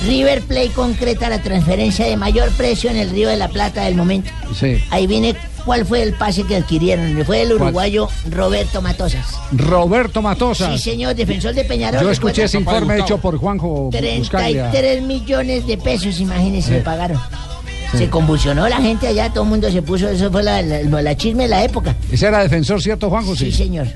[0.05, 3.95] River Play concreta la transferencia de mayor precio en el Río de la Plata del
[3.95, 4.29] momento.
[4.57, 4.77] Sí.
[4.89, 7.23] Ahí viene cuál fue el pase que adquirieron.
[7.25, 9.25] Fue el uruguayo Roberto Matosas.
[9.53, 10.73] Roberto Matosas.
[10.81, 12.01] Sí, señor, defensor de Peñarol.
[12.01, 14.71] Yo escuché ese informe hecho por Juanjo Buscaglia.
[14.71, 16.73] 33 millones de pesos, imagínense, Sí.
[16.75, 17.21] me pagaron.
[17.91, 17.97] Sí.
[17.99, 21.15] Se convulsionó la gente allá, todo el mundo se puso, eso fue la, la- la
[21.17, 21.95] chisme de la época.
[22.11, 23.35] Ese era defensor, ¿cierto, Juanjo?
[23.35, 23.87] Sí, señor.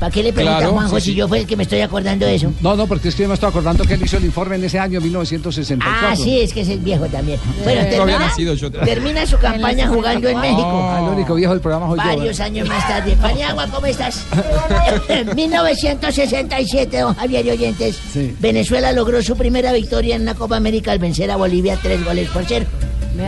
[0.00, 1.82] ¿Para qué le pregunta Claro, a Juanjo sí, si yo fue el que me estoy
[1.82, 2.50] acordando de eso?
[2.62, 4.64] No, no, porque es que yo me estoy acordando que él hizo el informe en
[4.64, 6.08] ese año 1964.
[6.08, 7.38] Ah, sí, es que es el viejo también.
[7.62, 8.70] Bueno, termina, nacido yo.
[8.70, 10.62] termina su campaña jugando en México.
[10.64, 12.16] Ah, el único viejo del programa soy yo.
[12.16, 13.14] Varios años más tarde.
[13.20, 14.24] Paniagua, ¿cómo estás?
[15.36, 17.98] 1967, don Javier y oyentes.
[18.12, 18.34] Sí.
[18.40, 22.28] Venezuela logró su primera victoria en una Copa América al vencer a Bolivia tres goles
[22.30, 22.64] por cero.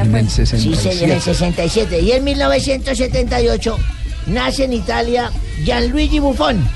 [0.01, 0.83] En el Sí, 67.
[0.95, 2.01] señor, en el 67.
[2.01, 3.79] Y en 1978
[4.27, 5.31] nace en Italia
[5.65, 6.67] Gianluigi Buffon,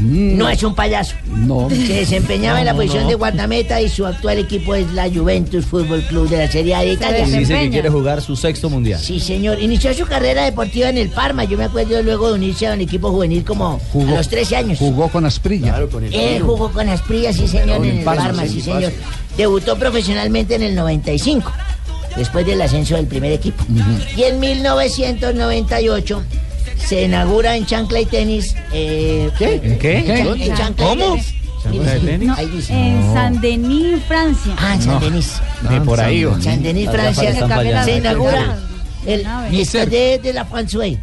[0.00, 1.14] No es un payaso.
[1.26, 1.68] No.
[1.68, 3.08] Se desempeñaba en la posición no.
[3.08, 6.80] de guardameta y su actual equipo es la Juventus Fútbol Club de la Serie A
[6.82, 7.26] de Italia.
[7.26, 9.00] Y dice que quiere jugar su sexto mundial.
[9.00, 9.58] Sí, señor.
[9.60, 11.42] Inició su carrera deportiva en el Parma.
[11.44, 14.78] Yo me acuerdo luego de unirse a un equipo juvenil como a los 13 años.
[14.78, 15.76] Jugó con Asprilla.
[16.12, 18.92] Él jugó con Asprilla, sí, señor, En en el el Parma, sí, señor.
[19.36, 21.50] Debutó profesionalmente en el 95,
[22.16, 23.64] después del ascenso del primer equipo.
[24.16, 26.22] Y en 1998
[26.86, 28.54] se inaugura en chancla y tenis.
[28.72, 29.96] eh, ¿En qué?
[29.98, 30.44] En, chan- ¿Dónde?
[30.46, 31.04] en chancla y ¿Cómo?
[31.14, 31.34] tenis.
[31.62, 32.28] ¿Chancla de tenis?
[32.28, 32.72] No, Ahí dice.
[32.72, 34.54] en Saint-Denis, Francia.
[34.58, 35.32] Ah, en Saint-Denis.
[35.68, 36.40] De por ahí, ¿o?
[36.40, 37.48] Saint-Denis, Las gafas Francia.
[37.48, 37.84] falladas.
[37.84, 38.58] Se inaugura
[39.06, 39.60] el Nave.
[39.60, 40.98] Estade de la François.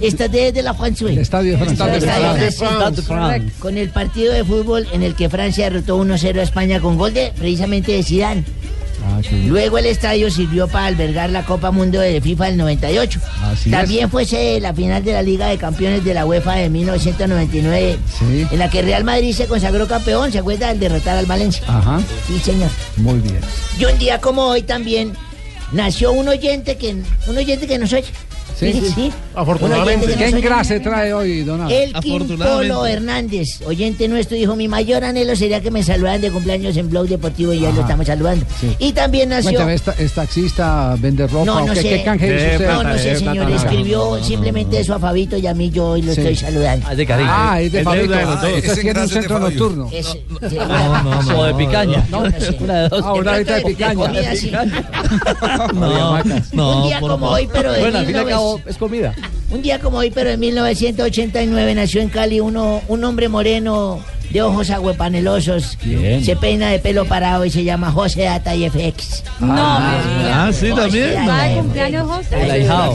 [0.00, 1.10] Estade de la François.
[1.10, 1.86] El estadio de Francia.
[1.94, 6.80] El estadio Con el partido de fútbol en el que Francia derrotó 1-0 a España
[6.80, 8.42] con gol de precisamente de Zidane.
[9.46, 13.20] Luego el estadio sirvió para albergar la Copa Mundo de FIFA del 98.
[13.42, 16.56] Así También fue sede de la final de la Liga de Campeones de la UEFA
[16.56, 17.98] de 1999,
[18.50, 20.68] en la que Real Madrid se consagró campeón, ¿se acuerda?
[20.68, 21.62] Al derrotar al Valencia.
[21.66, 22.00] Ajá.
[22.26, 22.70] Sí, señor.
[22.96, 23.40] Muy bien.
[23.78, 25.12] Y un día como hoy también
[25.72, 26.96] nació un oyente que
[27.26, 28.06] un oyente que nos oye.
[28.58, 29.12] Sí, Sí, sí.
[29.34, 30.14] Afortunadamente.
[30.14, 35.60] ¿Qué engrase trae hoy, don Elkin Polo Hernández, oyente nuestro, dijo, mi mayor anhelo sería
[35.60, 38.46] que me saludaran de cumpleaños en Blog Deportivo y ya lo estamos saludando.
[38.60, 38.76] Sí.
[38.78, 39.50] Y también nació...
[39.64, 41.88] Cuéntame, ¿es, es taxista, vende ropa No, o no qué, sé.
[41.88, 42.68] qué canje hizo usted?
[42.68, 43.50] No, no sé, señor.
[43.50, 46.20] Escribió simplemente eso a Fabito y a mí yo hoy lo Sí.
[46.20, 46.86] estoy saludando.
[46.88, 47.30] Ah, es de cariño.
[47.32, 48.12] Ah, es de Es Fabito.
[48.12, 48.22] de.
[48.22, 49.90] Ah, un centro nocturno.
[49.90, 51.38] No, no, no.
[51.40, 52.06] O de picaña.
[52.10, 52.56] No, no sé.
[52.60, 52.86] Una de.
[52.92, 53.94] Ah, ahorita de picaña.
[53.94, 54.52] comida, sí.
[55.74, 56.22] No,
[56.52, 57.90] no, Un día como hoy, pero de
[58.44, 58.60] Bueno, al fin y al 1900.
[58.60, 59.14] cabo es comida.
[59.50, 64.00] Un día como hoy, pero en 1989 nació en Cali uno, un hombre moreno
[64.30, 65.78] de ojos agüepanelosos.
[65.84, 66.24] Bien.
[66.24, 69.22] Se peina de pelo parado y se llama José Ata y FX.
[69.40, 71.28] No, Ah, sí, también.
[71.28, 72.42] Va de cumpleaños, José.
[72.42, 72.94] El ahijado.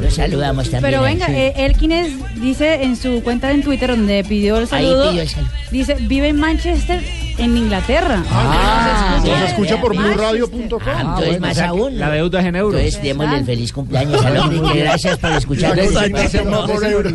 [0.00, 0.82] Lo saludamos también.
[0.82, 1.32] Pero venga, Sí.
[1.36, 5.22] eh, Elkin es- dice en su cuenta en Twitter donde pidió el Ahí saludo, pidió
[5.22, 5.50] el saludo.
[5.70, 7.02] dice, vive en Manchester,
[7.38, 8.22] en Inglaterra.
[8.30, 10.80] Ah, Nos Nos escucha por blueradio.com.
[10.86, 11.98] Ah, entonces más aún.
[11.98, 12.80] La deuda es en euros.
[12.80, 15.86] Entonces démosle el feliz cumpleaños al hombre que gracias por escucharnos.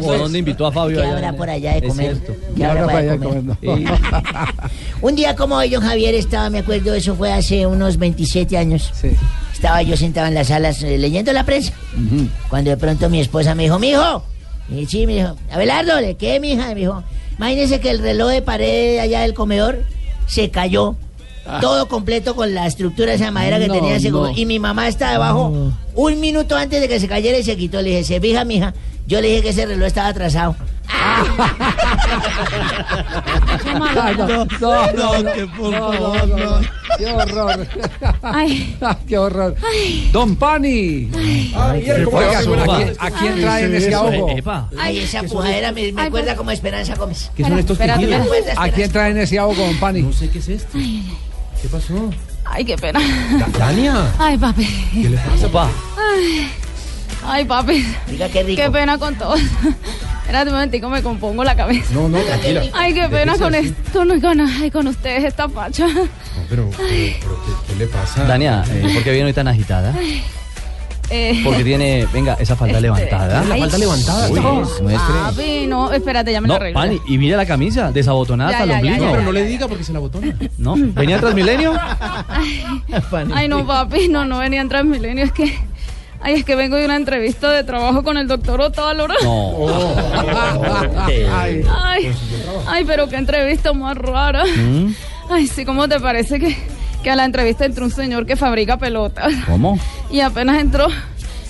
[0.01, 1.01] ¿O dónde invitó a Fabio?
[1.01, 2.17] ¿Qué habrá por allá de comer?
[2.55, 3.43] ¿Qué habrá por allá de comer?
[5.01, 8.91] Un día como hoy, don Javier estaba, me acuerdo, eso fue hace unos 27 años.
[9.53, 11.73] Estaba yo sentado en las salas eh, leyendo la prensa.
[12.49, 14.23] Cuando de pronto mi esposa me dijo, mijo.
[14.69, 16.67] Y sí, me dijo, Abelardo, ¿de qué, mija?
[16.69, 17.03] Me dijo,
[17.37, 19.79] imagínese que el reloj de pared allá del comedor
[20.29, 20.95] se cayó.
[21.61, 24.29] Todo completo con la estructura de esa madera que No, tenía ese no.
[24.29, 27.81] Y mi mamá está debajo un minuto antes de que se cayera y se quitó.
[27.81, 28.73] Le dije, se fija, mija.
[29.07, 30.55] Yo le dije que ese reloj estaba atrasado.
[33.95, 36.59] Ay, no, no, no, no, que por no, favor, no, no.
[36.97, 37.67] Qué horror.
[38.21, 39.55] Ay, Qué horror.
[40.11, 41.09] Don Pani.
[41.55, 42.39] Ay, ¿cómo Oiga?
[42.39, 42.43] ¿a
[42.77, 44.27] quién, a quién trae en ese ahogo?
[44.77, 47.31] Ay, esa pujadera me, me Ay, acuerda como Esperanza Gómez.
[47.35, 48.93] ¿Qué son estos acuerda ¿A quién Esperanza.
[48.93, 50.01] trae en ese ahogo, don Pani?
[50.01, 50.77] No sé qué es esto.
[50.77, 52.09] ¿Qué pasó?
[52.45, 52.99] ay, qué pena.
[53.57, 54.11] Dania.
[54.17, 54.65] Ay, papi.
[54.93, 55.47] ¿Qué le pasa?
[55.49, 55.69] Pa.
[55.97, 56.47] Ay,
[57.25, 57.85] ay, papi.
[58.07, 58.61] Diga qué rico.
[58.61, 59.35] Qué pena con todo.
[60.29, 61.91] Espérate un momentico, me compongo la cabeza.
[61.91, 62.61] No, no, tranquila.
[62.73, 65.87] Ay, qué pena con, est- con, con, ay, con ustedes esta pacha.
[65.87, 66.07] No,
[66.47, 66.87] pero, pero,
[67.19, 68.23] pero ¿qué, qué le pasa?
[68.25, 69.91] Dania, eh, ¿por qué viene hoy tan agitada?
[71.11, 73.43] Eh, Porque tiene, venga, esa falda Este, levantada.
[73.43, 74.29] La falda levantada.
[74.29, 74.69] Uy, no.
[75.23, 76.79] papi, no, espérate, ya me la No, arreglo.
[76.79, 79.05] Pani, y mira la camisa, desabotonada hasta el ya, ya, ombligo.
[79.05, 80.35] No, pero no le diga porque se la botona.
[80.59, 80.75] ¿No?
[80.77, 81.73] ¿Venía Transmilenio?
[83.33, 85.57] Ay, no, papi, no, no venía en Transmilenio, es que...
[86.21, 89.15] Ay, es que vengo de una entrevista de trabajo con el doctor Otálora.
[89.23, 89.67] No.
[90.97, 91.25] Ay,
[91.81, 92.11] Ay,
[92.67, 94.43] ay, pero qué entrevista más rara.
[94.45, 94.93] ¿Mm?
[95.29, 96.57] Ay, sí, ¿cómo te parece que,
[97.03, 99.33] que a la entrevista entró un señor que fabrica pelotas?
[99.45, 99.79] ¿Cómo?
[100.11, 100.87] Y apenas entró,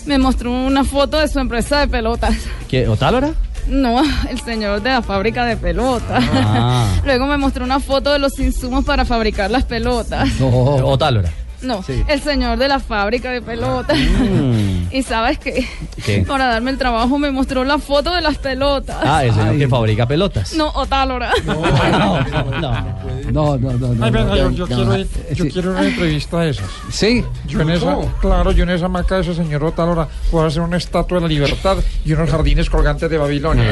[0.06, 2.36] me mostró una foto de su empresa de pelotas.
[2.68, 2.88] ¿Qué?
[2.88, 3.32] ¿Otálora?
[3.68, 6.24] No, el señor de la fábrica de pelotas.
[6.34, 6.88] Ah.
[7.06, 10.30] Luego me mostró una foto de los insumos para fabricar las pelotas.
[10.42, 11.30] Otálora.
[11.62, 12.04] No, Sí.
[12.08, 13.98] el señor de la fábrica de pelotas.
[14.10, 14.88] Mm.
[14.92, 15.68] Y sabes qué?
[16.04, 16.24] ¿Qué?
[16.28, 18.98] Para darme el trabajo me mostró la foto de las pelotas.
[19.04, 20.54] Ah, el señor que fabrica pelotas.
[20.56, 21.32] No, Otálora.
[21.46, 22.20] No,
[22.60, 23.00] no.
[23.32, 24.06] No, no, no, no.
[24.06, 24.76] Ay, venga, yo, yo no.
[24.76, 25.52] quiero, ir- yo Sí.
[25.52, 26.66] quiero una entrevista de esas.
[26.92, 27.24] ¿Sí?
[27.46, 30.78] Yo en esa, claro, yo en esa marca de ese señor Otalora puedo hacer una
[30.78, 33.72] estatua de la libertad y unos jardines colgantes de Babilonia.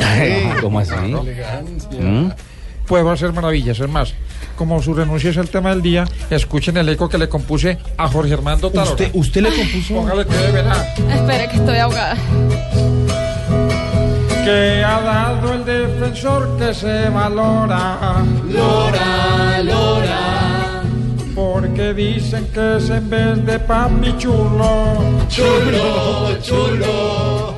[0.61, 0.93] ¿Cómo así?
[1.99, 2.30] ¿Mm?
[2.85, 4.14] Puedo hacer maravillas, es más,
[4.58, 8.08] como su renuncia es el tema del día, escuchen el eco que le compuse a
[8.10, 8.92] Jorge Armando Otalora.
[8.92, 9.94] ¿Usted, usted le compuso?
[9.94, 10.88] Póngale que de verdad.
[11.10, 12.18] Espere que estoy ahogada.
[14.44, 18.24] Que ha dado el defensor que se valora.
[18.50, 20.84] Lora, lora.
[21.36, 24.98] Porque dicen que es en vez de papi chulo.
[25.30, 27.54] Chulo, chulo.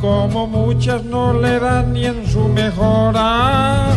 [0.00, 3.88] como muchas no le dan ni en su mejora.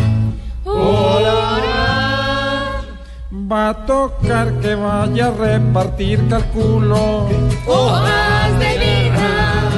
[3.50, 7.26] Va a tocar que vaya a repartir, calculo.
[7.66, 9.68] Hojas de vida.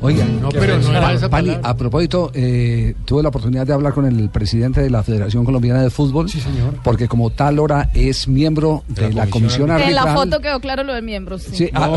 [0.00, 1.70] Oiga, No, pero no era esa Pani, palabra.
[1.70, 5.82] a propósito, eh, tuve la oportunidad de hablar con el presidente de la Federación Colombiana
[5.82, 6.30] de Fútbol.
[6.30, 6.74] Sí, señor.
[6.84, 9.94] Porque como tal hora es miembro de, la comisión En arbitral.
[10.06, 11.42] la foto quedó claro lo de miembros.
[11.42, 11.56] Sí.
[11.56, 11.90] Sí, ah,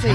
[0.00, 0.08] Sí.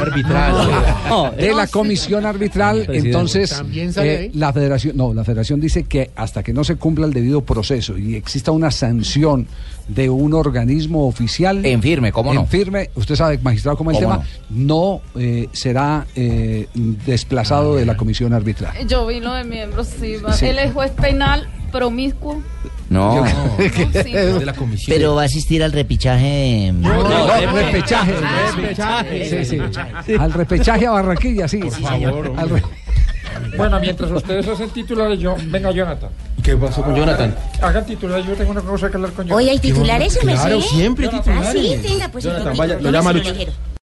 [1.10, 3.08] No, de la comisión arbitral, Presidente.
[3.10, 4.32] entonces ¿También sale eh, ahí?
[4.34, 7.98] la federación, no, la federación dice que hasta que no se cumpla el debido proceso
[7.98, 9.46] y exista una sanción
[9.88, 12.42] de un organismo oficial En firme, ¿cómo no?
[12.42, 17.76] en firme, usted sabe, magistrado, cómo es el ¿Cómo tema, no, eh, será eh, desplazado
[17.76, 18.74] de la comisión arbitral.
[18.88, 20.16] Yo vi lo de miembros, sí.
[20.18, 20.34] va.
[20.34, 20.48] Sí.
[20.48, 22.42] Él es juez penal promiscuo.
[22.90, 23.24] No.
[24.04, 24.12] Sí.
[24.14, 24.96] De la comisión.
[24.96, 26.72] Pero va a asistir al repichaje.
[26.74, 28.14] No, el repechaje.
[28.80, 30.14] Ah, Sí, sí.
[30.18, 31.60] Al repechaje a Barranquilla, sí.
[32.38, 32.62] Al re-
[33.58, 35.36] Bueno, mientras ustedes hacen titulares, yo.
[35.46, 36.10] Venga, Jonathan.
[36.44, 37.36] ¿Qué pasó con Jonathan?
[37.62, 39.38] Hagan titulares, yo tengo una cosa que hablar con Jonathan.
[39.46, 40.70] Hoy hay titulares, Claro, ¿me sé?
[40.70, 41.52] siempre Ah, titulares.
[41.62, 43.32] sí, venga, pues Jonathan, vaya, lo llama Lucho.
[43.32, 43.52] ligero.